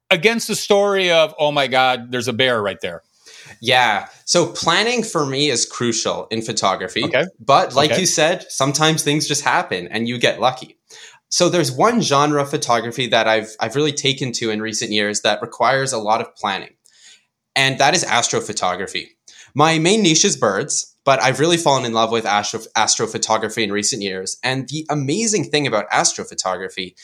against 0.10 0.48
the 0.48 0.56
story 0.56 1.12
of 1.12 1.34
oh 1.40 1.52
my 1.52 1.68
god 1.68 2.12
there's 2.12 2.28
a 2.28 2.34
bear 2.34 2.62
right 2.62 2.80
there. 2.82 3.02
Yeah. 3.60 4.08
So 4.26 4.48
planning 4.48 5.04
for 5.04 5.26
me 5.26 5.50
is 5.50 5.66
crucial 5.66 6.28
in 6.32 6.42
photography. 6.42 7.04
Okay. 7.04 7.26
But 7.40 7.76
like 7.76 7.92
Okay. 7.92 8.00
you 8.02 8.06
said, 8.08 8.46
sometimes 8.50 9.04
things 9.04 9.28
just 9.28 9.44
happen 9.44 9.88
and 9.90 10.08
you 10.08 10.18
get 10.18 10.40
lucky. 10.40 10.78
So 11.32 11.48
there's 11.48 11.72
one 11.72 12.02
genre 12.02 12.42
of 12.42 12.50
photography 12.50 13.08
that 13.08 13.28
I've 13.28 13.56
I've 13.60 13.76
really 13.76 13.94
taken 13.94 14.34
to 14.34 14.52
in 14.52 14.62
recent 14.62 14.92
years 14.92 15.22
that 15.22 15.42
requires 15.42 15.94
a 15.94 15.98
lot 15.98 16.22
of 16.22 16.36
planning. 16.36 16.76
And 17.56 17.80
that 17.80 17.96
is 17.96 18.04
astrophotography. 18.04 19.08
My 19.56 19.80
main 19.80 20.04
niche 20.04 20.26
is 20.26 20.38
birds, 20.38 20.96
but 21.06 21.22
I've 21.22 21.40
really 21.40 21.58
fallen 21.58 21.86
in 21.86 21.94
love 21.94 22.12
with 22.12 22.26
astro, 22.26 22.62
astrophotography 22.78 23.64
in 23.64 23.72
recent 23.72 24.02
years. 24.02 24.38
And 24.44 24.68
the 24.68 24.86
amazing 24.90 25.46
thing 25.46 25.68
about 25.68 25.90
astrophotography 25.90 26.96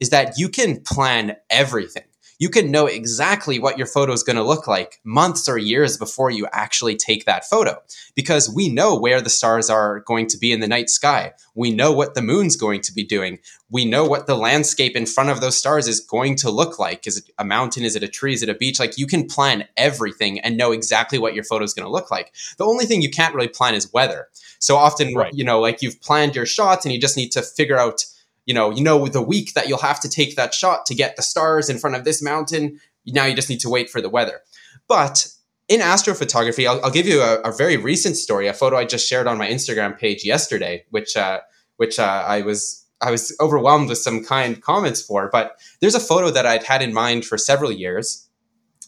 is 0.00 0.10
that 0.10 0.34
you 0.36 0.48
can 0.48 0.80
plan 0.82 1.36
everything. 1.48 2.04
You 2.40 2.48
can 2.48 2.70
know 2.70 2.86
exactly 2.86 3.58
what 3.58 3.78
your 3.78 3.86
photo 3.86 4.12
is 4.12 4.22
going 4.22 4.36
to 4.36 4.44
look 4.44 4.68
like 4.68 5.00
months 5.02 5.48
or 5.48 5.58
years 5.58 5.96
before 5.96 6.30
you 6.30 6.46
actually 6.52 6.94
take 6.94 7.24
that 7.24 7.44
photo 7.44 7.82
because 8.14 8.48
we 8.48 8.68
know 8.68 8.96
where 8.96 9.20
the 9.20 9.28
stars 9.28 9.68
are 9.68 10.00
going 10.00 10.28
to 10.28 10.38
be 10.38 10.52
in 10.52 10.60
the 10.60 10.68
night 10.68 10.88
sky. 10.88 11.32
We 11.56 11.72
know 11.72 11.90
what 11.92 12.14
the 12.14 12.22
moon's 12.22 12.54
going 12.54 12.80
to 12.82 12.92
be 12.94 13.02
doing. 13.02 13.40
We 13.70 13.84
know 13.84 14.04
what 14.06 14.28
the 14.28 14.36
landscape 14.36 14.94
in 14.94 15.04
front 15.04 15.30
of 15.30 15.40
those 15.40 15.58
stars 15.58 15.88
is 15.88 15.98
going 15.98 16.36
to 16.36 16.50
look 16.50 16.78
like. 16.78 17.08
Is 17.08 17.16
it 17.18 17.30
a 17.38 17.44
mountain? 17.44 17.82
Is 17.82 17.96
it 17.96 18.04
a 18.04 18.08
tree? 18.08 18.34
Is 18.34 18.42
it 18.44 18.48
a 18.48 18.54
beach? 18.54 18.78
Like 18.78 18.96
you 18.96 19.08
can 19.08 19.26
plan 19.26 19.66
everything 19.76 20.38
and 20.40 20.56
know 20.56 20.70
exactly 20.70 21.18
what 21.18 21.34
your 21.34 21.44
photo 21.44 21.64
is 21.64 21.74
going 21.74 21.86
to 21.86 21.92
look 21.92 22.10
like. 22.10 22.32
The 22.56 22.64
only 22.64 22.84
thing 22.84 23.02
you 23.02 23.10
can't 23.10 23.34
really 23.34 23.48
plan 23.48 23.74
is 23.74 23.92
weather. 23.92 24.28
So 24.60 24.76
often, 24.76 25.14
Right. 25.14 25.34
you 25.34 25.42
know, 25.42 25.58
like 25.60 25.82
you've 25.82 26.00
planned 26.00 26.36
your 26.36 26.46
shots 26.46 26.84
and 26.84 26.92
you 26.94 27.00
just 27.00 27.16
need 27.16 27.32
to 27.32 27.42
figure 27.42 27.78
out 27.78 28.04
you 28.48 28.54
know, 28.54 28.70
you 28.70 28.82
know 28.82 29.06
the 29.06 29.20
week 29.20 29.52
that 29.52 29.68
you'll 29.68 29.76
have 29.76 30.00
to 30.00 30.08
take 30.08 30.34
that 30.36 30.54
shot 30.54 30.86
to 30.86 30.94
get 30.94 31.16
the 31.16 31.22
stars 31.22 31.68
in 31.68 31.78
front 31.78 31.94
of 31.94 32.04
this 32.04 32.22
mountain. 32.22 32.80
Now 33.06 33.26
you 33.26 33.36
just 33.36 33.50
need 33.50 33.60
to 33.60 33.68
wait 33.68 33.90
for 33.90 34.00
the 34.00 34.08
weather. 34.08 34.40
But 34.88 35.28
in 35.68 35.80
astrophotography, 35.80 36.66
I'll, 36.66 36.82
I'll 36.82 36.90
give 36.90 37.06
you 37.06 37.20
a, 37.20 37.42
a 37.42 37.52
very 37.52 37.76
recent 37.76 38.16
story, 38.16 38.46
a 38.48 38.54
photo 38.54 38.78
I 38.78 38.86
just 38.86 39.06
shared 39.06 39.26
on 39.26 39.36
my 39.36 39.46
Instagram 39.46 39.98
page 39.98 40.24
yesterday, 40.24 40.86
which 40.88 41.14
uh, 41.14 41.40
which 41.76 41.98
uh, 41.98 42.24
I 42.26 42.40
was 42.40 42.86
I 43.02 43.10
was 43.10 43.36
overwhelmed 43.38 43.90
with 43.90 43.98
some 43.98 44.24
kind 44.24 44.62
comments 44.62 45.02
for. 45.02 45.28
But 45.30 45.60
there's 45.82 45.94
a 45.94 46.00
photo 46.00 46.30
that 46.30 46.46
I'd 46.46 46.64
had 46.64 46.80
in 46.80 46.94
mind 46.94 47.26
for 47.26 47.36
several 47.36 47.70
years, 47.70 48.30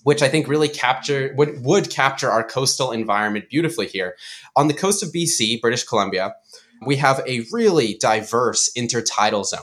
which 0.05 0.23
I 0.23 0.31
think 0.31 0.49
really 0.49 0.71
capture 0.71 1.35
would 1.37 1.63
would 1.67 1.91
capture 1.91 2.31
our 2.31 2.45
coastal 2.45 2.93
environment 2.93 3.51
beautifully 3.51 3.89
here 3.89 4.17
on 4.57 4.69
the 4.69 4.75
coast 4.75 5.03
of 5.03 5.13
BC, 5.13 5.61
British 5.61 5.85
Columbia 5.85 6.35
we 6.85 6.97
have 6.97 7.21
a 7.27 7.47
really 7.53 7.95
diverse 7.95 8.71
intertidal 8.77 9.45
zone. 9.45 9.61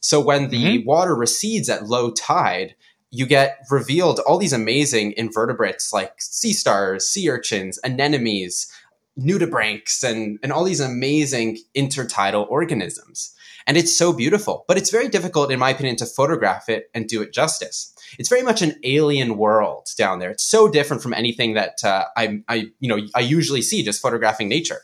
So 0.00 0.20
when 0.20 0.48
the 0.48 0.82
water 0.84 1.14
recedes 1.14 1.68
at 1.68 1.86
low 1.86 2.10
tide, 2.10 2.74
you 3.10 3.26
get 3.26 3.58
revealed 3.70 4.20
all 4.20 4.38
these 4.38 4.52
amazing 4.52 5.12
invertebrates 5.16 5.92
like 5.92 6.14
sea 6.18 6.52
stars, 6.52 7.06
sea 7.06 7.28
urchins, 7.28 7.78
anemones, 7.84 8.70
nudibranchs, 9.18 10.02
and, 10.08 10.38
and 10.42 10.52
all 10.52 10.64
these 10.64 10.80
amazing 10.80 11.58
intertidal 11.76 12.48
organisms. 12.48 13.34
And 13.66 13.76
it's 13.76 13.94
so 13.94 14.12
beautiful, 14.12 14.64
but 14.66 14.78
it's 14.78 14.90
very 14.90 15.08
difficult, 15.08 15.50
in 15.50 15.58
my 15.58 15.70
opinion, 15.70 15.96
to 15.96 16.06
photograph 16.06 16.68
it 16.68 16.90
and 16.94 17.06
do 17.06 17.20
it 17.20 17.32
justice. 17.32 17.94
It's 18.18 18.28
very 18.28 18.42
much 18.42 18.62
an 18.62 18.74
alien 18.84 19.36
world 19.36 19.88
down 19.98 20.18
there. 20.18 20.30
It's 20.30 20.44
so 20.44 20.68
different 20.68 21.02
from 21.02 21.12
anything 21.12 21.54
that 21.54 21.84
uh, 21.84 22.06
I, 22.16 22.42
I, 22.48 22.70
you 22.80 22.88
know, 22.88 23.06
I 23.14 23.20
usually 23.20 23.62
see 23.62 23.82
just 23.82 24.00
photographing 24.00 24.48
nature. 24.48 24.80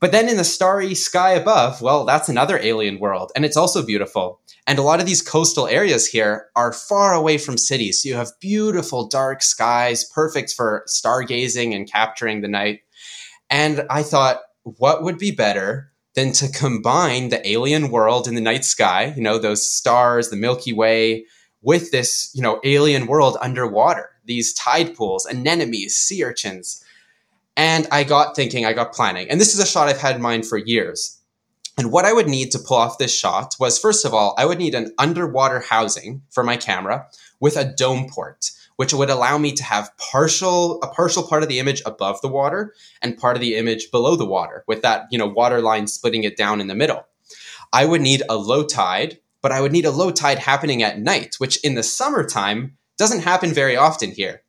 But 0.00 0.12
then 0.12 0.28
in 0.28 0.36
the 0.36 0.44
starry 0.44 0.94
sky 0.94 1.32
above, 1.32 1.82
well, 1.82 2.04
that's 2.04 2.28
another 2.28 2.58
alien 2.58 3.00
world, 3.00 3.32
and 3.34 3.44
it's 3.44 3.56
also 3.56 3.84
beautiful. 3.84 4.40
And 4.66 4.78
a 4.78 4.82
lot 4.82 5.00
of 5.00 5.06
these 5.06 5.22
coastal 5.22 5.66
areas 5.66 6.06
here 6.06 6.46
are 6.54 6.72
far 6.72 7.14
away 7.14 7.38
from 7.38 7.58
cities. 7.58 8.02
So 8.02 8.10
you 8.10 8.14
have 8.14 8.38
beautiful 8.40 9.08
dark 9.08 9.42
skies, 9.42 10.04
perfect 10.04 10.52
for 10.52 10.84
stargazing 10.88 11.74
and 11.74 11.90
capturing 11.90 12.42
the 12.42 12.48
night. 12.48 12.80
And 13.50 13.86
I 13.90 14.02
thought, 14.02 14.40
what 14.62 15.02
would 15.02 15.18
be 15.18 15.30
better 15.30 15.90
than 16.14 16.32
to 16.32 16.48
combine 16.48 17.28
the 17.28 17.48
alien 17.48 17.90
world 17.90 18.28
in 18.28 18.34
the 18.34 18.40
night 18.40 18.64
sky, 18.64 19.14
you 19.16 19.22
know, 19.22 19.38
those 19.38 19.64
stars, 19.64 20.30
the 20.30 20.36
Milky 20.36 20.72
Way, 20.72 21.24
with 21.62 21.90
this, 21.90 22.30
you 22.34 22.42
know, 22.42 22.60
alien 22.64 23.06
world 23.06 23.36
underwater, 23.40 24.10
these 24.24 24.52
tide 24.54 24.94
pools, 24.94 25.26
anemones, 25.26 25.94
sea 25.94 26.24
urchins. 26.24 26.84
And 27.58 27.88
I 27.90 28.04
got 28.04 28.36
thinking, 28.36 28.64
I 28.64 28.72
got 28.72 28.92
planning. 28.92 29.28
And 29.28 29.40
this 29.40 29.52
is 29.52 29.60
a 29.60 29.66
shot 29.66 29.88
I've 29.88 30.00
had 30.00 30.14
in 30.14 30.22
mind 30.22 30.46
for 30.46 30.56
years. 30.56 31.18
And 31.76 31.90
what 31.90 32.04
I 32.04 32.12
would 32.12 32.28
need 32.28 32.52
to 32.52 32.58
pull 32.58 32.76
off 32.76 32.98
this 32.98 33.12
shot 33.12 33.56
was, 33.58 33.80
first 33.80 34.04
of 34.04 34.14
all, 34.14 34.36
I 34.38 34.46
would 34.46 34.58
need 34.58 34.76
an 34.76 34.94
underwater 34.96 35.58
housing 35.58 36.22
for 36.30 36.44
my 36.44 36.56
camera 36.56 37.08
with 37.40 37.56
a 37.56 37.64
dome 37.64 38.08
port, 38.08 38.52
which 38.76 38.94
would 38.94 39.10
allow 39.10 39.38
me 39.38 39.50
to 39.52 39.64
have 39.64 39.90
partial 39.98 40.80
a 40.82 40.86
partial 40.86 41.24
part 41.24 41.42
of 41.42 41.48
the 41.48 41.58
image 41.58 41.82
above 41.84 42.20
the 42.20 42.28
water 42.28 42.74
and 43.02 43.18
part 43.18 43.36
of 43.36 43.40
the 43.40 43.56
image 43.56 43.90
below 43.90 44.14
the 44.14 44.24
water, 44.24 44.62
with 44.68 44.82
that 44.82 45.08
you 45.10 45.18
know 45.18 45.26
water 45.26 45.60
line 45.60 45.88
splitting 45.88 46.22
it 46.22 46.36
down 46.36 46.60
in 46.60 46.68
the 46.68 46.76
middle. 46.76 47.06
I 47.72 47.86
would 47.86 48.00
need 48.00 48.22
a 48.28 48.36
low 48.36 48.64
tide, 48.64 49.18
but 49.42 49.50
I 49.50 49.60
would 49.60 49.72
need 49.72 49.84
a 49.84 49.90
low 49.90 50.12
tide 50.12 50.38
happening 50.38 50.84
at 50.84 51.00
night, 51.00 51.34
which 51.38 51.62
in 51.64 51.74
the 51.74 51.82
summertime 51.82 52.76
doesn't 52.96 53.22
happen 53.22 53.52
very 53.52 53.76
often 53.76 54.12
here. 54.12 54.42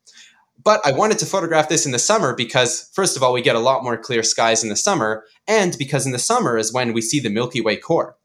But 0.62 0.86
I 0.86 0.92
wanted 0.92 1.20
to 1.20 1.26
photograph 1.26 1.70
this 1.70 1.86
in 1.86 1.94
the 1.94 2.00
summer 2.00 2.36
because, 2.36 2.90
first 2.94 3.16
of 3.16 3.24
all, 3.24 3.32
we 3.32 3.42
get 3.42 3.56
a 3.56 3.60
lot 3.60 3.84
more 3.84 3.98
clear 3.98 4.24
skies 4.24 4.62
in 4.62 4.70
the 4.70 4.76
summer, 4.76 5.24
and 5.48 5.78
because 5.78 6.06
in 6.06 6.12
the 6.12 6.20
summer 6.20 6.58
is 6.58 6.74
when 6.74 6.92
we 6.92 7.02
see 7.02 7.20
the 7.20 7.30
Milky 7.30 7.62
Way 7.62 7.78
core. 7.78 8.18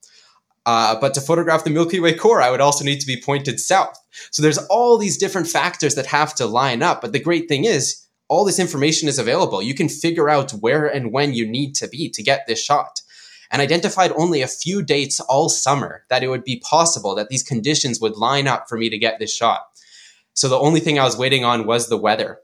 Uh, 0.66 0.99
but 0.99 1.14
to 1.14 1.20
photograph 1.20 1.62
the 1.62 1.70
Milky 1.70 2.01
Way 2.01 2.14
core, 2.14 2.42
I 2.42 2.51
would 2.51 2.61
also 2.61 2.85
need 2.85 3.01
to 3.01 3.07
be 3.07 3.20
pointed 3.20 3.61
south. 3.61 3.97
So 4.31 4.42
there's 4.42 4.59
all 4.59 4.99
these 4.99 5.18
different 5.18 5.47
factors 5.47 5.94
that 5.94 6.07
have 6.07 6.35
to 6.37 6.47
line 6.47 6.83
up. 6.83 7.03
But 7.03 7.12
the 7.12 7.20
great 7.20 7.49
thing 7.49 7.64
is, 7.64 8.05
all 8.29 8.44
this 8.44 8.59
information 8.59 9.09
is 9.09 9.18
available. 9.18 9.62
You 9.62 9.75
can 9.75 9.88
figure 9.88 10.31
out 10.31 10.53
where 10.53 10.87
and 10.87 11.12
when 11.12 11.35
you 11.35 11.47
need 11.47 11.75
to 11.77 11.88
be 11.88 12.09
to 12.11 12.23
get 12.23 12.47
this 12.47 12.62
shot. 12.62 13.03
And 13.51 13.61
identified 13.61 14.11
only 14.16 14.40
a 14.42 14.49
few 14.49 14.83
dates 14.83 15.20
all 15.20 15.49
summer 15.49 16.05
that 16.09 16.23
it 16.23 16.29
would 16.29 16.44
be 16.44 16.61
possible 16.61 17.14
that 17.14 17.29
these 17.29 17.42
conditions 17.42 18.01
would 18.01 18.16
line 18.16 18.49
up 18.49 18.68
for 18.68 18.79
me 18.79 18.88
to 18.88 18.99
get 18.99 19.18
this 19.18 19.33
shot. 19.33 19.66
So 20.35 20.49
the 20.49 20.59
only 20.59 20.81
thing 20.81 20.99
I 20.99 21.05
was 21.05 21.16
waiting 21.16 21.44
on 21.44 21.66
was 21.66 21.88
the 21.88 21.97
weather. 21.97 22.40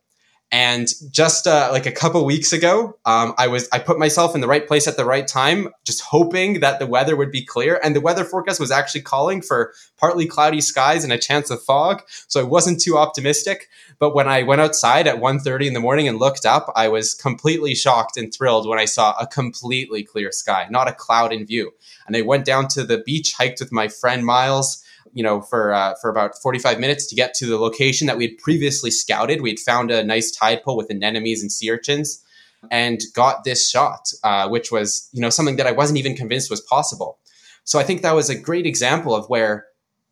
And 0.53 0.89
just 1.13 1.47
uh, 1.47 1.69
like 1.71 1.87
a 1.87 1.93
couple 1.93 2.25
weeks 2.25 2.53
ago, 2.53 2.99
um, 3.05 3.35
I 3.39 3.47
was 3.47 3.69
I 3.73 3.79
put 3.79 4.01
myself 4.01 4.35
in 4.35 4.41
the 4.41 4.49
right 4.49 4.67
place 4.67 4.89
at 4.89 4.97
the 4.97 5.05
right 5.05 5.27
time, 5.27 5.69
just 5.85 6.01
hoping 6.01 6.59
that 6.59 6.81
the 6.81 6.89
weather 6.89 7.15
would 7.15 7.31
be 7.31 7.45
clear. 7.45 7.81
And 7.85 7.95
the 7.95 8.01
weather 8.01 8.25
forecast 8.25 8.59
was 8.59 8.73
actually 8.73 9.03
calling 9.03 9.43
for 9.43 9.73
partly 9.97 10.27
cloudy 10.27 10.61
skies 10.61 11.05
and 11.05 11.13
a 11.13 11.19
chance 11.19 11.51
of 11.51 11.63
fog, 11.63 12.03
so 12.27 12.41
I 12.41 12.45
wasn't 12.45 12.81
too 12.81 12.99
optimistic. 12.99 13.69
But 14.01 14.13
when 14.13 14.27
I 14.27 14.43
went 14.43 14.61
outside 14.61 15.07
at 15.07 15.21
1.30 15.21 15.69
in 15.69 15.75
the 15.75 15.79
morning 15.79 16.09
and 16.09 16.19
looked 16.19 16.45
up, 16.45 16.73
I 16.75 16.89
was 16.89 17.15
completely 17.15 17.77
shocked 17.77 18.17
and 18.17 18.35
thrilled 18.35 18.67
when 18.67 18.79
I 18.79 18.87
saw 18.87 19.15
a 19.21 19.29
completely 19.29 20.03
clear 20.03 20.33
sky, 20.33 20.67
not 20.69 20.89
a 20.89 20.93
cloud 20.93 21.33
in 21.33 21.47
view. 21.47 21.71
And 22.09 22.17
I 22.17 22.23
went 22.23 22.45
down 22.45 22.67
to 22.69 22.83
the 22.83 22.99
beach, 22.99 23.35
hiked 23.35 23.61
with 23.61 23.71
my 23.71 23.87
friend 23.87 24.27
Miles 24.27 24.83
you 25.13 25.23
know, 25.23 25.41
for 25.41 25.73
uh, 25.73 25.95
for 26.01 26.11
about 26.11 26.33
45 26.43 26.79
minutes 26.79 27.07
to 27.09 27.15
get 27.15 27.35
to 27.35 27.47
the 27.47 27.59
location 27.59 28.07
that 28.07 28.17
we 28.17 28.27
had 28.27 28.39
previously 28.39 28.91
scouted. 28.91 29.41
We 29.41 29.51
had 29.51 29.59
found 29.59 29.91
a 29.91 30.05
nice 30.05 30.31
tide 30.31 30.63
pool 30.63 30.77
with 30.77 30.91
anemones 30.91 31.43
and 31.43 31.53
sea 31.53 31.71
urchins. 31.71 32.23
and 32.71 33.01
got 33.15 33.45
this 33.45 33.71
shot, 33.71 34.13
uh, 34.23 34.47
which 34.49 34.71
was 34.71 35.09
you 35.13 35.21
know 35.21 35.31
something 35.31 35.57
that 35.57 35.67
I 35.67 35.73
wasn't 35.73 35.99
even 35.99 36.15
convinced 36.15 36.51
was 36.51 36.61
possible. 36.61 37.19
So 37.65 37.79
I 37.79 37.85
think 37.85 38.03
that 38.03 38.15
was 38.15 38.29
a 38.29 38.39
great 38.39 38.67
example 38.67 39.15
of 39.15 39.29
where 39.29 39.67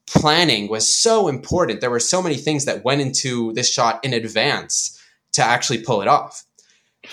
planning 0.06 0.68
was 0.68 0.92
so 0.92 1.28
important. 1.28 1.80
There 1.80 1.90
were 1.90 2.00
so 2.00 2.22
many 2.22 2.36
things 2.36 2.64
that 2.64 2.84
went 2.84 3.00
into 3.00 3.52
this 3.52 3.72
shot 3.72 4.04
in 4.04 4.12
advance 4.12 4.98
to 5.32 5.42
actually 5.42 5.82
pull 5.82 6.00
it 6.02 6.08
off. 6.08 6.44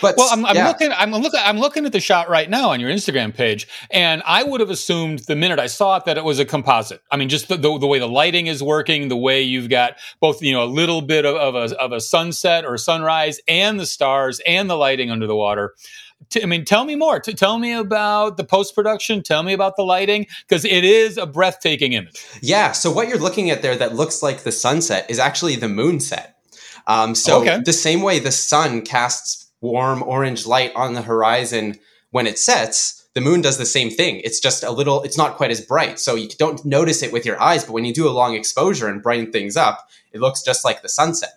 But 0.01 0.15
well, 0.17 0.29
I'm, 0.31 0.45
I'm 0.45 0.55
yeah. 0.55 0.67
looking. 0.67 0.91
I'm 0.91 1.11
looking. 1.11 1.39
I'm 1.43 1.59
looking 1.59 1.85
at 1.85 1.91
the 1.91 1.99
shot 1.99 2.29
right 2.29 2.49
now 2.49 2.69
on 2.69 2.79
your 2.79 2.89
Instagram 2.89 3.33
page, 3.33 3.67
and 3.91 4.21
I 4.25 4.43
would 4.43 4.59
have 4.59 4.69
assumed 4.69 5.19
the 5.19 5.35
minute 5.35 5.59
I 5.59 5.67
saw 5.67 5.97
it 5.97 6.05
that 6.05 6.17
it 6.17 6.23
was 6.23 6.39
a 6.39 6.45
composite. 6.45 7.01
I 7.11 7.17
mean, 7.17 7.29
just 7.29 7.47
the, 7.47 7.57
the, 7.57 7.77
the 7.79 7.87
way 7.87 7.99
the 7.99 8.07
lighting 8.07 8.47
is 8.47 8.61
working, 8.61 9.07
the 9.07 9.17
way 9.17 9.41
you've 9.41 9.69
got 9.69 9.95
both, 10.19 10.41
you 10.41 10.53
know, 10.53 10.63
a 10.63 10.65
little 10.65 11.01
bit 11.01 11.25
of, 11.25 11.35
of 11.35 11.55
a 11.55 11.77
of 11.79 11.91
a 11.91 12.01
sunset 12.01 12.65
or 12.65 12.77
sunrise, 12.77 13.39
and 13.47 13.79
the 13.79 13.85
stars 13.85 14.41
and 14.45 14.69
the 14.69 14.75
lighting 14.75 15.11
under 15.11 15.27
the 15.27 15.35
water. 15.35 15.73
T- 16.29 16.41
I 16.41 16.45
mean, 16.45 16.65
tell 16.65 16.85
me 16.85 16.95
more. 16.95 17.19
T- 17.19 17.33
tell 17.33 17.59
me 17.59 17.73
about 17.73 18.37
the 18.37 18.43
post 18.43 18.75
production. 18.75 19.21
Tell 19.21 19.43
me 19.43 19.53
about 19.53 19.75
the 19.75 19.83
lighting 19.83 20.27
because 20.47 20.65
it 20.65 20.83
is 20.83 21.17
a 21.17 21.25
breathtaking 21.25 21.93
image. 21.93 22.25
Yeah. 22.41 22.71
So 22.71 22.91
what 22.91 23.07
you're 23.07 23.19
looking 23.19 23.49
at 23.49 23.61
there 23.61 23.75
that 23.75 23.95
looks 23.95 24.23
like 24.23 24.43
the 24.43 24.51
sunset 24.51 25.05
is 25.09 25.19
actually 25.19 25.55
the 25.55 25.69
moon 25.69 25.99
set. 25.99 26.35
Um, 26.87 27.15
so 27.15 27.41
okay. 27.41 27.61
the 27.63 27.73
same 27.73 28.01
way 28.01 28.19
the 28.19 28.31
sun 28.31 28.81
casts 28.81 29.44
warm 29.61 30.03
orange 30.03 30.45
light 30.45 30.71
on 30.75 30.93
the 30.93 31.01
horizon 31.01 31.79
when 32.11 32.27
it 32.27 32.39
sets, 32.39 33.07
the 33.13 33.21
moon 33.21 33.41
does 33.41 33.57
the 33.57 33.65
same 33.65 33.89
thing. 33.89 34.21
It's 34.23 34.39
just 34.39 34.63
a 34.63 34.71
little, 34.71 35.01
it's 35.03 35.17
not 35.17 35.37
quite 35.37 35.51
as 35.51 35.61
bright. 35.61 35.99
So 35.99 36.15
you 36.15 36.29
don't 36.29 36.63
notice 36.65 37.01
it 37.03 37.11
with 37.11 37.25
your 37.25 37.41
eyes, 37.41 37.65
but 37.65 37.73
when 37.73 37.85
you 37.85 37.93
do 37.93 38.07
a 38.07 38.11
long 38.11 38.35
exposure 38.35 38.87
and 38.87 39.01
brighten 39.01 39.31
things 39.31 39.57
up, 39.57 39.89
it 40.13 40.21
looks 40.21 40.41
just 40.41 40.63
like 40.63 40.81
the 40.81 40.89
sunset. 40.89 41.33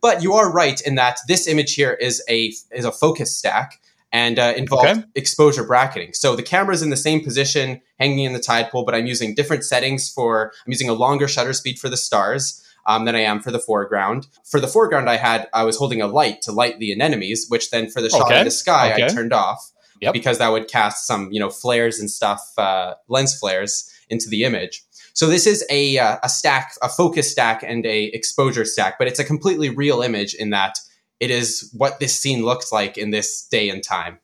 But 0.00 0.22
you 0.22 0.34
are 0.34 0.50
right 0.50 0.80
in 0.80 0.94
that 0.94 1.18
this 1.28 1.46
image 1.46 1.74
here 1.74 1.92
is 1.92 2.22
a 2.28 2.52
is 2.70 2.84
a 2.84 2.92
focus 2.92 3.36
stack 3.36 3.80
and 4.10 4.38
uh, 4.38 4.54
involves 4.56 4.90
okay. 4.90 5.04
exposure 5.14 5.64
bracketing. 5.64 6.12
So 6.12 6.36
the 6.36 6.42
camera 6.42 6.74
is 6.74 6.82
in 6.82 6.90
the 6.90 6.96
same 6.96 7.22
position, 7.22 7.80
hanging 7.98 8.20
in 8.20 8.32
the 8.32 8.40
tide 8.40 8.70
pool, 8.70 8.84
but 8.84 8.94
I'm 8.94 9.06
using 9.06 9.34
different 9.34 9.64
settings 9.64 10.10
for. 10.10 10.52
I'm 10.66 10.72
using 10.72 10.88
a 10.88 10.94
longer 10.94 11.28
shutter 11.28 11.52
speed 11.52 11.78
for 11.78 11.88
the 11.88 11.96
stars 11.96 12.61
um, 12.86 13.04
than 13.04 13.14
I 13.14 13.20
am 13.20 13.40
for 13.40 13.50
the 13.50 13.58
foreground. 13.58 14.26
For 14.44 14.60
the 14.60 14.68
foreground, 14.68 15.08
I 15.08 15.16
had 15.16 15.48
I 15.52 15.64
was 15.64 15.76
holding 15.76 16.02
a 16.02 16.06
light 16.06 16.42
to 16.42 16.52
light 16.52 16.78
the 16.78 16.92
anemones, 16.92 17.46
which 17.48 17.70
then 17.70 17.90
for 17.90 18.00
the 18.00 18.10
shot 18.10 18.22
okay. 18.22 18.40
of 18.40 18.44
the 18.44 18.50
sky 18.50 18.92
okay. 18.92 19.04
I 19.04 19.08
turned 19.08 19.32
off 19.32 19.72
yep. 20.00 20.12
because 20.12 20.38
that 20.38 20.50
would 20.50 20.68
cast 20.68 21.06
some 21.06 21.30
you 21.32 21.40
know 21.40 21.50
flares 21.50 21.98
and 21.98 22.10
stuff, 22.10 22.40
uh, 22.58 22.94
lens 23.08 23.38
flares 23.38 23.90
into 24.08 24.28
the 24.28 24.44
image. 24.44 24.82
So 25.14 25.26
this 25.26 25.46
is 25.46 25.64
a 25.70 25.98
uh, 25.98 26.18
a 26.22 26.28
stack, 26.28 26.74
a 26.82 26.88
focus 26.88 27.30
stack, 27.30 27.62
and 27.62 27.84
a 27.86 28.04
exposure 28.06 28.64
stack, 28.64 28.98
but 28.98 29.06
it's 29.08 29.18
a 29.18 29.24
completely 29.24 29.70
real 29.70 30.02
image 30.02 30.34
in 30.34 30.50
that 30.50 30.78
it 31.20 31.30
is 31.30 31.70
what 31.72 32.00
this 32.00 32.18
scene 32.18 32.44
looks 32.44 32.72
like 32.72 32.98
in 32.98 33.10
this 33.10 33.46
day 33.46 33.68
and 33.68 33.82
time. 33.82 34.18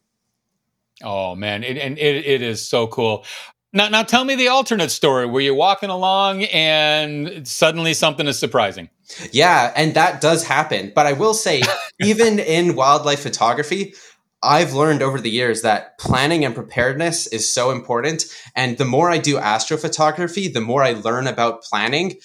Oh 1.03 1.37
man, 1.37 1.63
it, 1.63 1.79
and 1.79 1.97
it, 1.99 2.27
it 2.27 2.43
is 2.43 2.67
so 2.69 2.87
cool. 2.89 3.25
Now, 3.73 3.89
now 3.89 4.03
tell 4.03 4.25
me 4.25 4.35
the 4.35 4.49
alternate 4.49 4.91
story 4.91 5.27
where 5.27 5.43
you're 5.43 5.55
walking 5.55 5.91
along 5.91 6.45
and 6.45 7.47
suddenly 7.47 7.93
something 7.93 8.27
is 8.27 8.39
surprising. 8.39 8.89
Yeah, 9.31 9.73
and 9.77 9.95
that 9.95 10.21
does 10.21 10.45
happen. 10.45 10.93
But 10.95 11.07
I 11.07 11.13
will 11.13 11.35
say, 11.35 11.63
even 12.01 12.39
in 12.39 12.77
wildlife 12.77 13.21
photography, 13.21 13.95
I've 14.43 14.73
learned 14.73 15.03
over 15.03 15.21
the 15.21 15.31
years 15.31 15.63
that 15.63 15.99
planning 15.99 16.45
and 16.45 16.55
preparedness 16.55 17.27
is 17.27 17.53
so 17.53 17.71
important. 17.71 18.25
And 18.55 18.79
the 18.79 18.85
more 18.85 19.11
I 19.11 19.19
do 19.19 19.37
astrophotography, 19.37 20.53
the 20.53 20.61
more 20.61 20.83
I 20.83 20.93
learn 20.93 21.27
about 21.27 21.63
planning, 21.63 22.19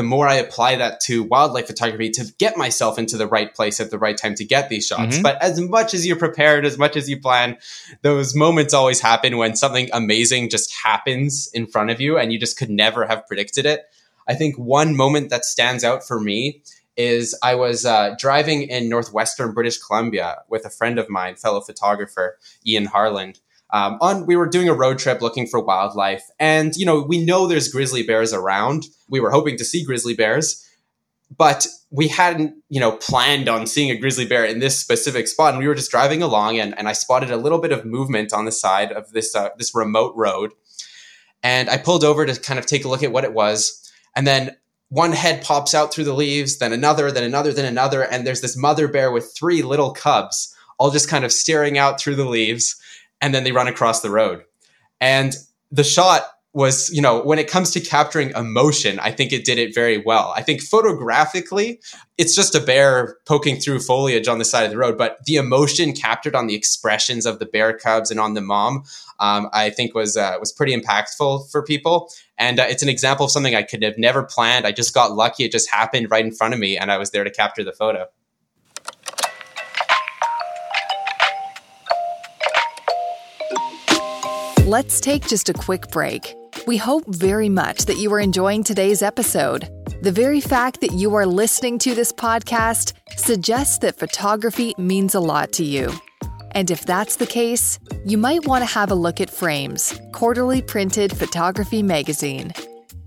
the 0.00 0.04
more 0.04 0.26
I 0.26 0.36
apply 0.36 0.76
that 0.76 1.00
to 1.02 1.24
wildlife 1.24 1.66
photography 1.66 2.08
to 2.12 2.32
get 2.38 2.56
myself 2.56 2.98
into 2.98 3.18
the 3.18 3.26
right 3.26 3.54
place 3.54 3.80
at 3.80 3.90
the 3.90 3.98
right 3.98 4.16
time 4.16 4.34
to 4.36 4.46
get 4.46 4.70
these 4.70 4.86
shots. 4.86 5.16
Mm-hmm. 5.16 5.22
But 5.22 5.42
as 5.42 5.60
much 5.60 5.92
as 5.92 6.06
you're 6.06 6.16
prepared, 6.16 6.64
as 6.64 6.78
much 6.78 6.96
as 6.96 7.06
you 7.06 7.20
plan, 7.20 7.58
those 8.00 8.34
moments 8.34 8.72
always 8.72 8.98
happen 8.98 9.36
when 9.36 9.56
something 9.56 9.90
amazing 9.92 10.48
just 10.48 10.74
happens 10.74 11.50
in 11.52 11.66
front 11.66 11.90
of 11.90 12.00
you 12.00 12.16
and 12.16 12.32
you 12.32 12.40
just 12.40 12.56
could 12.56 12.70
never 12.70 13.06
have 13.06 13.26
predicted 13.26 13.66
it. 13.66 13.82
I 14.26 14.32
think 14.32 14.56
one 14.56 14.96
moment 14.96 15.28
that 15.28 15.44
stands 15.44 15.84
out 15.84 16.02
for 16.02 16.18
me 16.18 16.62
is 16.96 17.38
I 17.42 17.54
was 17.54 17.84
uh, 17.84 18.14
driving 18.18 18.62
in 18.62 18.88
northwestern 18.88 19.52
British 19.52 19.76
Columbia 19.76 20.38
with 20.48 20.64
a 20.64 20.70
friend 20.70 20.98
of 20.98 21.10
mine, 21.10 21.34
fellow 21.34 21.60
photographer 21.60 22.38
Ian 22.66 22.86
Harland 22.86 23.40
um, 23.72 23.98
on 24.00 24.26
we 24.26 24.36
were 24.36 24.48
doing 24.48 24.68
a 24.68 24.74
road 24.74 24.98
trip 24.98 25.20
looking 25.20 25.46
for 25.46 25.60
wildlife 25.60 26.24
and 26.38 26.76
you 26.76 26.86
know 26.86 27.00
we 27.00 27.24
know 27.24 27.46
there's 27.46 27.68
grizzly 27.68 28.02
bears 28.02 28.32
around. 28.32 28.86
We 29.08 29.20
were 29.20 29.30
hoping 29.30 29.56
to 29.58 29.64
see 29.64 29.84
grizzly 29.84 30.14
bears 30.14 30.66
but 31.36 31.66
we 31.90 32.08
hadn't 32.08 32.54
you 32.68 32.80
know 32.80 32.92
planned 32.92 33.48
on 33.48 33.66
seeing 33.66 33.90
a 33.90 33.96
grizzly 33.96 34.26
bear 34.26 34.44
in 34.44 34.58
this 34.58 34.78
specific 34.78 35.28
spot 35.28 35.54
and 35.54 35.62
we 35.62 35.68
were 35.68 35.74
just 35.74 35.90
driving 35.90 36.22
along 36.22 36.58
and, 36.58 36.76
and 36.78 36.88
i 36.88 36.92
spotted 36.92 37.30
a 37.30 37.36
little 37.36 37.58
bit 37.58 37.72
of 37.72 37.84
movement 37.84 38.32
on 38.32 38.44
the 38.44 38.52
side 38.52 38.92
of 38.92 39.10
this 39.12 39.34
uh, 39.34 39.50
this 39.56 39.74
remote 39.74 40.14
road 40.16 40.52
and 41.42 41.70
i 41.70 41.76
pulled 41.76 42.04
over 42.04 42.26
to 42.26 42.38
kind 42.40 42.58
of 42.58 42.66
take 42.66 42.84
a 42.84 42.88
look 42.88 43.02
at 43.02 43.12
what 43.12 43.24
it 43.24 43.32
was 43.32 43.92
and 44.14 44.26
then 44.26 44.56
one 44.88 45.12
head 45.12 45.42
pops 45.42 45.74
out 45.74 45.92
through 45.92 46.04
the 46.04 46.14
leaves 46.14 46.58
then 46.58 46.72
another 46.72 47.10
then 47.10 47.24
another 47.24 47.52
then 47.52 47.64
another 47.64 48.02
and 48.02 48.26
there's 48.26 48.40
this 48.40 48.56
mother 48.56 48.88
bear 48.88 49.10
with 49.10 49.32
three 49.34 49.62
little 49.62 49.92
cubs 49.92 50.54
all 50.78 50.90
just 50.90 51.10
kind 51.10 51.24
of 51.24 51.32
staring 51.32 51.78
out 51.78 52.00
through 52.00 52.16
the 52.16 52.24
leaves 52.24 52.80
and 53.20 53.34
then 53.34 53.44
they 53.44 53.52
run 53.52 53.68
across 53.68 54.00
the 54.00 54.10
road. 54.10 54.44
And 55.00 55.34
the 55.70 55.84
shot 55.84 56.24
was, 56.52 56.90
you 56.90 57.00
know, 57.00 57.22
when 57.22 57.38
it 57.38 57.48
comes 57.48 57.70
to 57.70 57.80
capturing 57.80 58.30
emotion, 58.30 58.98
I 58.98 59.12
think 59.12 59.32
it 59.32 59.44
did 59.44 59.58
it 59.58 59.72
very 59.72 59.98
well. 59.98 60.32
I 60.36 60.42
think 60.42 60.62
photographically, 60.62 61.80
it's 62.18 62.34
just 62.34 62.56
a 62.56 62.60
bear 62.60 63.18
poking 63.24 63.56
through 63.56 63.80
foliage 63.80 64.26
on 64.26 64.38
the 64.38 64.44
side 64.44 64.64
of 64.64 64.70
the 64.72 64.76
road, 64.76 64.98
but 64.98 65.18
the 65.26 65.36
emotion 65.36 65.92
captured 65.92 66.34
on 66.34 66.48
the 66.48 66.56
expressions 66.56 67.24
of 67.24 67.38
the 67.38 67.46
bear 67.46 67.72
cubs 67.72 68.10
and 68.10 68.18
on 68.18 68.34
the 68.34 68.40
mom, 68.40 68.82
um, 69.20 69.48
I 69.52 69.70
think 69.70 69.94
was 69.94 70.16
uh, 70.16 70.36
was 70.40 70.50
pretty 70.50 70.76
impactful 70.76 71.50
for 71.52 71.62
people. 71.62 72.10
And 72.36 72.58
uh, 72.58 72.66
it's 72.68 72.82
an 72.82 72.88
example 72.88 73.26
of 73.26 73.30
something 73.30 73.54
I 73.54 73.62
could 73.62 73.84
have 73.84 73.96
never 73.96 74.24
planned. 74.24 74.66
I 74.66 74.72
just 74.72 74.92
got 74.92 75.12
lucky; 75.12 75.44
it 75.44 75.52
just 75.52 75.70
happened 75.70 76.10
right 76.10 76.24
in 76.24 76.32
front 76.32 76.52
of 76.52 76.58
me, 76.58 76.76
and 76.76 76.90
I 76.90 76.98
was 76.98 77.12
there 77.12 77.22
to 77.22 77.30
capture 77.30 77.62
the 77.62 77.72
photo. 77.72 78.06
Let's 84.70 85.00
take 85.00 85.26
just 85.26 85.48
a 85.48 85.52
quick 85.52 85.88
break. 85.88 86.32
We 86.68 86.76
hope 86.76 87.02
very 87.08 87.48
much 87.48 87.86
that 87.86 87.96
you 87.96 88.12
are 88.12 88.20
enjoying 88.20 88.62
today's 88.62 89.02
episode. 89.02 89.68
The 90.02 90.12
very 90.12 90.40
fact 90.40 90.80
that 90.82 90.92
you 90.92 91.12
are 91.16 91.26
listening 91.26 91.76
to 91.80 91.92
this 91.92 92.12
podcast 92.12 92.92
suggests 93.16 93.78
that 93.78 93.98
photography 93.98 94.72
means 94.78 95.16
a 95.16 95.18
lot 95.18 95.50
to 95.54 95.64
you. 95.64 95.90
And 96.52 96.70
if 96.70 96.86
that's 96.86 97.16
the 97.16 97.26
case, 97.26 97.80
you 98.04 98.16
might 98.16 98.46
want 98.46 98.62
to 98.62 98.72
have 98.72 98.92
a 98.92 98.94
look 98.94 99.20
at 99.20 99.28
Frames, 99.28 100.00
quarterly 100.12 100.62
printed 100.62 101.18
photography 101.18 101.82
magazine. 101.82 102.52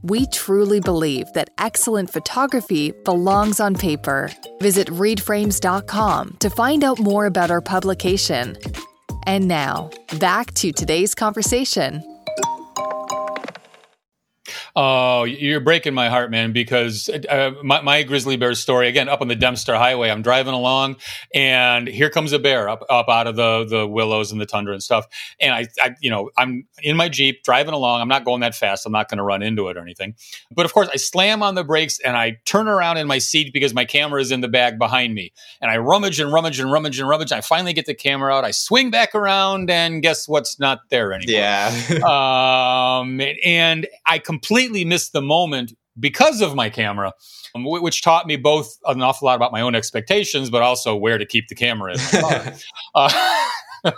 We 0.01 0.25
truly 0.33 0.81
believe 0.81 1.31
that 1.31 1.51
excellent 1.59 2.11
photography 2.11 2.91
belongs 3.05 3.61
on 3.61 3.75
paper. 3.75 4.29
Visit 4.59 4.89
readframes.com 4.89 6.37
to 6.41 6.49
find 6.49 6.83
out 6.83 6.99
more 6.99 7.25
about 7.25 7.51
our 7.51 7.61
publication. 7.61 8.57
And 9.25 9.47
now, 9.47 9.89
back 10.19 10.53
to 10.55 10.71
today's 10.71 11.15
conversation. 11.15 12.12
Oh, 14.75 15.23
you're 15.23 15.59
breaking 15.59 15.93
my 15.93 16.09
heart, 16.09 16.31
man, 16.31 16.51
because 16.51 17.07
uh, 17.07 17.51
my, 17.63 17.81
my, 17.81 18.01
grizzly 18.01 18.37
bear 18.37 18.55
story, 18.55 18.87
again, 18.87 19.07
up 19.07 19.21
on 19.21 19.27
the 19.27 19.35
Dempster 19.35 19.75
Highway, 19.75 20.09
I'm 20.09 20.23
driving 20.23 20.55
along 20.55 20.95
and 21.31 21.87
here 21.87 22.09
comes 22.09 22.33
a 22.33 22.39
bear 22.39 22.67
up, 22.67 22.83
up 22.89 23.07
out 23.07 23.27
of 23.27 23.35
the, 23.35 23.65
the 23.69 23.87
willows 23.87 24.31
and 24.31 24.41
the 24.41 24.47
tundra 24.47 24.73
and 24.73 24.81
stuff. 24.81 25.05
And 25.39 25.53
I, 25.53 25.67
I, 25.79 25.95
you 26.01 26.09
know, 26.09 26.31
I'm 26.35 26.65
in 26.81 26.97
my 26.97 27.07
Jeep 27.07 27.43
driving 27.43 27.75
along. 27.75 28.01
I'm 28.01 28.07
not 28.07 28.25
going 28.25 28.41
that 28.41 28.55
fast. 28.55 28.87
I'm 28.87 28.91
not 28.91 29.09
going 29.09 29.19
to 29.19 29.23
run 29.23 29.43
into 29.43 29.67
it 29.67 29.77
or 29.77 29.81
anything. 29.81 30.15
But 30.49 30.65
of 30.65 30.73
course, 30.73 30.89
I 30.91 30.95
slam 30.95 31.43
on 31.43 31.53
the 31.53 31.63
brakes 31.63 31.99
and 31.99 32.17
I 32.17 32.39
turn 32.45 32.67
around 32.67 32.97
in 32.97 33.05
my 33.05 33.19
seat 33.19 33.53
because 33.53 33.75
my 33.75 33.85
camera 33.85 34.21
is 34.21 34.31
in 34.31 34.41
the 34.41 34.47
bag 34.47 34.79
behind 34.79 35.13
me. 35.13 35.33
And 35.61 35.69
I 35.69 35.77
rummage 35.77 36.19
and 36.19 36.33
rummage 36.33 36.59
and 36.59 36.71
rummage 36.71 36.99
and 36.99 37.07
rummage. 37.07 37.31
I 37.31 37.41
finally 37.41 37.73
get 37.73 37.85
the 37.85 37.93
camera 37.93 38.33
out. 38.33 38.43
I 38.43 38.49
swing 38.49 38.89
back 38.89 39.13
around 39.13 39.69
and 39.69 40.01
guess 40.01 40.27
what's 40.27 40.59
not 40.59 40.79
there 40.89 41.13
anymore? 41.13 41.41
Yeah. 41.41 42.99
um, 43.03 43.21
and 43.43 43.85
I 44.07 44.17
completely 44.17 44.62
completely 44.63 44.85
missed 44.85 45.13
the 45.13 45.21
moment 45.21 45.73
because 45.99 46.41
of 46.41 46.55
my 46.55 46.69
camera, 46.69 47.13
um, 47.53 47.65
which 47.65 48.01
taught 48.01 48.25
me 48.25 48.35
both 48.35 48.77
an 48.85 49.01
awful 49.01 49.25
lot 49.25 49.35
about 49.35 49.51
my 49.51 49.61
own 49.61 49.75
expectations, 49.75 50.49
but 50.49 50.61
also 50.61 50.95
where 50.95 51.17
to 51.17 51.25
keep 51.25 51.47
the 51.49 51.55
camera 51.55 51.93
in 51.93 52.53
uh, 52.95 53.41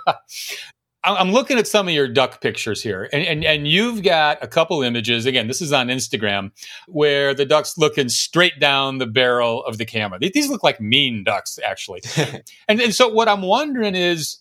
I'm 1.04 1.32
looking 1.32 1.60
at 1.60 1.68
some 1.68 1.88
of 1.88 1.94
your 1.94 2.08
duck 2.08 2.42
pictures 2.42 2.82
here, 2.82 3.08
and, 3.14 3.24
and, 3.24 3.46
and 3.46 3.68
you've 3.68 4.02
got 4.02 4.44
a 4.44 4.48
couple 4.48 4.82
images. 4.82 5.28
Again, 5.28 5.48
this 5.48 5.62
is 5.62 5.72
on 5.72 5.90
Instagram 5.90 6.50
where 6.88 7.36
the 7.36 7.46
duck's 7.46 7.78
looking 7.78 8.10
straight 8.10 8.60
down 8.60 8.98
the 8.98 9.06
barrel 9.06 9.64
of 9.66 9.78
the 9.78 9.86
camera. 9.86 10.18
These 10.20 10.50
look 10.50 10.64
like 10.64 10.82
mean 10.82 11.24
ducks, 11.24 11.60
actually. 11.64 12.02
and, 12.68 12.82
and 12.82 12.96
so, 12.96 13.08
what 13.08 13.30
I'm 13.30 13.44
wondering 13.44 13.94
is, 13.94 14.40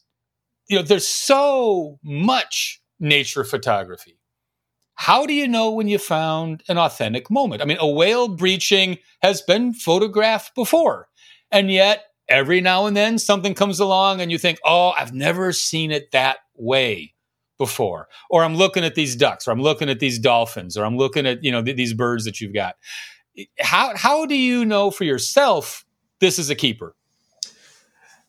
you 0.69 0.79
know, 0.79 0.83
there's 0.83 1.07
so 1.07 1.99
much 2.03 2.81
nature 2.99 3.45
photography 3.45 4.17
how 4.95 5.27
do 5.27 5.33
you 5.33 5.49
know 5.49 5.73
when 5.73 5.89
you 5.89 5.99
found 5.99 6.63
an 6.69 6.79
authentic 6.79 7.31
moment? 7.31 7.63
I 7.63 7.65
mean, 7.65 7.79
a 7.81 7.89
whale 7.89 8.29
breaching 8.29 8.99
has 9.23 9.43
been 9.43 9.75
photographed 9.75 10.55
before, 10.55 11.09
and 11.51 11.71
yet 11.71 12.05
every 12.29 12.61
now 12.61 12.87
and 12.87 12.97
then 12.97 13.19
something 13.19 13.55
comes 13.55 13.81
along 13.81 14.21
and 14.21 14.31
you 14.31 14.39
think, 14.39 14.59
oh, 14.65 14.91
I've 14.91 15.13
never 15.13 15.53
seen 15.53 15.91
it 15.91 16.11
that 16.13 16.39
way 16.55 17.15
before. 17.59 18.09
Or 18.31 18.45
I'm 18.45 18.57
looking 18.57 18.85
at 18.85 18.95
these 18.95 19.17
ducks, 19.17 19.47
or 19.47 19.51
I'm 19.51 19.61
looking 19.61 19.89
at 19.89 20.01
these 20.01 20.19
dolphins, 20.19 20.77
or 20.77 20.85
I'm 20.85 20.97
looking 20.97 21.27
at, 21.27 21.43
you 21.45 21.53
know, 21.53 21.63
th- 21.63 21.77
these 21.77 21.93
birds 21.93 22.25
that 22.25 22.41
you've 22.41 22.55
got. 22.55 22.77
How, 23.61 23.97
how 23.97 24.27
do 24.27 24.37
you 24.37 24.65
know 24.65 24.91
for 24.91 25.05
yourself 25.05 25.85
this 26.21 26.39
is 26.39 26.51
a 26.51 26.55
keeper? 26.55 26.95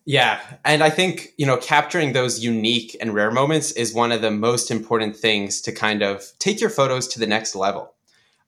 Yeah. 0.05 0.39
And 0.63 0.83
I 0.83 0.91
think, 0.91 1.33
you 1.37 1.47
know, 1.47 1.57
capturing 1.57 2.13
those 2.13 2.39
unique 2.39 2.95
and 3.01 3.13
rare 3.13 3.31
moments 3.31 3.71
is 3.71 3.93
one 3.93 4.11
of 4.11 4.21
the 4.21 4.31
most 4.31 4.69
important 4.69 5.15
things 5.15 5.61
to 5.61 5.71
kind 5.71 6.03
of 6.03 6.31
take 6.37 6.61
your 6.61 6.69
photos 6.69 7.07
to 7.09 7.19
the 7.19 7.25
next 7.25 7.55
level. 7.55 7.93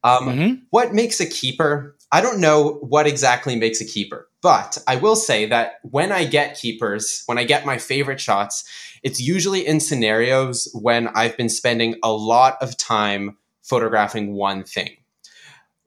Um, 0.03 0.27
mm-hmm. 0.27 0.53
What 0.69 0.93
makes 0.93 1.19
a 1.19 1.25
keeper? 1.25 1.95
I 2.11 2.21
don't 2.21 2.39
know 2.39 2.73
what 2.81 3.07
exactly 3.07 3.55
makes 3.55 3.81
a 3.81 3.85
keeper, 3.85 4.29
but 4.41 4.77
I 4.87 4.97
will 4.97 5.15
say 5.15 5.47
that 5.47 5.79
when 5.81 6.11
I 6.11 6.25
get 6.25 6.57
keepers, 6.57 7.23
when 7.25 7.39
I 7.39 7.43
get 7.43 7.65
my 7.65 7.79
favorite 7.79 8.21
shots, 8.21 8.63
it's 9.01 9.19
usually 9.19 9.65
in 9.65 9.79
scenarios 9.79 10.69
when 10.73 11.07
I've 11.09 11.35
been 11.35 11.49
spending 11.49 11.95
a 12.03 12.13
lot 12.13 12.57
of 12.61 12.77
time 12.77 13.37
photographing 13.63 14.33
one 14.33 14.63
thing. 14.63 14.95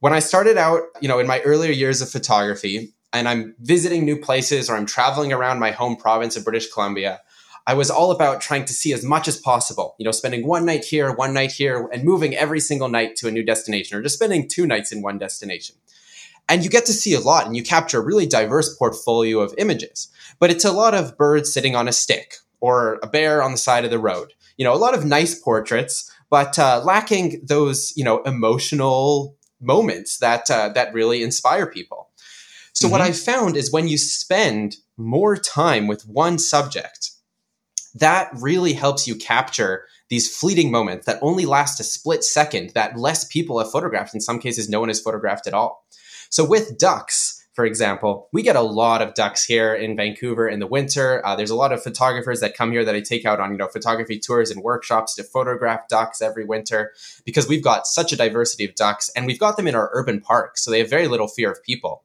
When 0.00 0.12
I 0.12 0.18
started 0.18 0.58
out, 0.58 0.82
you 1.00 1.08
know, 1.08 1.20
in 1.20 1.26
my 1.26 1.40
earlier 1.40 1.72
years 1.72 2.02
of 2.02 2.10
photography, 2.10 2.92
and 3.12 3.28
I'm 3.28 3.54
visiting 3.60 4.04
new 4.04 4.18
places 4.18 4.68
or 4.68 4.76
I'm 4.76 4.86
traveling 4.86 5.32
around 5.32 5.58
my 5.58 5.70
home 5.70 5.96
province 5.96 6.36
of 6.36 6.44
British 6.44 6.70
Columbia, 6.72 7.20
I 7.66 7.74
was 7.74 7.90
all 7.90 8.10
about 8.10 8.40
trying 8.40 8.64
to 8.64 8.72
see 8.72 8.92
as 8.92 9.04
much 9.04 9.28
as 9.28 9.36
possible, 9.36 9.94
you 9.98 10.04
know, 10.04 10.12
spending 10.12 10.46
one 10.46 10.64
night 10.64 10.84
here, 10.84 11.12
one 11.12 11.34
night 11.34 11.52
here, 11.52 11.88
and 11.92 12.04
moving 12.04 12.34
every 12.34 12.60
single 12.60 12.88
night 12.88 13.16
to 13.16 13.28
a 13.28 13.30
new 13.30 13.44
destination, 13.44 13.96
or 13.96 14.02
just 14.02 14.16
spending 14.16 14.48
two 14.48 14.66
nights 14.66 14.92
in 14.92 15.02
one 15.02 15.18
destination. 15.18 15.76
And 16.48 16.64
you 16.64 16.70
get 16.70 16.86
to 16.86 16.92
see 16.92 17.14
a 17.14 17.20
lot 17.20 17.46
and 17.46 17.56
you 17.56 17.62
capture 17.62 18.00
a 18.00 18.04
really 18.04 18.26
diverse 18.26 18.74
portfolio 18.76 19.38
of 19.38 19.54
images. 19.56 20.08
But 20.40 20.50
it's 20.50 20.64
a 20.64 20.72
lot 20.72 20.94
of 20.94 21.16
birds 21.16 21.52
sitting 21.52 21.76
on 21.76 21.86
a 21.86 21.92
stick 21.92 22.34
or 22.60 22.98
a 23.02 23.06
bear 23.06 23.42
on 23.42 23.52
the 23.52 23.58
side 23.58 23.84
of 23.84 23.92
the 23.92 24.00
road. 24.00 24.32
You 24.56 24.64
know, 24.64 24.74
a 24.74 24.76
lot 24.76 24.94
of 24.94 25.04
nice 25.04 25.38
portraits, 25.38 26.10
but 26.28 26.58
uh, 26.58 26.82
lacking 26.84 27.42
those, 27.46 27.92
you 27.96 28.04
know, 28.04 28.22
emotional 28.22 29.36
moments 29.60 30.18
that 30.18 30.50
uh, 30.50 30.70
that 30.70 30.92
really 30.92 31.22
inspire 31.22 31.66
people. 31.66 32.09
So 32.80 32.86
mm-hmm. 32.86 32.92
what 32.92 33.00
I 33.02 33.12
found 33.12 33.56
is 33.56 33.70
when 33.70 33.88
you 33.88 33.98
spend 33.98 34.76
more 34.96 35.36
time 35.36 35.86
with 35.86 36.08
one 36.08 36.38
subject, 36.38 37.10
that 37.94 38.30
really 38.40 38.72
helps 38.72 39.06
you 39.06 39.16
capture 39.16 39.84
these 40.08 40.34
fleeting 40.34 40.70
moments 40.70 41.04
that 41.04 41.18
only 41.20 41.44
last 41.44 41.78
a 41.78 41.84
split 41.84 42.24
second 42.24 42.70
that 42.70 42.98
less 42.98 43.24
people 43.24 43.58
have 43.58 43.70
photographed. 43.70 44.14
In 44.14 44.20
some 44.20 44.40
cases, 44.40 44.68
no 44.68 44.80
one 44.80 44.88
has 44.88 45.00
photographed 45.00 45.46
at 45.46 45.52
all. 45.52 45.84
So 46.30 46.42
with 46.42 46.78
ducks, 46.78 47.44
for 47.52 47.66
example, 47.66 48.28
we 48.32 48.42
get 48.42 48.56
a 48.56 48.62
lot 48.62 49.02
of 49.02 49.12
ducks 49.12 49.44
here 49.44 49.74
in 49.74 49.94
Vancouver 49.94 50.48
in 50.48 50.60
the 50.60 50.66
winter. 50.66 51.20
Uh, 51.26 51.36
there's 51.36 51.50
a 51.50 51.56
lot 51.56 51.72
of 51.72 51.82
photographers 51.82 52.40
that 52.40 52.56
come 52.56 52.72
here 52.72 52.84
that 52.84 52.94
I 52.94 53.00
take 53.00 53.26
out 53.26 53.40
on 53.40 53.50
you 53.50 53.58
know 53.58 53.68
photography 53.68 54.18
tours 54.18 54.50
and 54.50 54.62
workshops 54.62 55.16
to 55.16 55.24
photograph 55.24 55.86
ducks 55.88 56.22
every 56.22 56.46
winter 56.46 56.94
because 57.26 57.46
we've 57.46 57.62
got 57.62 57.86
such 57.86 58.12
a 58.12 58.16
diversity 58.16 58.64
of 58.64 58.74
ducks 58.74 59.10
and 59.14 59.26
we've 59.26 59.38
got 59.38 59.58
them 59.58 59.68
in 59.68 59.74
our 59.74 59.90
urban 59.92 60.22
parks, 60.22 60.64
so 60.64 60.70
they 60.70 60.78
have 60.78 60.88
very 60.88 61.08
little 61.08 61.28
fear 61.28 61.50
of 61.50 61.62
people. 61.62 62.04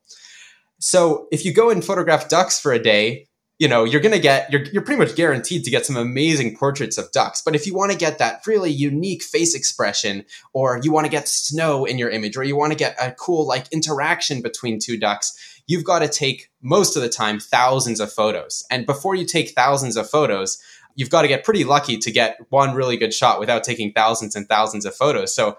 So 0.79 1.27
if 1.31 1.45
you 1.45 1.53
go 1.53 1.69
and 1.69 1.83
photograph 1.83 2.29
ducks 2.29 2.59
for 2.59 2.71
a 2.71 2.81
day, 2.81 3.27
you 3.57 3.69
know 3.69 3.85
you're 3.85 4.01
going 4.01 4.13
to 4.13 4.19
get 4.19 4.51
you're, 4.51 4.63
you're 4.65 4.81
pretty 4.81 4.99
much 4.99 5.15
guaranteed 5.15 5.63
to 5.63 5.71
get 5.71 5.85
some 5.85 5.95
amazing 5.95 6.57
portraits 6.57 6.97
of 6.97 7.11
ducks. 7.11 7.41
But 7.41 7.55
if 7.55 7.65
you 7.65 7.73
want 7.73 7.91
to 7.91 7.97
get 7.97 8.17
that 8.17 8.45
really 8.45 8.71
unique 8.71 9.23
face 9.23 9.55
expression 9.55 10.25
or 10.53 10.79
you 10.83 10.91
want 10.91 11.05
to 11.05 11.11
get 11.11 11.27
snow 11.27 11.85
in 11.85 11.97
your 11.97 12.09
image 12.09 12.35
or 12.35 12.43
you 12.43 12.57
want 12.57 12.73
to 12.73 12.77
get 12.77 12.95
a 13.01 13.11
cool 13.11 13.47
like 13.47 13.71
interaction 13.71 14.41
between 14.41 14.79
two 14.79 14.97
ducks 14.97 15.61
you've 15.67 15.83
got 15.83 15.99
to 15.99 16.07
take 16.07 16.51
most 16.61 16.95
of 16.95 17.01
the 17.01 17.09
time 17.09 17.39
thousands 17.39 17.99
of 17.99 18.11
photos. 18.11 18.65
And 18.69 18.85
before 18.85 19.15
you 19.15 19.25
take 19.25 19.51
thousands 19.51 19.97
of 19.97 20.09
photos 20.09 20.59
you've 20.95 21.09
got 21.09 21.23
to 21.23 21.27
get 21.27 21.43
pretty 21.43 21.63
lucky 21.63 21.97
to 21.97 22.11
get 22.11 22.37
one 22.49 22.73
really 22.73 22.97
good 22.97 23.13
shot 23.13 23.39
without 23.39 23.63
taking 23.63 23.91
thousands 23.91 24.35
and 24.35 24.47
thousands 24.47 24.85
of 24.85 24.95
photos. 24.95 25.35
So 25.35 25.57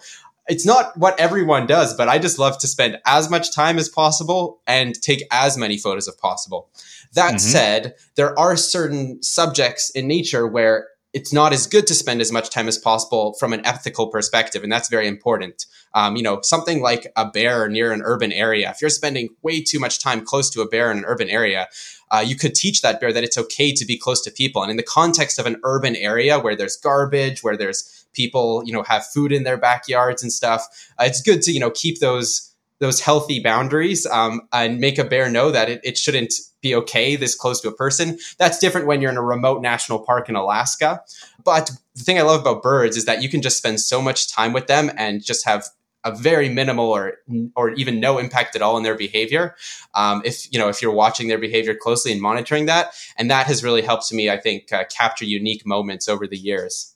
it's 0.49 0.67
not 0.67 0.97
what 0.97 1.19
everyone 1.19 1.67
does, 1.67 1.95
but 1.95 2.09
I 2.09 2.19
just 2.19 2.39
love 2.39 2.59
to 2.59 2.69
spend 2.69 2.99
as 3.05 3.29
much 3.29 3.53
time 3.55 3.79
as 3.79 3.89
possible 3.89 4.61
and 4.67 5.01
take 5.01 5.23
as 5.31 5.59
many 5.59 5.77
photos 5.77 6.09
as 6.09 6.15
possible. 6.15 6.71
That 7.15 7.31
mm-hmm. 7.31 7.39
said, 7.39 7.95
there 8.17 8.39
are 8.39 8.57
certain 8.57 9.23
subjects 9.23 9.91
in 9.91 10.07
nature 10.07 10.47
where 10.47 10.89
it's 11.13 11.33
not 11.33 11.55
as 11.55 11.67
good 11.67 11.87
to 11.87 11.95
spend 11.95 12.21
as 12.21 12.31
much 12.31 12.51
time 12.51 12.69
as 12.69 12.77
possible 12.77 13.33
from 13.41 13.55
an 13.55 13.65
ethical 13.65 14.09
perspective, 14.09 14.63
and 14.63 14.71
that's 14.71 14.91
very 14.91 15.09
important. 15.09 15.65
Um, 15.95 16.15
you 16.15 16.23
know, 16.23 16.41
something 16.43 16.83
like 16.83 17.11
a 17.17 17.31
bear 17.31 17.69
near 17.69 17.91
an 17.91 18.03
urban 18.05 18.33
area. 18.33 18.71
If 18.71 18.83
you're 18.83 18.91
spending 18.91 19.31
way 19.43 19.63
too 19.63 19.79
much 19.79 20.03
time 20.03 20.27
close 20.27 20.51
to 20.51 20.61
a 20.61 20.69
bear 20.69 20.91
in 20.91 20.99
an 20.99 21.05
urban 21.07 21.31
area, 21.31 21.69
uh, 22.11 22.23
you 22.27 22.37
could 22.37 22.55
teach 22.55 22.83
that 22.83 23.01
bear 23.01 23.15
that 23.15 23.25
it's 23.25 23.39
okay 23.39 23.73
to 23.73 23.87
be 23.87 23.97
close 23.97 24.21
to 24.23 24.31
people. 24.31 24.61
And 24.61 24.71
in 24.71 24.77
the 24.77 24.83
context 24.83 25.39
of 25.39 25.47
an 25.47 25.57
urban 25.65 25.97
area 25.97 26.39
where 26.39 26.55
there's 26.55 26.77
garbage, 26.77 27.43
where 27.43 27.57
there's 27.57 28.06
people, 28.17 28.63
you 28.67 28.73
know, 28.73 28.83
have 28.83 29.07
food 29.07 29.31
in 29.31 29.45
their 29.45 29.57
backyards 29.57 30.23
and 30.23 30.33
stuff, 30.33 30.67
uh, 30.99 31.05
it's 31.05 31.23
good 31.23 31.43
to 31.43 31.53
you 31.53 31.61
know 31.61 31.71
keep 31.71 32.01
those 32.01 32.53
those 32.79 33.01
healthy 33.01 33.41
boundaries 33.41 34.07
um, 34.07 34.43
and 34.53 34.81
make 34.81 34.99
a 34.99 35.05
bear 35.05 35.31
know 35.31 35.51
that 35.51 35.69
it, 35.69 35.81
it 35.83 35.97
shouldn't 35.97 36.35
be 36.61 36.75
okay 36.75 37.17
this 37.17 37.35
close 37.35 37.61
to 37.61 37.69
a 37.69 37.73
person. 37.73 38.19
That's 38.39 38.59
different 38.59 38.87
when 38.87 39.01
you're 39.01 39.11
in 39.11 39.17
a 39.17 39.23
remote 39.23 39.63
national 39.63 40.01
park 40.01 40.29
in 40.29 40.37
Alaska. 40.37 41.03
But 41.45 41.71
the 41.95 42.03
thing 42.03 42.19
I 42.19 42.23
love 42.23 42.41
about 42.41 42.63
birds 42.63 42.97
is 42.97 43.05
that 43.07 43.23
you 43.23 43.29
can 43.29 43.41
just 43.41 43.57
spend 43.57 43.81
so 43.81 44.03
much 44.03 44.33
time 44.33 44.53
with 44.53 44.67
them 44.67 44.91
and 44.97 45.25
just 45.25 45.47
have 45.47 45.65
a 46.05 46.15
very 46.15 46.49
minimal 46.49 46.87
or 46.87 47.15
or 47.57 47.71
even 47.71 47.99
no 47.99 48.19
impact 48.19 48.55
at 48.55 48.63
all 48.63 48.77
in 48.77 48.85
their 48.85 48.95
behavior. 48.95 49.57
Um, 49.95 50.23
if 50.25 50.51
you 50.53 50.59
know 50.59 50.69
if 50.69 50.81
you're 50.81 50.93
watching 50.93 51.29
their 51.29 51.39
behavior 51.39 51.75
closely 51.75 52.13
and 52.13 52.21
monitoring 52.21 52.67
that, 52.67 52.95
and 53.17 53.31
that 53.31 53.47
has 53.47 53.65
really 53.65 53.83
helped 53.83 54.13
me, 54.13 54.31
I 54.31 54.39
think, 54.39 54.73
uh, 54.73 54.85
capture 54.85 55.25
unique 55.25 55.67
moments 55.67 56.09
over 56.09 56.27
the 56.27 56.37
years. 56.37 56.96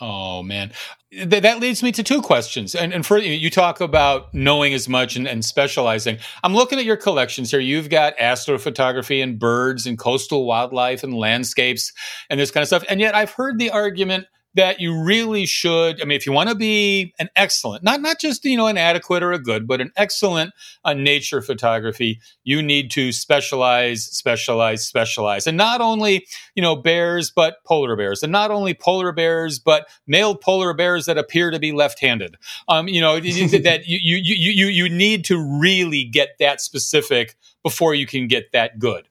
Oh 0.00 0.42
man, 0.42 0.72
Th- 1.12 1.42
that 1.42 1.58
leads 1.58 1.82
me 1.82 1.90
to 1.92 2.04
two 2.04 2.22
questions. 2.22 2.76
And, 2.76 2.94
and 2.94 3.04
for 3.04 3.18
you 3.18 3.50
talk 3.50 3.80
about 3.80 4.32
knowing 4.32 4.72
as 4.72 4.88
much 4.88 5.16
and, 5.16 5.26
and, 5.26 5.44
specializing. 5.44 6.18
I'm 6.44 6.54
looking 6.54 6.78
at 6.78 6.84
your 6.84 6.96
collections 6.96 7.50
here. 7.50 7.58
You've 7.58 7.90
got 7.90 8.16
astrophotography 8.16 9.20
and 9.20 9.36
birds 9.36 9.86
and 9.86 9.98
coastal 9.98 10.46
wildlife 10.46 11.02
and 11.02 11.12
landscapes 11.12 11.92
and 12.28 12.38
this 12.38 12.52
kind 12.52 12.62
of 12.62 12.68
stuff. 12.68 12.84
And 12.88 13.00
yet 13.00 13.16
I've 13.16 13.32
heard 13.32 13.58
the 13.58 13.70
argument 13.70 14.26
that 14.54 14.80
you 14.80 15.00
really 15.00 15.46
should. 15.46 16.00
I 16.00 16.04
mean, 16.04 16.16
if 16.16 16.26
you 16.26 16.32
want 16.32 16.48
to 16.48 16.54
be 16.54 17.14
an 17.18 17.28
excellent, 17.36 17.84
not 17.84 18.00
not 18.00 18.18
just 18.18 18.44
you 18.44 18.56
know 18.56 18.66
an 18.66 18.78
adequate 18.78 19.22
or 19.22 19.32
a 19.32 19.38
good, 19.38 19.66
but 19.66 19.80
an 19.80 19.92
excellent 19.96 20.52
uh, 20.84 20.94
nature 20.94 21.40
photography, 21.40 22.20
you 22.42 22.62
need 22.62 22.90
to 22.92 23.12
specialize, 23.12 24.04
specialize, 24.04 24.84
specialize, 24.84 25.46
and 25.46 25.56
not 25.56 25.80
only 25.80 26.26
you 26.54 26.62
know 26.62 26.74
bears, 26.74 27.30
but 27.30 27.56
polar 27.64 27.96
bears, 27.96 28.22
and 28.22 28.32
not 28.32 28.50
only 28.50 28.74
polar 28.74 29.12
bears, 29.12 29.58
but 29.58 29.88
male 30.06 30.34
polar 30.34 30.74
bears 30.74 31.06
that 31.06 31.18
appear 31.18 31.50
to 31.50 31.58
be 31.58 31.72
left-handed. 31.72 32.36
Um, 32.68 32.88
you 32.88 33.00
know 33.00 33.20
that 33.20 33.82
you 33.86 33.98
you 34.16 34.34
you 34.34 34.66
you 34.66 34.88
need 34.88 35.24
to 35.26 35.60
really 35.60 36.04
get 36.04 36.30
that 36.38 36.60
specific 36.60 37.36
before 37.62 37.94
you 37.94 38.06
can 38.06 38.26
get 38.26 38.52
that 38.52 38.78
good. 38.78 39.06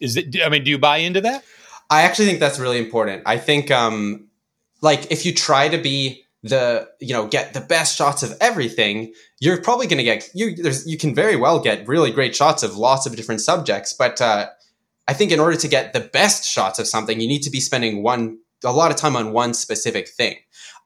Is 0.00 0.16
it? 0.16 0.36
I 0.44 0.48
mean, 0.48 0.64
do 0.64 0.70
you 0.70 0.78
buy 0.78 0.98
into 0.98 1.20
that? 1.22 1.44
I 1.90 2.02
actually 2.02 2.26
think 2.26 2.40
that's 2.40 2.58
really 2.58 2.78
important. 2.78 3.22
I 3.26 3.38
think 3.38 3.70
um, 3.70 4.28
like 4.84 5.10
if 5.10 5.24
you 5.26 5.34
try 5.34 5.68
to 5.68 5.78
be 5.78 6.24
the 6.42 6.86
you 7.00 7.14
know 7.14 7.26
get 7.26 7.54
the 7.54 7.60
best 7.60 7.96
shots 7.96 8.22
of 8.22 8.36
everything 8.40 9.12
you're 9.40 9.60
probably 9.60 9.86
going 9.86 9.98
to 9.98 10.04
get 10.04 10.28
you 10.34 10.54
there's 10.54 10.86
you 10.86 10.98
can 10.98 11.14
very 11.14 11.36
well 11.36 11.58
get 11.58 11.88
really 11.88 12.12
great 12.12 12.36
shots 12.36 12.62
of 12.62 12.76
lots 12.76 13.06
of 13.06 13.16
different 13.16 13.40
subjects 13.40 13.94
but 13.94 14.20
uh, 14.20 14.46
i 15.08 15.14
think 15.14 15.32
in 15.32 15.40
order 15.40 15.56
to 15.56 15.66
get 15.66 15.94
the 15.94 16.00
best 16.00 16.44
shots 16.44 16.78
of 16.78 16.86
something 16.86 17.18
you 17.18 17.26
need 17.26 17.42
to 17.42 17.50
be 17.50 17.60
spending 17.60 18.02
one 18.02 18.38
a 18.62 18.72
lot 18.72 18.90
of 18.90 18.96
time 18.96 19.16
on 19.16 19.32
one 19.32 19.54
specific 19.54 20.06
thing 20.06 20.36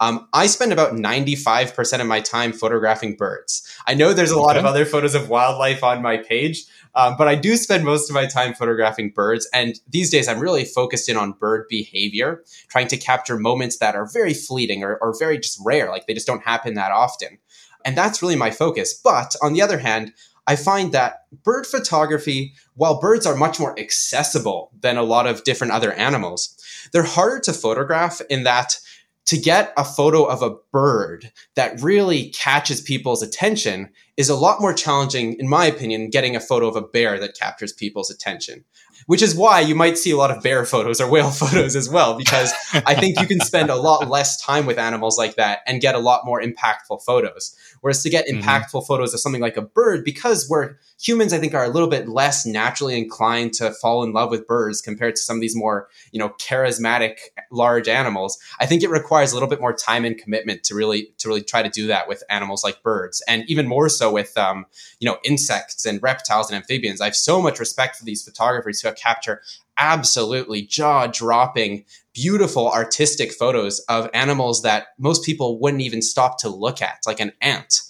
um, 0.01 0.29
I 0.33 0.47
spend 0.47 0.73
about 0.73 0.93
95% 0.93 2.01
of 2.01 2.07
my 2.07 2.21
time 2.21 2.53
photographing 2.53 3.17
birds. 3.17 3.69
I 3.87 3.95
know 3.95 4.13
there's 4.13 4.31
a 4.31 4.39
lot 4.39 4.57
of 4.57 4.65
other 4.65 4.85
photos 4.85 5.17
of 5.17 5.29
wildlife 5.29 5.83
on 5.83 6.03
my 6.03 6.19
page, 6.19 6.67
um, 6.99 7.15
but 7.17 7.29
I 7.29 7.37
do 7.37 7.57
spend 7.57 7.85
most 7.85 8.11
of 8.11 8.15
my 8.15 8.27
time 8.27 8.55
photographing 8.55 9.11
birds. 9.11 9.49
And 9.55 9.79
these 9.89 10.11
days, 10.11 10.27
I'm 10.27 10.41
really 10.41 10.65
focused 10.65 11.09
in 11.09 11.17
on 11.17 11.31
bird 11.31 11.67
behavior, 11.69 12.43
trying 12.67 12.89
to 12.89 12.97
capture 12.97 13.39
moments 13.39 13.79
that 13.79 13.95
are 13.95 14.11
very 14.13 14.35
fleeting 14.35 14.83
or, 14.83 14.97
or 14.97 15.17
very 15.17 15.39
just 15.39 15.61
rare, 15.65 15.91
like 15.91 16.09
they 16.09 16.15
just 16.15 16.27
don't 16.27 16.43
happen 16.43 16.75
that 16.75 16.91
often. 16.91 17.39
And 17.85 17.97
that's 17.97 18.21
really 18.21 18.35
my 18.35 18.51
focus. 18.51 18.93
But 18.93 19.37
on 19.41 19.53
the 19.53 19.63
other 19.63 19.79
hand, 19.79 20.13
I 20.49 20.57
find 20.57 20.91
that 20.91 21.27
bird 21.45 21.69
photography, 21.69 22.55
while 22.75 23.01
birds 23.01 23.27
are 23.27 23.37
much 23.37 23.61
more 23.61 23.79
accessible 23.79 24.73
than 24.81 24.97
a 24.97 25.05
lot 25.05 25.29
of 25.29 25.45
different 25.45 25.75
other 25.75 25.93
animals, 25.93 26.57
they're 26.93 27.05
harder 27.05 27.39
to 27.41 27.53
photograph 27.53 28.21
in 28.29 28.43
that 28.43 28.81
to 29.29 29.37
get 29.37 29.75
a 29.77 29.85
photo 29.85 30.25
of 30.25 30.41
a 30.41 30.57
bird 30.73 31.31
that 31.55 31.83
really 31.83 32.31
catches 32.31 32.81
people's 32.81 33.23
attention 33.23 33.91
is 34.17 34.31
a 34.31 34.35
lot 34.35 34.59
more 34.59 34.73
challenging, 34.73 35.35
in 35.35 35.47
my 35.47 35.67
opinion, 35.67 36.09
getting 36.09 36.35
a 36.35 36.41
photo 36.41 36.67
of 36.67 36.77
a 36.77 36.81
bear 36.81 37.21
that 37.21 37.39
captures 37.39 37.71
people's 37.71 38.11
attention. 38.11 38.65
Which 39.07 39.23
is 39.23 39.35
why 39.35 39.61
you 39.61 39.75
might 39.75 39.99
see 39.99 40.11
a 40.11 40.17
lot 40.17 40.31
of 40.31 40.43
bear 40.43 40.65
photos 40.65 41.01
or 41.01 41.11
whale 41.11 41.31
photos 41.43 41.77
as 41.77 41.89
well, 41.89 42.17
because 42.17 42.53
I 42.75 42.95
think 42.95 43.21
you 43.21 43.27
can 43.27 43.41
spend 43.41 43.71
a 43.71 43.77
lot 43.77 44.09
less 44.09 44.41
time 44.41 44.67
with 44.67 44.79
animals 44.79 45.19
like 45.19 45.37
that 45.37 45.61
and 45.67 45.81
get 45.81 45.95
a 45.95 45.99
lot 45.99 46.25
more 46.25 46.41
impactful 46.41 47.03
photos. 47.05 47.57
Whereas 47.81 48.03
to 48.03 48.11
get 48.11 48.27
mm-hmm. 48.27 48.41
impactful 48.41 48.87
photos 48.87 49.15
of 49.15 49.21
something 49.21 49.43
like 49.43 49.57
a 49.57 49.63
bird, 49.63 50.05
because 50.05 50.49
we're 50.49 50.77
humans, 51.01 51.33
I 51.33 51.39
think, 51.39 51.55
are 51.55 51.65
a 51.65 51.69
little 51.69 51.89
bit 51.89 52.09
less 52.09 52.45
naturally 52.45 52.99
inclined 52.99 53.53
to 53.55 53.71
fall 53.71 54.03
in 54.03 54.13
love 54.13 54.31
with 54.31 54.47
birds 54.47 54.81
compared 54.81 55.15
to 55.17 55.23
some 55.23 55.37
of 55.37 55.41
these 55.41 55.55
more, 55.55 55.89
you 56.13 56.19
know, 56.19 56.31
charismatic 56.41 57.19
large 57.51 57.89
animals. 57.89 58.39
I 58.61 58.67
think 58.67 58.83
it 58.83 58.91
requires 58.91 59.33
a 59.33 59.35
little 59.35 59.49
bit 59.49 59.61
more 59.61 59.73
time 59.73 60.05
and 60.05 60.19
commitment 60.19 60.65
to 60.65 60.75
really 60.75 61.13
to 61.19 61.29
really 61.29 61.43
try 61.43 61.63
to 61.63 61.69
do 61.69 61.87
that 61.87 62.09
with 62.09 62.23
animals 62.29 62.65
like 62.65 62.83
birds, 62.83 63.23
and 63.29 63.45
even 63.49 63.67
more 63.67 63.89
so 63.89 64.13
with 64.13 64.37
um, 64.37 64.67
you 64.99 65.09
know 65.09 65.19
insects 65.25 65.87
and 65.87 66.03
reptiles 66.03 66.51
and 66.51 66.57
amphibians. 66.57 67.01
I 67.01 67.07
have 67.07 67.17
so 67.17 67.41
much 67.41 67.61
respect 67.61 67.97
for 67.97 68.05
these 68.05 68.23
photographers 68.23 68.81
who 68.81 68.88
capture 68.93 69.43
absolutely 69.79 70.63
jaw 70.63 71.07
dropping 71.07 71.85
beautiful 72.13 72.71
artistic 72.71 73.33
photos 73.33 73.79
of 73.89 74.11
animals 74.13 74.63
that 74.63 74.89
most 74.99 75.25
people 75.25 75.61
wouldn't 75.61 75.83
even 75.83 76.03
stop 76.03 76.41
to 76.41 76.49
look 76.49 76.83
at, 76.83 76.99
like 77.07 77.21
an 77.21 77.33
ant. 77.41 77.81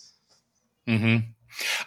Mm-hmm. 0.87 1.31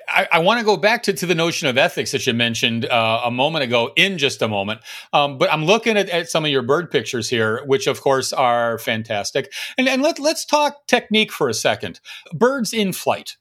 I, 0.10 0.28
I 0.34 0.40
want 0.40 0.60
to 0.60 0.66
go 0.66 0.76
back 0.76 1.04
to, 1.04 1.14
to 1.14 1.26
the 1.26 1.36
notion 1.36 1.68
of 1.68 1.78
ethics 1.78 2.12
that 2.12 2.26
you 2.28 2.34
mentioned 2.34 2.86
uh, 2.86 3.22
a 3.24 3.32
moment 3.32 3.64
ago 3.64 3.92
in 3.96 4.18
just 4.18 4.42
a 4.42 4.48
moment. 4.48 4.82
Um, 5.14 5.38
but 5.38 5.52
I'm 5.52 5.66
looking 5.66 5.98
at, 5.98 6.10
at, 6.10 6.30
some 6.30 6.44
of 6.44 6.52
your 6.52 6.62
bird 6.62 6.92
pictures 6.92 7.30
here, 7.30 7.64
which 7.66 7.88
of 7.88 8.02
course 8.02 8.34
are 8.34 8.78
fantastic. 8.80 9.52
And, 9.78 9.88
and 9.88 10.02
let, 10.02 10.20
let's 10.20 10.46
talk 10.46 10.88
technique 10.88 11.32
for 11.32 11.48
a 11.48 11.54
second. 11.54 12.00
Birds 12.34 12.74
in 12.74 12.92
flight. 12.92 13.38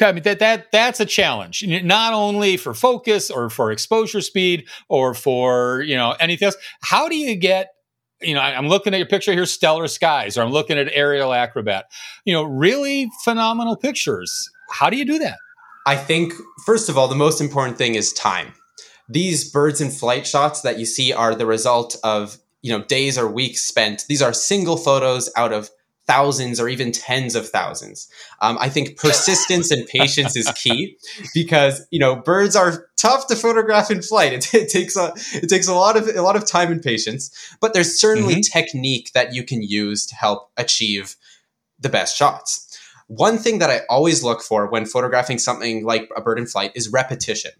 I 0.00 0.12
mean 0.12 0.22
that 0.22 0.38
that 0.38 0.70
that's 0.72 1.00
a 1.00 1.06
challenge, 1.06 1.64
not 1.66 2.12
only 2.12 2.56
for 2.56 2.74
focus 2.74 3.30
or 3.30 3.50
for 3.50 3.72
exposure 3.72 4.20
speed 4.20 4.68
or 4.88 5.14
for 5.14 5.82
you 5.82 5.96
know 5.96 6.14
anything 6.20 6.46
else. 6.46 6.56
How 6.82 7.08
do 7.08 7.16
you 7.16 7.34
get 7.34 7.70
you 8.20 8.34
know, 8.34 8.40
I'm 8.40 8.68
looking 8.68 8.94
at 8.94 8.98
your 8.98 9.06
picture 9.06 9.32
here, 9.32 9.46
Stellar 9.46 9.86
Skies, 9.86 10.36
or 10.36 10.42
I'm 10.42 10.50
looking 10.50 10.78
at 10.78 10.88
Aerial 10.92 11.32
Acrobat. 11.32 11.86
You 12.24 12.34
know, 12.34 12.42
really 12.42 13.08
phenomenal 13.22 13.76
pictures. 13.76 14.50
How 14.70 14.90
do 14.90 14.96
you 14.96 15.04
do 15.04 15.18
that? 15.18 15.38
I 15.86 15.96
think, 15.96 16.32
first 16.66 16.88
of 16.88 16.98
all, 16.98 17.08
the 17.08 17.14
most 17.14 17.40
important 17.40 17.78
thing 17.78 17.94
is 17.94 18.12
time. 18.12 18.52
These 19.08 19.50
birds 19.50 19.80
in 19.80 19.90
flight 19.90 20.26
shots 20.26 20.62
that 20.62 20.78
you 20.78 20.84
see 20.84 21.12
are 21.12 21.34
the 21.34 21.46
result 21.46 21.96
of, 22.04 22.38
you 22.60 22.76
know, 22.76 22.84
days 22.84 23.16
or 23.16 23.26
weeks 23.26 23.62
spent. 23.62 24.04
These 24.08 24.20
are 24.20 24.32
single 24.32 24.76
photos 24.76 25.30
out 25.36 25.52
of 25.52 25.70
thousands 26.08 26.58
or 26.58 26.68
even 26.68 26.90
tens 26.90 27.36
of 27.36 27.48
thousands. 27.48 28.08
Um, 28.40 28.56
I 28.60 28.68
think 28.68 28.96
persistence 28.96 29.70
and 29.70 29.86
patience 29.86 30.36
is 30.36 30.50
key 30.52 30.96
because 31.34 31.86
you 31.90 32.00
know 32.00 32.16
birds 32.16 32.56
are 32.56 32.88
tough 32.96 33.28
to 33.28 33.36
photograph 33.36 33.90
in 33.90 34.02
flight. 34.02 34.32
It, 34.32 34.54
it, 34.54 34.68
takes 34.70 34.96
a 34.96 35.12
it 35.34 35.48
takes 35.48 35.68
a 35.68 35.74
lot 35.74 35.96
of 35.96 36.08
a 36.08 36.22
lot 36.22 36.34
of 36.34 36.46
time 36.46 36.72
and 36.72 36.82
patience, 36.82 37.30
but 37.60 37.74
there's 37.74 38.00
certainly 38.00 38.36
mm-hmm. 38.36 38.58
technique 38.58 39.12
that 39.12 39.34
you 39.34 39.44
can 39.44 39.62
use 39.62 40.06
to 40.06 40.16
help 40.16 40.50
achieve 40.56 41.14
the 41.78 41.88
best 41.88 42.16
shots. 42.16 42.64
One 43.06 43.38
thing 43.38 43.58
that 43.58 43.70
I 43.70 43.82
always 43.88 44.22
look 44.22 44.42
for 44.42 44.68
when 44.68 44.84
photographing 44.84 45.38
something 45.38 45.84
like 45.84 46.10
a 46.16 46.20
bird 46.20 46.38
in 46.38 46.46
flight 46.46 46.72
is 46.74 46.90
repetition. 46.90 47.52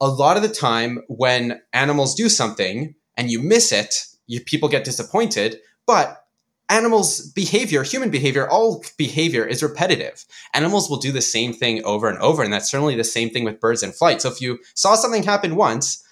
A 0.00 0.08
lot 0.08 0.36
of 0.36 0.42
the 0.42 0.50
time, 0.50 1.02
when 1.08 1.62
animals 1.72 2.14
do 2.14 2.28
something 2.28 2.94
and 3.16 3.30
you 3.30 3.40
miss 3.40 3.72
it, 3.72 4.04
you, 4.26 4.42
people 4.42 4.68
get 4.68 4.84
disappointed. 4.84 5.58
But 5.86 6.25
animals 6.68 7.20
behavior 7.32 7.82
human 7.82 8.10
behavior 8.10 8.48
all 8.48 8.84
behavior 8.96 9.44
is 9.44 9.62
repetitive. 9.62 10.24
Animals 10.54 10.90
will 10.90 10.96
do 10.96 11.12
the 11.12 11.22
same 11.22 11.52
thing 11.52 11.84
over 11.84 12.08
and 12.08 12.18
over 12.18 12.42
and 12.42 12.52
that's 12.52 12.70
certainly 12.70 12.96
the 12.96 13.04
same 13.04 13.30
thing 13.30 13.44
with 13.44 13.60
birds 13.60 13.82
in 13.82 13.92
flight. 13.92 14.22
So 14.22 14.30
if 14.30 14.40
you 14.40 14.58
saw 14.74 14.94
something 14.94 15.22
happen 15.22 15.56
once 15.56 16.04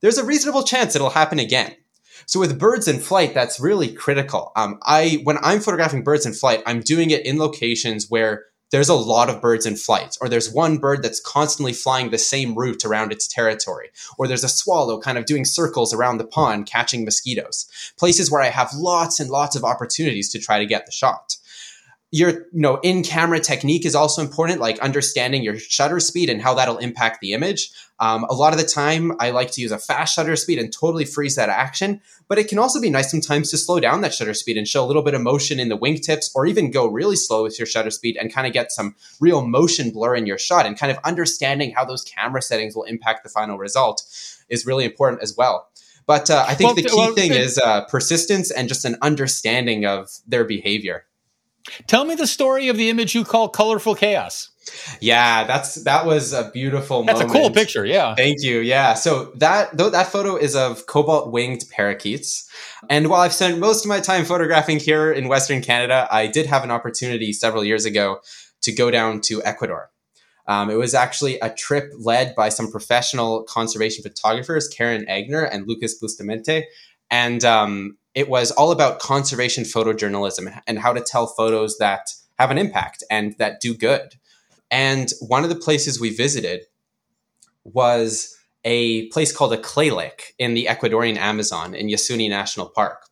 there's 0.00 0.18
a 0.18 0.24
reasonable 0.24 0.64
chance 0.64 0.94
it'll 0.94 1.10
happen 1.10 1.38
again. 1.38 1.74
So 2.26 2.40
with 2.40 2.58
birds 2.58 2.88
in 2.88 2.98
flight 2.98 3.34
that's 3.34 3.60
really 3.60 3.92
critical. 3.92 4.52
Um, 4.56 4.78
i 4.82 5.20
when 5.24 5.38
i'm 5.42 5.60
photographing 5.60 6.04
birds 6.04 6.26
in 6.26 6.32
flight 6.32 6.62
i'm 6.66 6.80
doing 6.80 7.10
it 7.10 7.24
in 7.24 7.38
locations 7.38 8.10
where 8.10 8.44
there's 8.72 8.88
a 8.88 8.94
lot 8.94 9.28
of 9.28 9.40
birds 9.40 9.66
in 9.66 9.76
flight, 9.76 10.16
or 10.20 10.28
there's 10.28 10.52
one 10.52 10.78
bird 10.78 11.02
that's 11.02 11.20
constantly 11.20 11.72
flying 11.72 12.10
the 12.10 12.18
same 12.18 12.54
route 12.54 12.84
around 12.84 13.12
its 13.12 13.28
territory, 13.28 13.90
or 14.18 14.26
there's 14.26 14.42
a 14.42 14.48
swallow 14.48 14.98
kind 14.98 15.18
of 15.18 15.26
doing 15.26 15.44
circles 15.44 15.94
around 15.94 16.18
the 16.18 16.26
pond 16.26 16.66
catching 16.66 17.04
mosquitoes. 17.04 17.66
Places 17.98 18.30
where 18.30 18.42
I 18.42 18.48
have 18.48 18.72
lots 18.74 19.20
and 19.20 19.30
lots 19.30 19.54
of 19.54 19.62
opportunities 19.62 20.30
to 20.30 20.38
try 20.38 20.58
to 20.58 20.66
get 20.66 20.86
the 20.86 20.92
shot 20.92 21.36
your 22.12 22.30
you 22.30 22.60
know 22.60 22.78
in 22.84 23.02
camera 23.02 23.40
technique 23.40 23.84
is 23.84 23.96
also 23.96 24.22
important 24.22 24.60
like 24.60 24.78
understanding 24.78 25.42
your 25.42 25.58
shutter 25.58 25.98
speed 25.98 26.30
and 26.30 26.40
how 26.40 26.54
that'll 26.54 26.78
impact 26.78 27.20
the 27.20 27.32
image. 27.32 27.70
Um, 27.98 28.24
a 28.24 28.34
lot 28.34 28.52
of 28.52 28.58
the 28.58 28.66
time 28.66 29.12
i 29.20 29.30
like 29.30 29.50
to 29.52 29.60
use 29.60 29.70
a 29.70 29.78
fast 29.78 30.14
shutter 30.14 30.36
speed 30.36 30.58
and 30.58 30.72
totally 30.72 31.04
freeze 31.04 31.36
that 31.36 31.48
action 31.48 32.00
but 32.32 32.38
it 32.38 32.48
can 32.48 32.58
also 32.58 32.80
be 32.80 32.88
nice 32.88 33.10
sometimes 33.10 33.50
to 33.50 33.58
slow 33.58 33.78
down 33.78 34.00
that 34.00 34.14
shutter 34.14 34.32
speed 34.32 34.56
and 34.56 34.66
show 34.66 34.82
a 34.82 34.86
little 34.86 35.02
bit 35.02 35.12
of 35.12 35.20
motion 35.20 35.60
in 35.60 35.68
the 35.68 35.76
wingtips 35.76 36.30
or 36.34 36.46
even 36.46 36.70
go 36.70 36.86
really 36.86 37.14
slow 37.14 37.42
with 37.42 37.58
your 37.58 37.66
shutter 37.66 37.90
speed 37.90 38.16
and 38.16 38.32
kind 38.32 38.46
of 38.46 38.54
get 38.54 38.72
some 38.72 38.94
real 39.20 39.46
motion 39.46 39.90
blur 39.90 40.14
in 40.14 40.26
your 40.26 40.38
shot. 40.38 40.64
And 40.64 40.78
kind 40.78 40.90
of 40.90 40.98
understanding 41.04 41.72
how 41.76 41.84
those 41.84 42.02
camera 42.02 42.40
settings 42.40 42.74
will 42.74 42.84
impact 42.84 43.22
the 43.22 43.28
final 43.28 43.58
result 43.58 44.02
is 44.48 44.64
really 44.64 44.84
important 44.84 45.22
as 45.22 45.36
well. 45.36 45.68
But 46.06 46.30
uh, 46.30 46.46
i 46.48 46.54
think 46.54 46.68
well, 46.68 46.74
the 46.74 46.82
key 46.82 46.96
well, 46.96 47.14
thing 47.14 47.32
is 47.32 47.58
uh, 47.58 47.84
persistence 47.84 48.50
and 48.50 48.66
just 48.66 48.84
an 48.84 48.96
understanding 49.02 49.84
of 49.84 50.08
their 50.26 50.44
behavior 50.44 51.04
Tell 51.86 52.04
me 52.04 52.14
the 52.14 52.26
story 52.26 52.68
of 52.68 52.76
the 52.76 52.90
image 52.90 53.14
you 53.14 53.24
call 53.24 53.48
colorful 53.48 53.94
chaos. 53.94 54.50
Yeah, 55.00 55.44
that's 55.44 55.82
that 55.84 56.06
was 56.06 56.32
a 56.32 56.50
beautiful. 56.52 57.02
That's 57.04 57.20
moment. 57.20 57.36
a 57.36 57.40
cool 57.40 57.50
picture. 57.50 57.84
Yeah, 57.84 58.14
thank 58.14 58.42
you. 58.42 58.60
Yeah, 58.60 58.94
so 58.94 59.32
that 59.36 59.76
though 59.76 59.90
that 59.90 60.06
photo 60.06 60.36
is 60.36 60.54
of 60.54 60.86
cobalt 60.86 61.32
winged 61.32 61.64
parakeets, 61.70 62.48
and 62.88 63.08
while 63.08 63.20
I've 63.20 63.32
spent 63.32 63.58
most 63.58 63.84
of 63.84 63.88
my 63.88 64.00
time 64.00 64.24
photographing 64.24 64.78
here 64.78 65.10
in 65.10 65.28
Western 65.28 65.62
Canada, 65.62 66.06
I 66.10 66.28
did 66.28 66.46
have 66.46 66.62
an 66.62 66.70
opportunity 66.70 67.32
several 67.32 67.64
years 67.64 67.84
ago 67.84 68.20
to 68.62 68.72
go 68.72 68.90
down 68.90 69.20
to 69.22 69.42
Ecuador. 69.42 69.90
Um, 70.46 70.70
it 70.70 70.76
was 70.76 70.94
actually 70.94 71.38
a 71.40 71.50
trip 71.50 71.92
led 71.98 72.34
by 72.34 72.48
some 72.48 72.70
professional 72.70 73.44
conservation 73.44 74.02
photographers, 74.02 74.68
Karen 74.68 75.06
Agner 75.08 75.48
and 75.50 75.66
Lucas 75.66 75.94
Bustamante, 75.94 76.64
and 77.10 77.44
um, 77.44 77.96
it 78.14 78.28
was 78.28 78.50
all 78.50 78.72
about 78.72 78.98
conservation 78.98 79.64
photojournalism 79.64 80.60
and 80.66 80.78
how 80.78 80.92
to 80.92 81.00
tell 81.00 81.26
photos 81.26 81.78
that 81.78 82.10
have 82.38 82.50
an 82.50 82.58
impact 82.58 83.02
and 83.10 83.36
that 83.38 83.60
do 83.60 83.74
good. 83.74 84.14
And 84.70 85.12
one 85.20 85.44
of 85.44 85.50
the 85.50 85.56
places 85.56 86.00
we 86.00 86.14
visited 86.14 86.62
was 87.64 88.36
a 88.64 89.08
place 89.08 89.34
called 89.34 89.52
a 89.52 89.58
clay 89.58 89.90
lick 89.90 90.34
in 90.38 90.54
the 90.54 90.66
Ecuadorian 90.66 91.16
Amazon 91.16 91.74
in 91.74 91.88
Yasuni 91.88 92.28
National 92.28 92.68
Park. 92.68 93.06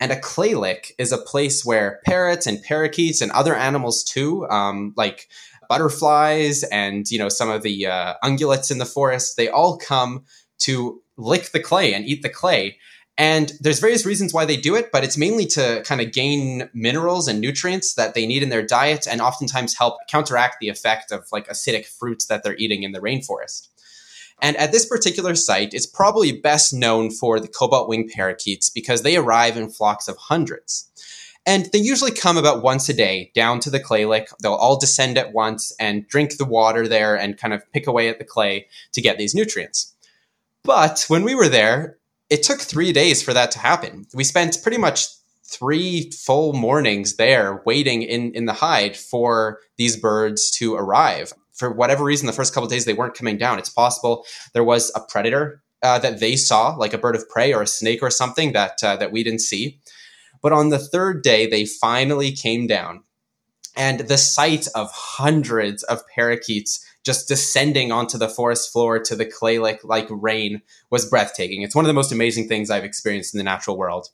And 0.00 0.12
a 0.12 0.20
clay 0.20 0.54
lick 0.54 0.94
is 0.98 1.12
a 1.12 1.18
place 1.18 1.64
where 1.64 2.00
parrots 2.04 2.46
and 2.46 2.62
parakeets 2.62 3.20
and 3.20 3.32
other 3.32 3.54
animals 3.54 4.04
too, 4.04 4.48
um, 4.48 4.94
like 4.96 5.28
butterflies 5.68 6.62
and 6.64 7.10
you 7.10 7.18
know 7.18 7.28
some 7.28 7.50
of 7.50 7.62
the 7.62 7.86
uh, 7.86 8.14
ungulates 8.24 8.70
in 8.70 8.78
the 8.78 8.86
forest, 8.86 9.36
they 9.36 9.48
all 9.48 9.76
come 9.76 10.24
to 10.58 11.02
lick 11.16 11.50
the 11.52 11.60
clay 11.60 11.94
and 11.94 12.06
eat 12.06 12.22
the 12.22 12.28
clay. 12.28 12.78
And 13.18 13.52
there's 13.60 13.80
various 13.80 14.06
reasons 14.06 14.32
why 14.32 14.44
they 14.44 14.56
do 14.56 14.76
it, 14.76 14.92
but 14.92 15.02
it's 15.02 15.18
mainly 15.18 15.44
to 15.46 15.82
kind 15.84 16.00
of 16.00 16.12
gain 16.12 16.70
minerals 16.72 17.26
and 17.26 17.40
nutrients 17.40 17.94
that 17.94 18.14
they 18.14 18.26
need 18.26 18.44
in 18.44 18.48
their 18.48 18.64
diet 18.64 19.08
and 19.10 19.20
oftentimes 19.20 19.74
help 19.76 19.98
counteract 20.08 20.58
the 20.60 20.68
effect 20.68 21.10
of 21.10 21.26
like 21.32 21.48
acidic 21.48 21.84
fruits 21.84 22.26
that 22.26 22.44
they're 22.44 22.56
eating 22.56 22.84
in 22.84 22.92
the 22.92 23.00
rainforest. 23.00 23.68
And 24.40 24.56
at 24.56 24.70
this 24.70 24.86
particular 24.86 25.34
site, 25.34 25.74
it's 25.74 25.84
probably 25.84 26.30
best 26.30 26.72
known 26.72 27.10
for 27.10 27.40
the 27.40 27.48
cobalt 27.48 27.88
wing 27.88 28.08
parakeets 28.08 28.70
because 28.70 29.02
they 29.02 29.16
arrive 29.16 29.56
in 29.56 29.68
flocks 29.68 30.06
of 30.06 30.16
hundreds. 30.16 30.88
And 31.44 31.66
they 31.72 31.78
usually 31.78 32.12
come 32.12 32.36
about 32.36 32.62
once 32.62 32.88
a 32.88 32.94
day 32.94 33.32
down 33.34 33.58
to 33.60 33.70
the 33.70 33.80
clay 33.80 34.04
lick. 34.04 34.28
They'll 34.40 34.54
all 34.54 34.78
descend 34.78 35.18
at 35.18 35.32
once 35.32 35.72
and 35.80 36.06
drink 36.06 36.36
the 36.36 36.44
water 36.44 36.86
there 36.86 37.16
and 37.16 37.36
kind 37.36 37.52
of 37.52 37.68
pick 37.72 37.88
away 37.88 38.08
at 38.08 38.20
the 38.20 38.24
clay 38.24 38.68
to 38.92 39.00
get 39.00 39.18
these 39.18 39.34
nutrients. 39.34 39.96
But 40.62 41.04
when 41.08 41.24
we 41.24 41.34
were 41.34 41.48
there, 41.48 41.97
it 42.30 42.42
took 42.42 42.60
three 42.60 42.92
days 42.92 43.22
for 43.22 43.32
that 43.32 43.50
to 43.52 43.58
happen. 43.58 44.06
We 44.14 44.24
spent 44.24 44.62
pretty 44.62 44.78
much 44.78 45.06
three 45.44 46.10
full 46.10 46.52
mornings 46.52 47.16
there 47.16 47.62
waiting 47.64 48.02
in, 48.02 48.32
in 48.34 48.44
the 48.44 48.52
hide 48.52 48.96
for 48.96 49.60
these 49.76 49.96
birds 49.96 50.50
to 50.58 50.74
arrive. 50.74 51.32
For 51.54 51.72
whatever 51.72 52.04
reason, 52.04 52.26
the 52.26 52.32
first 52.32 52.54
couple 52.54 52.68
days 52.68 52.84
they 52.84 52.92
weren't 52.92 53.14
coming 53.14 53.38
down. 53.38 53.58
It's 53.58 53.70
possible 53.70 54.24
there 54.52 54.64
was 54.64 54.92
a 54.94 55.00
predator 55.00 55.62
uh, 55.82 55.98
that 56.00 56.20
they 56.20 56.36
saw, 56.36 56.74
like 56.74 56.92
a 56.92 56.98
bird 56.98 57.16
of 57.16 57.28
prey 57.28 57.52
or 57.52 57.62
a 57.62 57.66
snake 57.66 58.02
or 58.02 58.10
something 58.10 58.52
that 58.52 58.82
uh, 58.82 58.96
that 58.96 59.12
we 59.12 59.24
didn't 59.24 59.40
see. 59.40 59.80
But 60.42 60.52
on 60.52 60.68
the 60.68 60.78
third 60.78 61.22
day, 61.22 61.46
they 61.46 61.64
finally 61.64 62.30
came 62.30 62.66
down, 62.66 63.02
and 63.76 64.00
the 64.00 64.18
sight 64.18 64.68
of 64.74 64.90
hundreds 64.92 65.82
of 65.84 66.06
parakeets 66.14 66.84
just 67.08 67.26
descending 67.26 67.90
onto 67.90 68.18
the 68.18 68.28
forest 68.28 68.70
floor 68.70 68.98
to 68.98 69.16
the 69.16 69.24
clay 69.24 69.58
like 69.58 69.82
like 69.82 70.06
rain 70.10 70.60
was 70.90 71.08
breathtaking. 71.08 71.62
It's 71.62 71.74
one 71.74 71.86
of 71.86 71.88
the 71.88 71.94
most 71.94 72.12
amazing 72.12 72.48
things 72.48 72.68
I've 72.68 72.84
experienced 72.84 73.32
in 73.34 73.38
the 73.38 73.44
natural 73.44 73.78
world. 73.78 74.08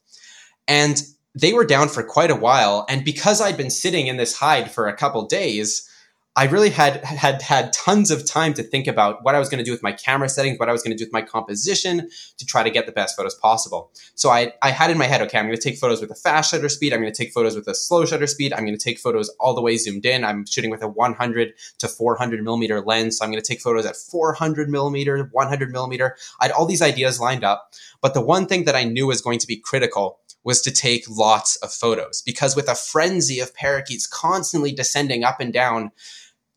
And 0.69 1.03
they 1.35 1.53
were 1.53 1.65
down 1.65 1.89
for 1.89 2.05
quite 2.05 2.31
a 2.31 2.37
while. 2.37 2.87
And 2.89 3.05
because 3.05 3.41
I'd 3.41 3.57
been 3.57 3.69
sitting 3.69 4.07
in 4.07 4.17
this 4.17 4.39
hide 4.39 4.71
for 4.71 4.87
a 4.87 4.97
couple 4.97 5.27
days, 5.27 5.91
I 6.37 6.47
really 6.47 6.71
had 6.71 7.05
had 7.05 7.43
had 7.43 7.73
tons 7.73 8.11
of 8.11 8.27
time 8.27 8.55
to 8.55 8.63
think 8.65 8.89
about 8.89 9.23
what 9.23 9.37
I 9.37 9.39
was 9.39 9.49
going 9.49 9.59
to 9.59 9.65
do 9.65 9.71
with 9.71 9.85
my 9.85 9.93
camera 9.93 10.29
settings, 10.29 10.59
what 10.59 10.69
I 10.69 10.73
was 10.73 10.83
going 10.83 10.91
to 10.91 10.99
do 10.99 11.07
with 11.07 11.13
my 11.13 11.23
composition 11.23 12.09
to 12.39 12.47
try 12.47 12.65
to 12.65 12.71
get 12.71 12.87
the 12.87 12.93
best 12.93 13.17
photos 13.17 13.37
possible. 13.37 13.93
So 14.17 14.31
I, 14.31 14.53
I 14.61 14.73
had 14.73 14.91
in 14.91 14.99
my 14.99 15.05
head, 15.05 15.23
okay, 15.23 15.39
I'm 15.39 15.47
going 15.47 15.57
to 15.57 15.63
take 15.63 15.79
photos 15.79 16.01
with 16.01 16.11
a 16.11 16.17
fast 16.17 16.51
shutter 16.51 16.69
speed. 16.69 16.93
I'm 16.93 17.01
going 17.01 17.13
to 17.13 17.17
take 17.17 17.33
photos 17.33 17.55
with 17.55 17.69
a 17.69 17.75
slow 17.75 18.05
shutter 18.05 18.27
speed. 18.27 18.53
I'm 18.53 18.65
going 18.65 18.77
to 18.77 18.83
take 18.83 18.99
photos 18.99 19.29
all 19.39 19.55
the 19.55 19.63
way 19.63 19.77
zoomed 19.77 20.07
in. 20.07 20.25
I'm 20.25 20.45
shooting 20.45 20.71
with 20.71 20.83
a 20.83 20.89
100 20.89 21.53
to 21.79 21.89
400 21.89 22.43
millimeter 22.43 22.81
lens. 22.81 23.19
So 23.19 23.25
I'm 23.25 23.31
going 23.31 23.43
to 23.43 23.47
take 23.47 23.61
photos 23.61 23.87
at 23.87 23.95
400 23.95 24.69
millimeter, 24.69 25.29
100 25.31 25.71
millimeter. 25.71 26.17
I 26.41 26.47
had 26.47 26.53
all 26.53 26.67
these 26.67 26.83
ideas 26.83 27.21
lined 27.21 27.45
up. 27.45 27.73
But 28.03 28.13
the 28.13 28.21
one 28.21 28.47
thing 28.47 28.65
that 28.65 28.75
I 28.75 28.83
knew 28.83 29.07
was 29.07 29.21
going 29.21 29.39
to 29.39 29.47
be 29.47 29.57
critical 29.57 30.19
was 30.43 30.61
to 30.61 30.71
take 30.71 31.05
lots 31.09 31.57
of 31.57 31.73
photos 31.73 32.21
because 32.21 32.55
with 32.55 32.69
a 32.69 32.75
frenzy 32.75 33.41
of 33.41 33.55
parakeets 33.55 34.07
constantly 34.07 34.73
descending 34.73 35.25
up 35.25 35.41
and 35.41 35.53
down, 35.53 35.91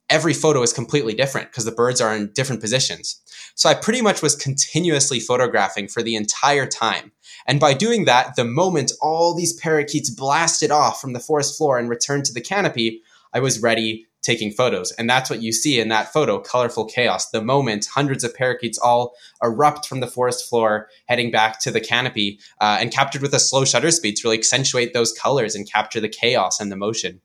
every 0.10 0.34
photo 0.34 0.62
is 0.62 0.74
completely 0.74 1.14
different 1.14 1.50
because 1.50 1.66
the 1.66 1.72
birds 1.72 2.00
are 2.00 2.16
in 2.16 2.32
different 2.34 2.62
positions. 2.62 3.22
So 3.56 3.70
I 3.70 3.74
pretty 3.74 4.02
much 4.02 4.22
was 4.22 4.36
continuously 4.36 5.20
photographing 5.20 5.88
for 5.88 6.02
the 6.02 6.16
entire 6.16 6.66
time. 6.66 7.12
And 7.46 7.60
by 7.60 7.74
doing 7.74 8.06
that, 8.06 8.36
the 8.36 8.46
moment 8.46 8.92
all 9.02 9.36
these 9.36 9.54
parakeets 9.54 10.10
blasted 10.10 10.72
off 10.72 11.02
from 11.02 11.14
the 11.14 11.20
forest 11.20 11.58
floor 11.58 11.78
and 11.78 11.90
returned 11.90 12.26
to 12.26 12.34
the 12.34 12.42
canopy, 12.42 13.02
I 13.34 13.40
was 13.40 13.62
ready 13.62 14.06
taking 14.22 14.52
photos. 14.52 14.92
And 14.94 15.10
that's 15.10 15.30
what 15.30 15.42
you 15.42 15.54
see 15.54 15.80
in 15.80 15.88
that 15.90 16.12
photo, 16.12 16.40
colorful 16.40 16.86
chaos. 16.86 17.30
The 17.30 17.42
moment 17.42 17.88
hundreds 17.94 18.24
of 18.24 18.36
parakeets 18.36 18.78
all 18.78 19.14
erupt 19.42 19.88
from 19.88 20.02
the 20.02 20.08
forest 20.08 20.50
floor, 20.50 20.90
heading 21.08 21.32
back 21.32 21.60
to 21.62 21.72
the 21.72 21.80
canopy, 21.80 22.40
uh, 22.60 22.78
and 22.82 22.92
captured 22.92 23.22
with 23.22 23.34
a 23.34 23.40
slow 23.40 23.64
shutter 23.64 23.92
speed 23.92 24.18
to 24.18 24.28
really 24.28 24.38
accentuate 24.38 24.94
those 24.94 25.14
colors 25.14 25.56
and 25.56 25.72
capture 25.72 26.02
the 26.02 26.10
chaos 26.10 26.60
and 26.60 26.72
the 26.72 26.76
motion. 26.76 27.22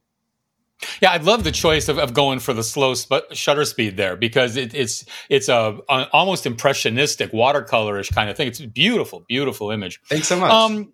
Yeah, 1.00 1.12
I 1.12 1.16
love 1.18 1.44
the 1.44 1.52
choice 1.52 1.88
of, 1.88 1.98
of 1.98 2.14
going 2.14 2.38
for 2.38 2.52
the 2.52 2.62
slow 2.62 2.94
sp- 2.94 3.30
shutter 3.32 3.64
speed 3.64 3.96
there 3.96 4.16
because 4.16 4.56
it, 4.56 4.74
it's 4.74 5.04
it's 5.28 5.48
a, 5.48 5.78
a, 5.88 6.08
almost 6.12 6.46
impressionistic 6.46 7.32
watercolorish 7.32 8.12
kind 8.14 8.30
of 8.30 8.36
thing. 8.36 8.48
It's 8.48 8.60
a 8.60 8.66
beautiful, 8.66 9.24
beautiful 9.28 9.70
image. 9.70 10.00
Thanks 10.08 10.28
so 10.28 10.38
much. 10.38 10.52
Um, 10.52 10.92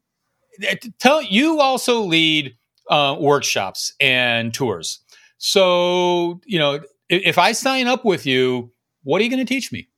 tell 0.99 1.23
you 1.23 1.61
also 1.61 2.01
lead 2.01 2.57
uh, 2.91 3.17
workshops 3.19 3.93
and 4.01 4.53
tours. 4.53 5.01
So 5.39 6.41
you 6.45 6.59
know, 6.59 6.75
if, 7.09 7.23
if 7.25 7.39
I 7.39 7.53
sign 7.53 7.87
up 7.87 8.05
with 8.05 8.27
you, 8.27 8.73
what 9.03 9.21
are 9.21 9.25
you 9.25 9.31
going 9.31 9.45
to 9.45 9.55
teach 9.55 9.73
me? 9.73 9.89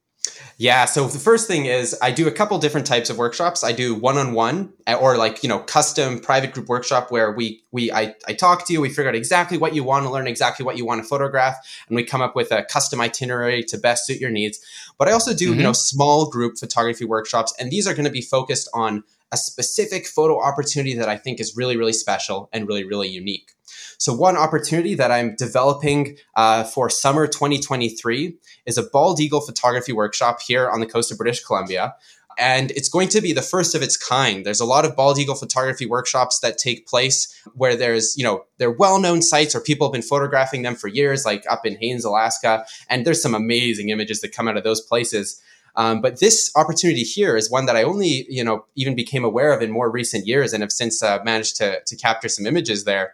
Yeah, 0.61 0.85
so 0.85 1.07
the 1.07 1.19
first 1.19 1.49
thing 1.49 1.65
is 1.65 1.97
I 2.03 2.11
do 2.11 2.29
a 2.29 2.31
couple 2.31 2.59
different 2.59 2.87
types 2.87 3.09
of 3.09 3.17
workshops. 3.17 3.65
I 3.65 3.73
do 3.73 3.95
one-on-one 3.95 4.71
or 5.01 5.17
like, 5.17 5.43
you 5.43 5.49
know, 5.49 5.61
custom 5.61 6.21
private 6.21 6.53
group 6.53 6.69
workshop 6.69 7.11
where 7.11 7.33
we 7.33 7.63
we 7.73 7.91
I, 7.91 8.15
I 8.29 8.35
talk 8.35 8.67
to 8.67 8.75
you, 8.75 8.83
we 8.83 8.91
figure 8.91 9.09
out 9.09 9.15
exactly 9.15 9.57
what 9.57 9.75
you 9.75 9.85
want 9.85 10.05
to 10.05 10.13
learn, 10.13 10.27
exactly 10.27 10.67
what 10.67 10.77
you 10.77 10.85
want 10.85 11.03
to 11.03 11.09
photograph, 11.09 11.57
and 11.89 11.97
we 11.97 12.05
come 12.05 12.21
up 12.21 12.37
with 12.37 12.53
a 12.53 12.63
custom 12.63 13.01
itinerary 13.01 13.63
to 13.63 13.79
best 13.79 14.05
suit 14.05 14.21
your 14.21 14.29
needs. 14.29 14.61
But 14.99 15.09
I 15.09 15.13
also 15.13 15.33
do, 15.33 15.49
mm-hmm. 15.49 15.61
you 15.61 15.65
know, 15.65 15.73
small 15.73 16.29
group 16.29 16.59
photography 16.59 17.07
workshops 17.07 17.55
and 17.59 17.71
these 17.71 17.87
are 17.87 17.95
going 17.95 18.05
to 18.05 18.11
be 18.11 18.21
focused 18.21 18.69
on 18.75 19.03
a 19.33 19.39
specific 19.39 20.07
photo 20.07 20.39
opportunity 20.43 20.93
that 20.93 21.09
I 21.09 21.17
think 21.17 21.41
is 21.41 21.57
really, 21.57 21.79
really 21.79 21.95
special 21.95 22.51
and 22.53 22.69
really, 22.69 22.85
really 22.85 23.09
unique. 23.09 23.53
So, 24.01 24.15
one 24.15 24.39
opportunity 24.39 24.95
that 24.95 25.11
I'm 25.11 25.37
developing 25.37 26.17
uh, 26.35 26.65
for 26.65 26.89
summer 26.89 27.27
2023 27.27 28.35
is 28.65 28.79
a 28.79 28.83
bald 28.83 29.21
eagle 29.21 29.43
photography 29.43 29.93
workshop 29.93 30.41
here 30.41 30.71
on 30.71 30.81
the 30.81 30.87
coast 30.87 31.13
of 31.13 31.19
British 31.19 31.45
Columbia. 31.45 31.95
And 32.39 32.71
it's 32.71 32.89
going 32.89 33.09
to 33.09 33.21
be 33.21 33.35
the 33.35 33.43
first 33.43 33.75
of 33.75 33.83
its 33.83 33.99
kind. 33.99 34.47
There's 34.47 34.61
a 34.61 34.65
lot 34.65 34.87
of 34.87 34.97
bald 34.97 35.19
eagle 35.19 35.35
photography 35.35 35.85
workshops 35.85 36.39
that 36.39 36.57
take 36.57 36.87
place 36.87 37.43
where 37.53 37.77
there's, 37.77 38.17
you 38.17 38.25
know, 38.25 38.47
they're 38.57 38.71
well 38.71 38.99
known 38.99 39.21
sites 39.21 39.55
or 39.55 39.61
people 39.61 39.87
have 39.87 39.93
been 39.93 40.01
photographing 40.01 40.63
them 40.63 40.77
for 40.77 40.89
years, 40.89 41.27
like 41.27 41.45
up 41.51 41.67
in 41.67 41.77
Haines, 41.77 42.07
Alaska. 42.07 42.65
And 42.89 43.07
there's 43.07 43.21
some 43.21 43.35
amazing 43.35 43.91
images 43.91 44.23
that 44.23 44.35
come 44.35 44.49
out 44.49 44.57
of 44.57 44.65
those 44.65 44.81
places. 44.81 45.43
Um, 45.77 46.01
but 46.01 46.21
this 46.21 46.51
opportunity 46.57 47.03
here 47.03 47.37
is 47.37 47.51
one 47.51 47.67
that 47.67 47.77
I 47.77 47.83
only, 47.83 48.25
you 48.31 48.45
know, 48.45 48.65
even 48.77 48.95
became 48.95 49.27
aware 49.27 49.53
of 49.53 49.61
in 49.61 49.71
more 49.71 49.91
recent 49.91 50.27
years 50.27 50.55
and 50.55 50.63
have 50.63 50.73
since 50.73 51.03
uh, 51.03 51.19
managed 51.23 51.57
to, 51.57 51.83
to 51.85 51.97
capture 51.97 52.31
some 52.31 52.47
images 52.47 52.85
there 52.85 53.13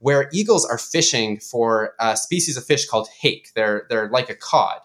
where 0.00 0.28
eagles 0.32 0.64
are 0.64 0.78
fishing 0.78 1.38
for 1.38 1.94
a 1.98 2.16
species 2.16 2.56
of 2.56 2.64
fish 2.64 2.86
called 2.86 3.08
hake. 3.20 3.50
They're 3.54 3.86
they're 3.88 4.08
like 4.08 4.30
a 4.30 4.34
cod. 4.34 4.80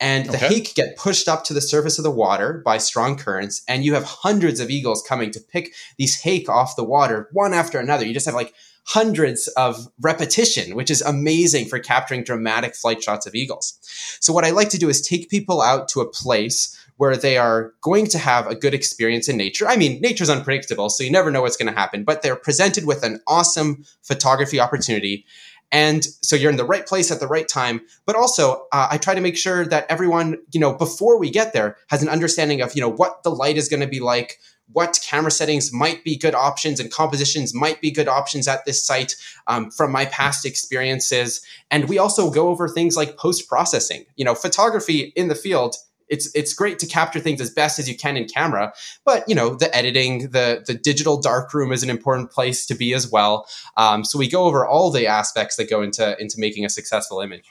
And 0.00 0.26
the 0.26 0.36
okay. 0.36 0.48
hake 0.48 0.74
get 0.74 0.96
pushed 0.96 1.26
up 1.26 1.42
to 1.44 1.54
the 1.54 1.60
surface 1.60 1.98
of 1.98 2.04
the 2.04 2.10
water 2.10 2.62
by 2.64 2.78
strong 2.78 3.16
currents, 3.16 3.62
and 3.66 3.84
you 3.84 3.94
have 3.94 4.04
hundreds 4.04 4.60
of 4.60 4.70
eagles 4.70 5.02
coming 5.02 5.32
to 5.32 5.40
pick 5.40 5.74
these 5.96 6.20
hake 6.20 6.48
off 6.48 6.76
the 6.76 6.84
water 6.84 7.28
one 7.32 7.52
after 7.52 7.80
another. 7.80 8.06
You 8.06 8.14
just 8.14 8.26
have 8.26 8.34
like 8.34 8.54
hundreds 8.84 9.48
of 9.48 9.88
repetition, 10.00 10.74
which 10.74 10.90
is 10.90 11.02
amazing 11.02 11.66
for 11.66 11.78
capturing 11.78 12.24
dramatic 12.24 12.74
flight 12.74 13.02
shots 13.02 13.26
of 13.26 13.34
eagles. 13.34 13.78
So 14.20 14.32
what 14.32 14.46
I 14.46 14.50
like 14.50 14.70
to 14.70 14.78
do 14.78 14.88
is 14.88 15.02
take 15.02 15.28
people 15.28 15.60
out 15.60 15.88
to 15.88 16.00
a 16.00 16.08
place 16.08 16.74
where 16.98 17.16
they 17.16 17.38
are 17.38 17.72
going 17.80 18.06
to 18.08 18.18
have 18.18 18.46
a 18.46 18.54
good 18.54 18.74
experience 18.74 19.28
in 19.28 19.36
nature. 19.36 19.66
I 19.66 19.76
mean, 19.76 20.00
nature's 20.00 20.28
unpredictable, 20.28 20.90
so 20.90 21.02
you 21.02 21.10
never 21.10 21.30
know 21.30 21.42
what's 21.42 21.56
going 21.56 21.72
to 21.72 21.78
happen, 21.78 22.04
but 22.04 22.22
they're 22.22 22.36
presented 22.36 22.84
with 22.86 23.02
an 23.02 23.20
awesome 23.26 23.84
photography 24.02 24.60
opportunity. 24.60 25.24
And 25.70 26.04
so 26.22 26.34
you're 26.34 26.50
in 26.50 26.56
the 26.56 26.64
right 26.64 26.86
place 26.86 27.10
at 27.10 27.20
the 27.20 27.26
right 27.26 27.46
time. 27.46 27.82
But 28.06 28.16
also, 28.16 28.66
uh, 28.72 28.88
I 28.90 28.98
try 28.98 29.14
to 29.14 29.20
make 29.20 29.36
sure 29.36 29.66
that 29.66 29.86
everyone, 29.88 30.38
you 30.50 30.60
know, 30.60 30.72
before 30.72 31.18
we 31.18 31.30
get 31.30 31.52
there 31.52 31.76
has 31.88 32.02
an 32.02 32.08
understanding 32.08 32.62
of, 32.62 32.74
you 32.74 32.80
know, 32.80 32.90
what 32.90 33.22
the 33.22 33.30
light 33.30 33.56
is 33.56 33.68
going 33.68 33.80
to 33.80 33.86
be 33.86 34.00
like, 34.00 34.38
what 34.72 34.98
camera 35.06 35.30
settings 35.30 35.72
might 35.72 36.04
be 36.04 36.16
good 36.16 36.34
options 36.34 36.80
and 36.80 36.90
compositions 36.90 37.54
might 37.54 37.80
be 37.80 37.90
good 37.90 38.08
options 38.08 38.48
at 38.48 38.64
this 38.64 38.84
site 38.84 39.14
um, 39.46 39.70
from 39.70 39.92
my 39.92 40.04
past 40.06 40.44
experiences. 40.44 41.42
And 41.70 41.88
we 41.88 41.98
also 41.98 42.30
go 42.30 42.48
over 42.48 42.68
things 42.68 42.96
like 42.96 43.16
post 43.16 43.48
processing. 43.48 44.04
You 44.16 44.24
know, 44.24 44.34
photography 44.34 45.12
in 45.16 45.28
the 45.28 45.34
field 45.34 45.76
it's 46.08 46.34
it's 46.34 46.54
great 46.54 46.78
to 46.78 46.86
capture 46.86 47.20
things 47.20 47.40
as 47.40 47.50
best 47.50 47.78
as 47.78 47.88
you 47.88 47.96
can 47.96 48.16
in 48.16 48.26
camera 48.26 48.72
but 49.04 49.24
you 49.28 49.34
know 49.34 49.54
the 49.54 49.74
editing 49.74 50.30
the 50.30 50.64
the 50.66 50.74
digital 50.74 51.20
darkroom 51.20 51.72
is 51.72 51.82
an 51.82 51.90
important 51.90 52.30
place 52.30 52.66
to 52.66 52.74
be 52.74 52.94
as 52.94 53.10
well. 53.10 53.46
Um, 53.76 54.04
so 54.04 54.18
we 54.18 54.28
go 54.28 54.44
over 54.44 54.66
all 54.66 54.90
the 54.90 55.06
aspects 55.06 55.56
that 55.56 55.70
go 55.70 55.82
into 55.82 56.16
into 56.20 56.38
making 56.38 56.64
a 56.64 56.70
successful 56.70 57.20
image. 57.20 57.44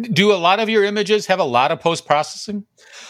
Do 0.00 0.32
a 0.32 0.36
lot 0.36 0.60
of 0.60 0.68
your 0.68 0.84
images 0.84 1.26
have 1.26 1.38
a 1.38 1.44
lot 1.44 1.70
of 1.70 1.80
post 1.80 2.06
processing 2.06 2.64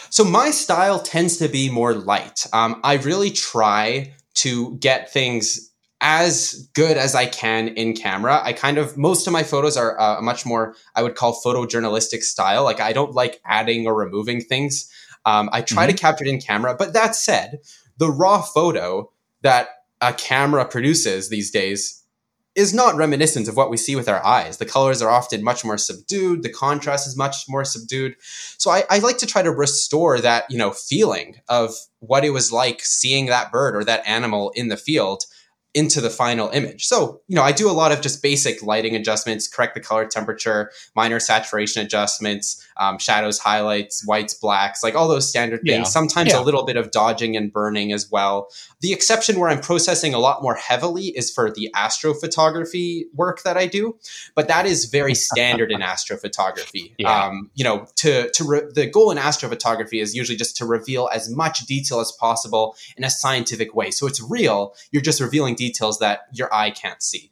so 0.09 0.23
my 0.23 0.51
style 0.51 0.99
tends 0.99 1.37
to 1.37 1.47
be 1.47 1.69
more 1.69 1.93
light. 1.93 2.45
Um, 2.53 2.79
i 2.83 2.95
really 2.95 3.31
try 3.31 4.13
to 4.35 4.75
get 4.77 5.11
things 5.11 5.71
as 5.99 6.69
good 6.73 6.97
as 6.97 7.15
I 7.15 7.25
can 7.25 7.69
in 7.69 7.93
camera. 7.93 8.39
I 8.43 8.53
kind 8.53 8.77
of 8.77 8.97
most 8.97 9.25
of 9.25 9.33
my 9.33 9.43
photos 9.43 9.77
are 9.77 9.99
uh, 9.99 10.19
a 10.19 10.21
much 10.21 10.45
more 10.45 10.75
I 10.95 11.03
would 11.03 11.15
call 11.15 11.39
photojournalistic 11.43 12.21
style. 12.21 12.63
Like 12.63 12.79
I 12.79 12.93
don't 12.93 13.13
like 13.13 13.41
adding 13.45 13.87
or 13.87 13.95
removing 13.95 14.41
things. 14.41 14.89
Um, 15.25 15.49
I 15.51 15.61
try 15.61 15.87
mm-hmm. 15.87 15.95
to 15.95 16.01
capture 16.01 16.25
it 16.25 16.29
in 16.29 16.39
camera. 16.39 16.75
But 16.77 16.93
that 16.93 17.15
said, 17.15 17.59
the 17.97 18.09
raw 18.09 18.41
photo 18.41 19.11
that 19.41 19.69
a 19.99 20.13
camera 20.13 20.65
produces 20.65 21.29
these 21.29 21.51
days 21.51 22.03
is 22.57 22.73
not 22.73 22.95
reminiscent 22.95 23.47
of 23.47 23.55
what 23.55 23.69
we 23.69 23.77
see 23.77 23.95
with 23.95 24.09
our 24.09 24.25
eyes. 24.25 24.57
The 24.57 24.65
colors 24.65 24.99
are 24.99 25.11
often 25.11 25.43
much 25.43 25.63
more 25.63 25.77
subdued. 25.77 26.41
The 26.41 26.49
contrast 26.49 27.07
is 27.07 27.15
much 27.15 27.45
more 27.47 27.63
subdued. 27.63 28.15
So 28.57 28.71
I, 28.71 28.83
I, 28.89 28.97
like 28.97 29.19
to 29.19 29.27
try 29.27 29.43
to 29.43 29.51
restore 29.51 30.19
that, 30.21 30.45
you 30.49 30.57
know, 30.57 30.71
feeling 30.71 31.35
of 31.49 31.75
what 31.99 32.25
it 32.25 32.31
was 32.31 32.51
like 32.51 32.81
seeing 32.81 33.27
that 33.27 33.51
bird 33.51 33.75
or 33.75 33.83
that 33.83 34.07
animal 34.07 34.51
in 34.55 34.69
the 34.69 34.77
field 34.77 35.25
into 35.73 36.01
the 36.01 36.09
final 36.09 36.49
image. 36.49 36.85
So, 36.85 37.21
you 37.27 37.35
know, 37.35 37.43
I 37.43 37.51
do 37.51 37.69
a 37.69 37.71
lot 37.71 37.91
of 37.91 38.01
just 38.01 38.23
basic 38.23 38.63
lighting 38.63 38.95
adjustments, 38.95 39.47
correct 39.47 39.75
the 39.75 39.79
color 39.79 40.05
temperature, 40.05 40.71
minor 40.95 41.19
saturation 41.19 41.85
adjustments, 41.85 42.65
um, 42.77 42.97
shadows, 42.97 43.37
highlights, 43.37 44.05
whites, 44.05 44.33
blacks, 44.33 44.81
like 44.83 44.95
all 44.95 45.07
those 45.07 45.29
standard 45.29 45.61
things. 45.63 45.77
Yeah. 45.77 45.83
Sometimes 45.83 46.31
yeah. 46.31 46.39
a 46.39 46.41
little 46.41 46.65
bit 46.65 46.77
of 46.77 46.91
dodging 46.91 47.35
and 47.35 47.51
burning 47.51 47.91
as 47.91 48.09
well. 48.09 48.49
The 48.81 48.93
exception 48.93 49.39
where 49.39 49.49
I'm 49.49 49.59
processing 49.59 50.13
a 50.13 50.19
lot 50.19 50.41
more 50.41 50.55
heavily 50.55 51.07
is 51.07 51.31
for 51.31 51.51
the 51.51 51.69
astrophotography 51.75 53.03
work 53.13 53.43
that 53.43 53.57
I 53.57 53.67
do, 53.67 53.97
but 54.35 54.47
that 54.47 54.65
is 54.65 54.85
very 54.85 55.15
standard 55.27 55.71
in 55.71 55.81
astrophotography. 55.81 56.93
Yeah. 56.97 57.25
Um, 57.25 57.51
you 57.55 57.63
know, 57.63 57.87
to 57.97 58.31
to 58.31 58.43
re- 58.43 58.71
the 58.73 58.87
goal 58.87 59.11
in 59.11 59.17
astrophotography 59.17 60.01
is 60.01 60.15
usually 60.15 60.37
just 60.37 60.57
to 60.57 60.65
reveal 60.65 61.09
as 61.13 61.29
much 61.29 61.65
detail 61.65 61.99
as 61.99 62.11
possible 62.13 62.75
in 62.95 63.03
a 63.03 63.09
scientific 63.09 63.75
way. 63.75 63.91
So 63.91 64.07
it's 64.07 64.21
real. 64.21 64.75
You're 64.91 65.01
just 65.01 65.19
revealing 65.19 65.55
details 65.57 65.99
that 65.99 66.21
your 66.31 66.53
eye 66.53 66.71
can't 66.71 67.03
see. 67.03 67.31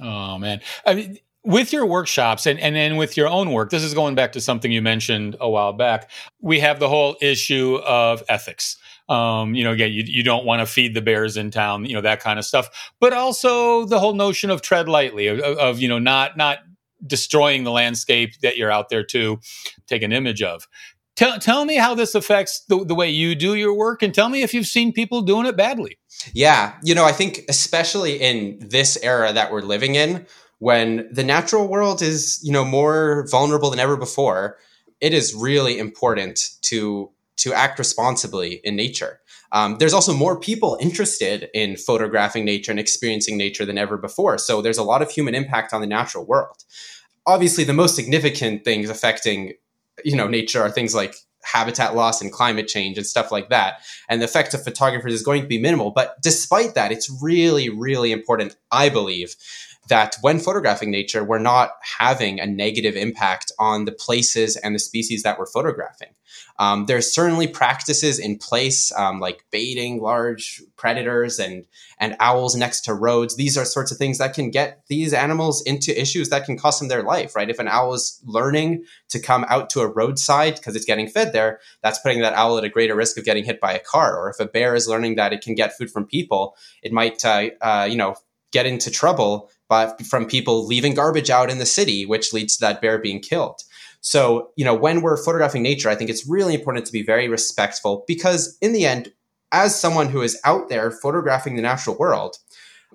Oh 0.00 0.38
man. 0.38 0.60
I 0.86 0.94
mean, 0.94 1.18
with 1.42 1.72
your 1.72 1.86
workshops 1.86 2.46
and, 2.46 2.60
and 2.60 2.76
then 2.76 2.96
with 2.96 3.16
your 3.16 3.28
own 3.28 3.52
work, 3.52 3.70
this 3.70 3.82
is 3.82 3.94
going 3.94 4.14
back 4.14 4.32
to 4.32 4.40
something 4.40 4.70
you 4.70 4.82
mentioned 4.82 5.36
a 5.40 5.48
while 5.48 5.72
back. 5.72 6.10
We 6.40 6.60
have 6.60 6.78
the 6.78 6.88
whole 6.88 7.16
issue 7.20 7.76
of 7.76 8.22
ethics. 8.28 8.76
Um, 9.08 9.54
you 9.54 9.64
know, 9.64 9.72
again, 9.72 9.90
you, 9.90 10.04
you 10.06 10.22
don't 10.22 10.44
want 10.44 10.60
to 10.60 10.66
feed 10.66 10.94
the 10.94 11.00
bears 11.00 11.36
in 11.36 11.50
town, 11.50 11.86
you 11.86 11.94
know, 11.94 12.02
that 12.02 12.20
kind 12.20 12.38
of 12.38 12.44
stuff, 12.44 12.92
but 13.00 13.12
also 13.12 13.84
the 13.86 13.98
whole 13.98 14.14
notion 14.14 14.50
of 14.50 14.62
tread 14.62 14.88
lightly 14.88 15.26
of, 15.26 15.40
of 15.40 15.80
you 15.80 15.88
know, 15.88 15.98
not, 15.98 16.36
not 16.36 16.58
destroying 17.04 17.64
the 17.64 17.72
landscape 17.72 18.38
that 18.42 18.56
you're 18.56 18.70
out 18.70 18.88
there 18.88 19.02
to 19.02 19.40
take 19.86 20.02
an 20.02 20.12
image 20.12 20.42
of. 20.42 20.68
Tell, 21.20 21.38
tell 21.38 21.66
me 21.66 21.76
how 21.76 21.94
this 21.94 22.14
affects 22.14 22.64
the, 22.70 22.82
the 22.82 22.94
way 22.94 23.10
you 23.10 23.34
do 23.34 23.54
your 23.54 23.74
work 23.74 24.02
and 24.02 24.14
tell 24.14 24.30
me 24.30 24.40
if 24.40 24.54
you've 24.54 24.66
seen 24.66 24.90
people 24.90 25.20
doing 25.20 25.44
it 25.44 25.54
badly. 25.54 25.98
Yeah. 26.32 26.76
You 26.82 26.94
know, 26.94 27.04
I 27.04 27.12
think 27.12 27.44
especially 27.46 28.18
in 28.18 28.56
this 28.58 28.96
era 29.02 29.30
that 29.30 29.52
we're 29.52 29.60
living 29.60 29.96
in, 29.96 30.26
when 30.60 31.06
the 31.12 31.22
natural 31.22 31.68
world 31.68 32.00
is, 32.00 32.40
you 32.42 32.50
know, 32.50 32.64
more 32.64 33.26
vulnerable 33.30 33.68
than 33.68 33.78
ever 33.78 33.98
before, 33.98 34.56
it 35.02 35.12
is 35.12 35.34
really 35.34 35.78
important 35.78 36.52
to 36.62 37.10
to 37.36 37.52
act 37.52 37.78
responsibly 37.78 38.62
in 38.64 38.74
nature. 38.74 39.20
Um, 39.52 39.76
there's 39.78 39.92
also 39.92 40.14
more 40.14 40.40
people 40.40 40.78
interested 40.80 41.50
in 41.52 41.76
photographing 41.76 42.46
nature 42.46 42.70
and 42.70 42.80
experiencing 42.80 43.36
nature 43.36 43.66
than 43.66 43.76
ever 43.76 43.98
before. 43.98 44.38
So 44.38 44.62
there's 44.62 44.78
a 44.78 44.82
lot 44.82 45.02
of 45.02 45.10
human 45.10 45.34
impact 45.34 45.74
on 45.74 45.82
the 45.82 45.86
natural 45.86 46.24
world. 46.24 46.64
Obviously, 47.26 47.64
the 47.64 47.74
most 47.74 47.94
significant 47.94 48.64
things 48.64 48.88
affecting, 48.88 49.52
you 50.04 50.16
know, 50.16 50.28
nature 50.28 50.62
are 50.62 50.70
things 50.70 50.94
like 50.94 51.14
habitat 51.42 51.94
loss 51.94 52.20
and 52.20 52.32
climate 52.32 52.68
change 52.68 52.98
and 52.98 53.06
stuff 53.06 53.32
like 53.32 53.48
that. 53.48 53.80
And 54.08 54.20
the 54.20 54.26
effect 54.26 54.54
of 54.54 54.62
photographers 54.62 55.14
is 55.14 55.22
going 55.22 55.42
to 55.42 55.48
be 55.48 55.60
minimal. 55.60 55.90
But 55.90 56.20
despite 56.22 56.74
that, 56.74 56.92
it's 56.92 57.10
really, 57.22 57.68
really 57.68 58.12
important, 58.12 58.56
I 58.70 58.88
believe, 58.88 59.34
that 59.90 60.16
when 60.22 60.38
photographing 60.40 60.90
nature, 60.90 61.22
we're 61.22 61.38
not 61.38 61.72
having 61.82 62.40
a 62.40 62.46
negative 62.46 62.96
impact 62.96 63.52
on 63.58 63.84
the 63.84 63.92
places 63.92 64.56
and 64.56 64.74
the 64.74 64.78
species 64.78 65.22
that 65.22 65.38
we're 65.38 65.46
photographing. 65.46 66.08
Um, 66.58 66.86
there's 66.86 67.12
certainly 67.12 67.48
practices 67.48 68.18
in 68.18 68.38
place 68.38 68.92
um, 68.96 69.20
like 69.20 69.44
baiting 69.50 70.00
large 70.00 70.62
predators 70.76 71.38
and 71.38 71.66
and 71.98 72.16
owls 72.20 72.54
next 72.54 72.82
to 72.82 72.94
roads. 72.94 73.36
These 73.36 73.58
are 73.58 73.64
sorts 73.64 73.92
of 73.92 73.98
things 73.98 74.18
that 74.18 74.34
can 74.34 74.50
get 74.50 74.82
these 74.88 75.12
animals 75.12 75.62
into 75.62 75.98
issues 75.98 76.28
that 76.28 76.44
can 76.44 76.58
cost 76.58 76.80
them 76.80 76.88
their 76.88 77.02
life. 77.02 77.34
Right? 77.34 77.50
If 77.50 77.58
an 77.58 77.68
owl 77.68 77.94
is 77.94 78.20
learning 78.24 78.84
to 79.08 79.18
come 79.18 79.44
out 79.48 79.70
to 79.70 79.80
a 79.80 79.88
roadside 79.88 80.56
because 80.56 80.76
it's 80.76 80.84
getting 80.84 81.08
fed 81.08 81.32
there, 81.32 81.60
that's 81.82 81.98
putting 81.98 82.20
that 82.20 82.34
owl 82.34 82.58
at 82.58 82.64
a 82.64 82.68
greater 82.68 82.94
risk 82.94 83.18
of 83.18 83.24
getting 83.24 83.44
hit 83.44 83.60
by 83.60 83.72
a 83.72 83.80
car. 83.80 84.18
Or 84.18 84.30
if 84.30 84.40
a 84.40 84.46
bear 84.46 84.74
is 84.74 84.88
learning 84.88 85.16
that 85.16 85.32
it 85.32 85.42
can 85.42 85.54
get 85.54 85.76
food 85.76 85.90
from 85.90 86.06
people, 86.06 86.56
it 86.82 86.92
might 86.92 87.24
uh, 87.24 87.50
uh, 87.60 87.88
you 87.90 87.96
know 87.96 88.14
get 88.52 88.66
into 88.66 88.90
trouble 88.90 89.50
but 89.70 90.04
from 90.04 90.26
people 90.26 90.66
leaving 90.66 90.94
garbage 90.94 91.30
out 91.30 91.48
in 91.48 91.58
the 91.58 91.64
city, 91.64 92.04
which 92.04 92.32
leads 92.34 92.56
to 92.56 92.60
that 92.60 92.82
bear 92.82 92.98
being 92.98 93.20
killed. 93.20 93.62
So, 94.00 94.50
you 94.56 94.64
know, 94.64 94.74
when 94.74 95.00
we're 95.00 95.16
photographing 95.16 95.62
nature, 95.62 95.88
I 95.88 95.94
think 95.94 96.10
it's 96.10 96.26
really 96.26 96.54
important 96.54 96.86
to 96.86 96.92
be 96.92 97.02
very 97.02 97.28
respectful 97.28 98.04
because, 98.06 98.58
in 98.60 98.72
the 98.72 98.84
end, 98.84 99.12
as 99.52 99.78
someone 99.78 100.08
who 100.08 100.22
is 100.22 100.40
out 100.44 100.68
there 100.68 100.90
photographing 100.90 101.54
the 101.54 101.62
natural 101.62 101.96
world, 101.96 102.36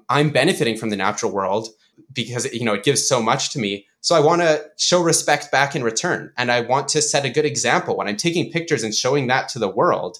I'm 0.10 0.32
benefiting 0.32 0.78
from 0.78 0.90
the 0.90 0.96
natural 0.96 1.32
world 1.32 1.70
because 2.12 2.52
you 2.54 2.66
know 2.66 2.74
it 2.74 2.84
gives 2.84 3.08
so 3.08 3.22
much 3.22 3.52
to 3.52 3.60
me. 3.60 3.88
So 4.02 4.16
I 4.16 4.20
want 4.20 4.42
to 4.42 4.64
show 4.78 5.02
respect 5.02 5.52
back 5.52 5.76
in 5.76 5.84
return, 5.84 6.32
and 6.38 6.52
I 6.52 6.62
want 6.62 6.90
to 6.90 7.02
set 7.02 7.26
a 7.26 7.30
good 7.30 7.46
example 7.46 7.96
when 7.96 8.08
I'm 8.08 8.18
taking 8.18 8.52
pictures 8.52 8.84
and 8.84 8.94
showing 8.94 9.28
that 9.28 9.48
to 9.50 9.60
the 9.60 9.70
world. 9.70 10.20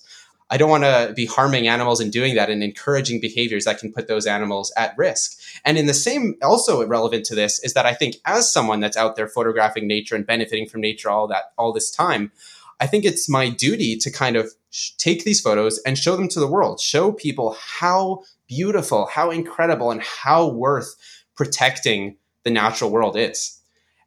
I 0.50 0.58
don't 0.58 0.70
want 0.70 0.84
to 0.84 1.12
be 1.16 1.26
harming 1.26 1.68
animals 1.68 2.00
and 2.00 2.12
doing 2.12 2.36
that 2.36 2.50
and 2.50 2.64
encouraging 2.64 3.20
behaviors 3.20 3.66
that 3.66 3.80
can 3.80 3.92
put 3.92 4.08
those 4.08 4.28
animals 4.28 4.72
at 4.78 4.96
risk. 4.98 5.40
And 5.64 5.78
in 5.78 5.88
the 5.88 5.94
same, 5.94 6.36
also 6.44 6.86
relevant 6.86 7.26
to 7.26 7.36
this 7.36 7.60
is 7.64 7.74
that 7.74 7.88
I 7.88 7.94
think 7.94 8.18
as 8.26 8.52
someone 8.52 8.80
that's 8.80 8.98
out 8.98 9.16
there 9.16 9.28
photographing 9.28 9.88
nature 9.88 10.16
and 10.16 10.26
benefiting 10.26 10.68
from 10.68 10.82
nature 10.82 11.10
all 11.10 11.28
that 11.28 11.46
all 11.58 11.74
this 11.74 11.90
time, 11.90 12.32
I 12.80 12.88
think 12.88 13.06
it's 13.06 13.30
my 13.30 13.50
duty 13.50 13.96
to 13.98 14.12
kind 14.12 14.36
of 14.36 14.54
sh- 14.70 14.92
take 14.98 15.24
these 15.24 15.42
photos 15.42 15.80
and 15.80 15.98
show 15.98 16.16
them 16.16 16.28
to 16.30 16.40
the 16.40 16.48
world, 16.48 16.80
show 16.80 17.12
people 17.12 17.58
how 17.60 18.24
beautiful, 18.48 19.08
how 19.08 19.32
incredible, 19.32 19.92
and 19.92 20.02
how 20.02 20.48
worth 20.48 20.96
protecting 21.36 22.18
the 22.44 22.52
natural 22.52 22.92
world 22.92 23.18
is. 23.18 23.62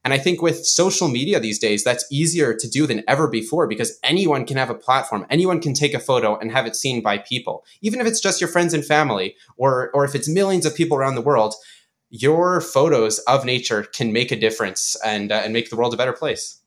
And 0.04 0.14
I 0.14 0.18
think 0.18 0.40
with 0.40 0.64
social 0.64 1.08
media 1.08 1.40
these 1.40 1.58
days, 1.58 1.84
that's 1.84 2.06
easier 2.10 2.54
to 2.54 2.68
do 2.68 2.86
than 2.86 3.02
ever 3.08 3.28
before 3.28 3.66
because 3.66 3.98
anyone 4.02 4.46
can 4.46 4.56
have 4.56 4.70
a 4.70 4.74
platform. 4.74 5.26
Anyone 5.28 5.60
can 5.60 5.74
take 5.74 5.92
a 5.92 5.98
photo 5.98 6.38
and 6.38 6.52
have 6.52 6.66
it 6.66 6.76
seen 6.76 7.02
by 7.02 7.18
people. 7.18 7.64
Even 7.82 8.00
if 8.00 8.06
it's 8.06 8.20
just 8.20 8.40
your 8.40 8.48
friends 8.48 8.72
and 8.72 8.84
family, 8.84 9.34
or, 9.56 9.90
or 9.92 10.04
if 10.04 10.14
it's 10.14 10.28
millions 10.28 10.64
of 10.64 10.74
people 10.74 10.96
around 10.96 11.16
the 11.16 11.20
world, 11.20 11.54
your 12.10 12.60
photos 12.60 13.18
of 13.20 13.44
nature 13.44 13.82
can 13.82 14.12
make 14.12 14.32
a 14.32 14.38
difference 14.38 14.96
and, 15.04 15.30
uh, 15.30 15.42
and 15.44 15.52
make 15.52 15.68
the 15.68 15.76
world 15.76 15.92
a 15.92 15.96
better 15.96 16.12
place. 16.12 16.57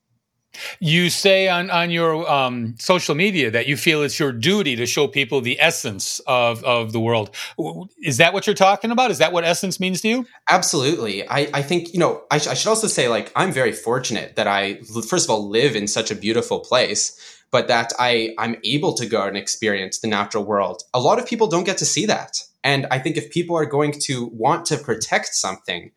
You 0.79 1.09
say 1.09 1.47
on 1.47 1.69
on 1.69 1.91
your 1.91 2.29
um, 2.29 2.75
social 2.77 3.15
media 3.15 3.51
that 3.51 3.67
you 3.67 3.77
feel 3.77 4.03
it's 4.03 4.19
your 4.19 4.31
duty 4.31 4.75
to 4.75 4.85
show 4.85 5.07
people 5.07 5.41
the 5.41 5.59
essence 5.61 6.19
of 6.27 6.63
of 6.63 6.91
the 6.91 6.99
world. 6.99 7.33
Is 8.01 8.17
that 8.17 8.33
what 8.33 8.47
you're 8.47 8.53
talking 8.53 8.91
about? 8.91 9.11
Is 9.11 9.19
that 9.19 9.31
what 9.31 9.43
essence 9.43 9.79
means 9.79 10.01
to 10.01 10.09
you? 10.09 10.25
Absolutely. 10.49 11.27
I 11.27 11.49
I 11.53 11.61
think 11.61 11.93
you 11.93 11.99
know 11.99 12.23
I, 12.29 12.37
sh- 12.37 12.47
I 12.47 12.53
should 12.53 12.69
also 12.69 12.87
say 12.87 13.07
like 13.07 13.31
I'm 13.35 13.51
very 13.51 13.71
fortunate 13.71 14.35
that 14.35 14.47
I 14.47 14.81
first 15.07 15.25
of 15.25 15.29
all 15.29 15.47
live 15.47 15.75
in 15.75 15.87
such 15.87 16.11
a 16.11 16.15
beautiful 16.15 16.59
place, 16.59 17.17
but 17.51 17.67
that 17.69 17.93
I 17.97 18.33
I'm 18.37 18.57
able 18.63 18.93
to 18.95 19.05
go 19.05 19.25
and 19.25 19.37
experience 19.37 19.99
the 19.99 20.07
natural 20.07 20.43
world. 20.43 20.83
A 20.93 20.99
lot 20.99 21.19
of 21.19 21.25
people 21.25 21.47
don't 21.47 21.63
get 21.63 21.77
to 21.77 21.85
see 21.85 22.05
that, 22.07 22.43
and 22.63 22.87
I 22.91 22.99
think 22.99 23.15
if 23.15 23.31
people 23.31 23.55
are 23.55 23.65
going 23.65 23.93
to 24.01 24.25
want 24.33 24.65
to 24.67 24.77
protect 24.77 25.33
something, 25.33 25.91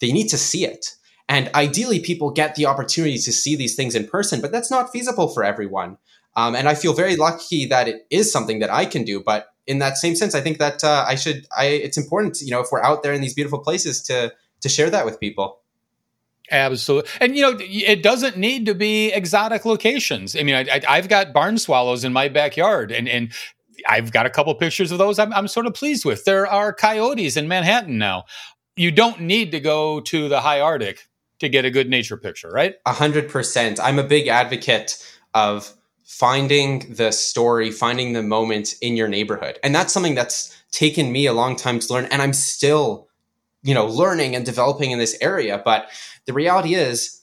they 0.00 0.12
need 0.12 0.28
to 0.28 0.38
see 0.38 0.64
it 0.64 0.94
and 1.28 1.50
ideally, 1.54 1.98
people 2.00 2.30
get 2.30 2.54
the 2.54 2.66
opportunity 2.66 3.18
to 3.18 3.32
see 3.32 3.56
these 3.56 3.74
things 3.74 3.94
in 3.94 4.06
person, 4.06 4.40
but 4.40 4.52
that's 4.52 4.70
not 4.70 4.92
feasible 4.92 5.28
for 5.28 5.42
everyone. 5.42 5.98
Um, 6.36 6.54
and 6.54 6.68
I 6.68 6.74
feel 6.74 6.92
very 6.92 7.16
lucky 7.16 7.66
that 7.66 7.88
it 7.88 8.06
is 8.10 8.30
something 8.30 8.60
that 8.60 8.70
I 8.70 8.84
can 8.84 9.04
do. 9.04 9.20
But 9.20 9.46
in 9.66 9.78
that 9.80 9.96
same 9.96 10.14
sense, 10.14 10.34
I 10.34 10.40
think 10.40 10.58
that 10.58 10.84
uh, 10.84 11.04
I 11.08 11.16
should. 11.16 11.46
I 11.56 11.66
it's 11.66 11.96
important, 11.96 12.40
you 12.42 12.50
know, 12.50 12.60
if 12.60 12.68
we're 12.70 12.82
out 12.82 13.02
there 13.02 13.12
in 13.12 13.20
these 13.20 13.34
beautiful 13.34 13.58
places, 13.58 14.02
to 14.02 14.32
to 14.60 14.68
share 14.68 14.90
that 14.90 15.04
with 15.04 15.18
people. 15.18 15.60
Absolutely, 16.52 17.10
and 17.20 17.34
you 17.36 17.42
know, 17.42 17.58
it 17.60 18.04
doesn't 18.04 18.36
need 18.36 18.66
to 18.66 18.74
be 18.74 19.10
exotic 19.12 19.64
locations. 19.64 20.36
I 20.36 20.44
mean, 20.44 20.54
I, 20.54 20.96
have 20.96 21.08
got 21.08 21.32
barn 21.32 21.58
swallows 21.58 22.04
in 22.04 22.12
my 22.12 22.28
backyard, 22.28 22.92
and 22.92 23.08
and 23.08 23.32
I've 23.88 24.12
got 24.12 24.26
a 24.26 24.30
couple 24.30 24.54
pictures 24.54 24.92
of 24.92 24.98
those. 24.98 25.18
I'm, 25.18 25.32
I'm 25.32 25.48
sort 25.48 25.66
of 25.66 25.74
pleased 25.74 26.04
with. 26.04 26.24
There 26.24 26.46
are 26.46 26.72
coyotes 26.72 27.36
in 27.36 27.48
Manhattan 27.48 27.98
now. 27.98 28.26
You 28.76 28.92
don't 28.92 29.22
need 29.22 29.50
to 29.52 29.60
go 29.60 30.00
to 30.00 30.28
the 30.28 30.40
high 30.40 30.60
Arctic 30.60 31.08
to 31.40 31.48
get 31.48 31.64
a 31.64 31.70
good 31.70 31.88
nature 31.88 32.16
picture, 32.16 32.50
right? 32.50 32.76
A 32.86 32.92
hundred 32.92 33.28
percent. 33.28 33.78
I'm 33.80 33.98
a 33.98 34.04
big 34.04 34.28
advocate 34.28 35.04
of 35.34 35.72
finding 36.04 36.94
the 36.94 37.10
story, 37.10 37.70
finding 37.70 38.12
the 38.12 38.22
moment 38.22 38.74
in 38.80 38.96
your 38.96 39.08
neighborhood. 39.08 39.58
And 39.62 39.74
that's 39.74 39.92
something 39.92 40.14
that's 40.14 40.56
taken 40.70 41.12
me 41.12 41.26
a 41.26 41.32
long 41.32 41.56
time 41.56 41.78
to 41.80 41.92
learn. 41.92 42.06
And 42.06 42.22
I'm 42.22 42.32
still, 42.32 43.08
you 43.62 43.74
know, 43.74 43.86
learning 43.86 44.36
and 44.36 44.46
developing 44.46 44.92
in 44.92 44.98
this 44.98 45.18
area. 45.20 45.60
But 45.64 45.90
the 46.26 46.32
reality 46.32 46.74
is, 46.74 47.22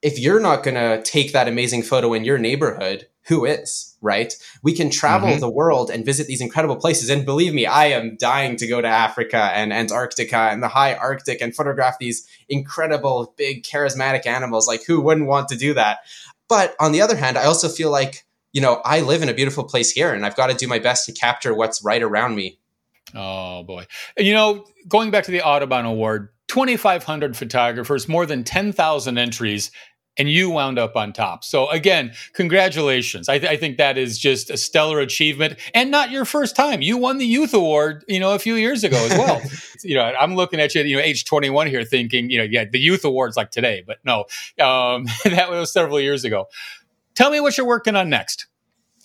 if 0.00 0.18
you're 0.18 0.40
not 0.40 0.62
going 0.62 0.76
to 0.76 1.02
take 1.02 1.32
that 1.32 1.48
amazing 1.48 1.82
photo 1.82 2.14
in 2.14 2.24
your 2.24 2.38
neighborhood, 2.38 3.08
who 3.26 3.44
is, 3.44 3.89
right? 4.00 4.34
We 4.62 4.72
can 4.72 4.90
travel 4.90 5.28
mm-hmm. 5.28 5.40
the 5.40 5.50
world 5.50 5.90
and 5.90 6.04
visit 6.04 6.26
these 6.26 6.40
incredible 6.40 6.76
places. 6.76 7.10
And 7.10 7.24
believe 7.24 7.52
me, 7.52 7.66
I 7.66 7.86
am 7.86 8.16
dying 8.16 8.56
to 8.56 8.66
go 8.66 8.80
to 8.80 8.88
Africa 8.88 9.50
and 9.54 9.72
Antarctica 9.72 10.36
and 10.36 10.62
the 10.62 10.68
high 10.68 10.94
Arctic 10.94 11.40
and 11.40 11.54
photograph 11.54 11.98
these 11.98 12.26
incredible, 12.48 13.34
big, 13.36 13.62
charismatic 13.62 14.26
animals. 14.26 14.66
Like, 14.66 14.84
who 14.84 15.00
wouldn't 15.00 15.26
want 15.26 15.48
to 15.48 15.56
do 15.56 15.74
that? 15.74 15.98
But 16.48 16.74
on 16.80 16.92
the 16.92 17.02
other 17.02 17.16
hand, 17.16 17.36
I 17.38 17.44
also 17.44 17.68
feel 17.68 17.90
like, 17.90 18.24
you 18.52 18.60
know, 18.60 18.80
I 18.84 19.00
live 19.00 19.22
in 19.22 19.28
a 19.28 19.34
beautiful 19.34 19.64
place 19.64 19.92
here 19.92 20.12
and 20.12 20.26
I've 20.26 20.36
got 20.36 20.48
to 20.48 20.56
do 20.56 20.66
my 20.66 20.78
best 20.78 21.06
to 21.06 21.12
capture 21.12 21.54
what's 21.54 21.84
right 21.84 22.02
around 22.02 22.34
me. 22.34 22.58
Oh, 23.14 23.62
boy. 23.62 23.86
You 24.16 24.32
know, 24.32 24.66
going 24.88 25.10
back 25.10 25.24
to 25.24 25.30
the 25.30 25.42
Audubon 25.42 25.84
Award, 25.84 26.30
2,500 26.48 27.36
photographers, 27.36 28.08
more 28.08 28.26
than 28.26 28.42
10,000 28.42 29.18
entries 29.18 29.70
and 30.20 30.30
you 30.30 30.50
wound 30.50 30.78
up 30.78 30.96
on 30.96 31.14
top. 31.14 31.42
So 31.44 31.70
again, 31.70 32.12
congratulations. 32.34 33.26
I, 33.26 33.38
th- 33.38 33.50
I, 33.50 33.56
think 33.56 33.78
that 33.78 33.96
is 33.96 34.18
just 34.18 34.50
a 34.50 34.58
stellar 34.58 35.00
achievement 35.00 35.58
and 35.72 35.90
not 35.90 36.10
your 36.10 36.26
first 36.26 36.54
time. 36.54 36.82
You 36.82 36.98
won 36.98 37.16
the 37.16 37.24
youth 37.24 37.54
award, 37.54 38.04
you 38.06 38.20
know, 38.20 38.34
a 38.34 38.38
few 38.38 38.56
years 38.56 38.84
ago 38.84 38.98
as 38.98 39.12
well. 39.12 39.40
you 39.82 39.94
know, 39.94 40.02
I'm 40.02 40.34
looking 40.36 40.60
at 40.60 40.74
you, 40.74 40.82
you 40.82 40.96
know, 40.96 41.02
age 41.02 41.24
21 41.24 41.68
here 41.68 41.84
thinking, 41.84 42.28
you 42.28 42.36
know, 42.36 42.44
yeah, 42.44 42.66
the 42.66 42.78
youth 42.78 43.02
awards 43.02 43.34
like 43.34 43.50
today, 43.50 43.82
but 43.86 43.96
no, 44.04 44.26
um, 44.62 45.06
that 45.24 45.46
was 45.48 45.72
several 45.72 45.98
years 45.98 46.22
ago. 46.22 46.48
Tell 47.14 47.30
me 47.30 47.40
what 47.40 47.56
you're 47.56 47.66
working 47.66 47.96
on 47.96 48.10
next. 48.10 48.46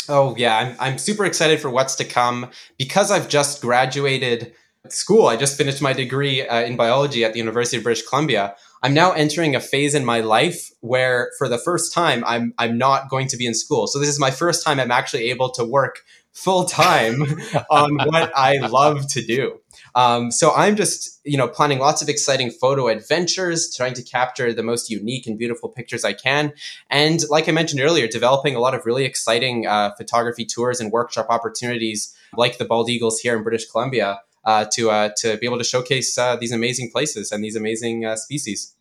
Oh 0.09 0.36
yeah, 0.38 0.57
I'm, 0.57 0.76
I'm 0.82 0.97
super 0.97 1.24
excited 1.24 1.61
for 1.61 1.70
what's 1.70 1.95
to 1.95 2.03
come 2.03 2.51
because 2.78 3.09
I've 3.09 3.30
just 3.30 3.61
graduated 3.61 4.53
school. 4.89 5.28
I 5.28 5.38
just 5.38 5.57
finished 5.57 5.82
my 5.82 5.93
degree 5.93 6.45
uh, 6.45 6.61
in 6.61 6.76
biology 6.76 7.24
at 7.24 7.32
the 7.32 7.39
University 7.39 7.78
of 7.78 7.84
British 7.84 8.05
Columbia. 8.05 8.55
I'm 8.86 8.94
now 8.94 9.14
entering 9.14 9.56
a 9.56 9.60
phase 9.60 9.96
in 9.96 10.06
my 10.06 10.20
life 10.20 10.70
where 10.82 11.32
for 11.40 11.50
the 11.50 11.58
first 11.58 11.92
time 11.92 12.24
I'm 12.24 12.54
I'm 12.60 12.78
not 12.78 13.10
going 13.10 13.28
to 13.30 13.36
be 13.36 13.48
in 13.48 13.56
school. 13.56 13.88
So 13.88 13.98
this 13.98 14.10
is 14.10 14.20
my 14.20 14.30
first 14.30 14.64
time 14.64 14.80
I'm 14.80 14.92
actually 14.92 15.32
able 15.32 15.50
to 15.54 15.66
work 15.66 16.04
full 16.34 16.66
time 16.66 17.24
on 17.72 17.96
what 17.96 18.32
I 18.38 18.58
love 18.58 19.08
to 19.14 19.26
do. 19.26 19.60
Um, 19.96 20.30
so 20.30 20.54
I'm 20.54 20.76
just, 20.76 21.20
you 21.24 21.36
know, 21.36 21.48
planning 21.48 21.80
lots 21.80 22.04
of 22.04 22.10
exciting 22.10 22.52
photo 22.52 22.88
adventures, 22.88 23.74
trying 23.76 23.96
to 23.96 24.04
capture 24.04 24.54
the 24.54 24.62
most 24.62 24.92
unique 24.92 25.26
and 25.26 25.36
beautiful 25.36 25.68
pictures 25.68 26.06
I 26.06 26.14
can. 26.14 26.54
And 26.92 27.22
like 27.28 27.50
I 27.50 27.54
mentioned 27.54 27.82
earlier, 27.82 28.08
developing 28.08 28.56
a 28.56 28.60
lot 28.60 28.76
of 28.76 28.86
really 28.86 29.06
exciting 29.06 29.66
uh, 29.66 29.96
photography 29.98 30.46
tours 30.46 30.80
and 30.80 30.92
workshop 30.92 31.26
opportunities 31.32 32.16
like 32.38 32.60
the 32.60 32.66
Bald 32.66 32.92
Eagles 32.92 33.20
here 33.20 33.36
in 33.36 33.42
British 33.42 33.66
Columbia 33.68 34.20
uh, 34.44 34.66
to, 34.74 34.92
uh, 34.92 35.10
to 35.18 35.38
be 35.38 35.48
able 35.48 35.58
to 35.58 35.64
showcase 35.64 36.16
uh, 36.20 36.36
these 36.36 36.52
amazing 36.52 36.92
places 36.92 37.32
and 37.32 37.44
these 37.44 37.56
amazing 37.56 38.06
uh, 38.06 38.16
species. 38.16 38.74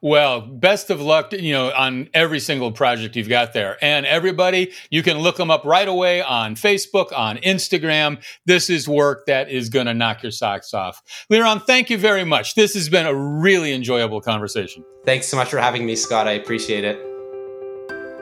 Well, 0.00 0.40
best 0.40 0.90
of 0.90 1.00
luck, 1.00 1.32
you 1.32 1.52
know, 1.52 1.72
on 1.72 2.08
every 2.14 2.40
single 2.40 2.72
project 2.72 3.16
you've 3.16 3.28
got 3.28 3.52
there. 3.52 3.76
And 3.82 4.06
everybody, 4.06 4.72
you 4.90 5.02
can 5.02 5.18
look 5.18 5.36
them 5.36 5.50
up 5.50 5.64
right 5.64 5.88
away 5.88 6.22
on 6.22 6.54
Facebook, 6.54 7.12
on 7.16 7.38
Instagram. 7.38 8.22
This 8.46 8.70
is 8.70 8.88
work 8.88 9.26
that 9.26 9.50
is 9.50 9.68
going 9.68 9.86
to 9.86 9.94
knock 9.94 10.22
your 10.22 10.32
socks 10.32 10.74
off. 10.74 11.02
Liron, 11.30 11.64
thank 11.64 11.90
you 11.90 11.98
very 11.98 12.24
much. 12.24 12.54
This 12.54 12.74
has 12.74 12.88
been 12.88 13.06
a 13.06 13.14
really 13.14 13.72
enjoyable 13.72 14.20
conversation. 14.20 14.84
Thanks 15.04 15.26
so 15.26 15.36
much 15.36 15.50
for 15.50 15.58
having 15.58 15.86
me, 15.86 15.96
Scott. 15.96 16.28
I 16.28 16.32
appreciate 16.32 16.84
it. 16.84 16.98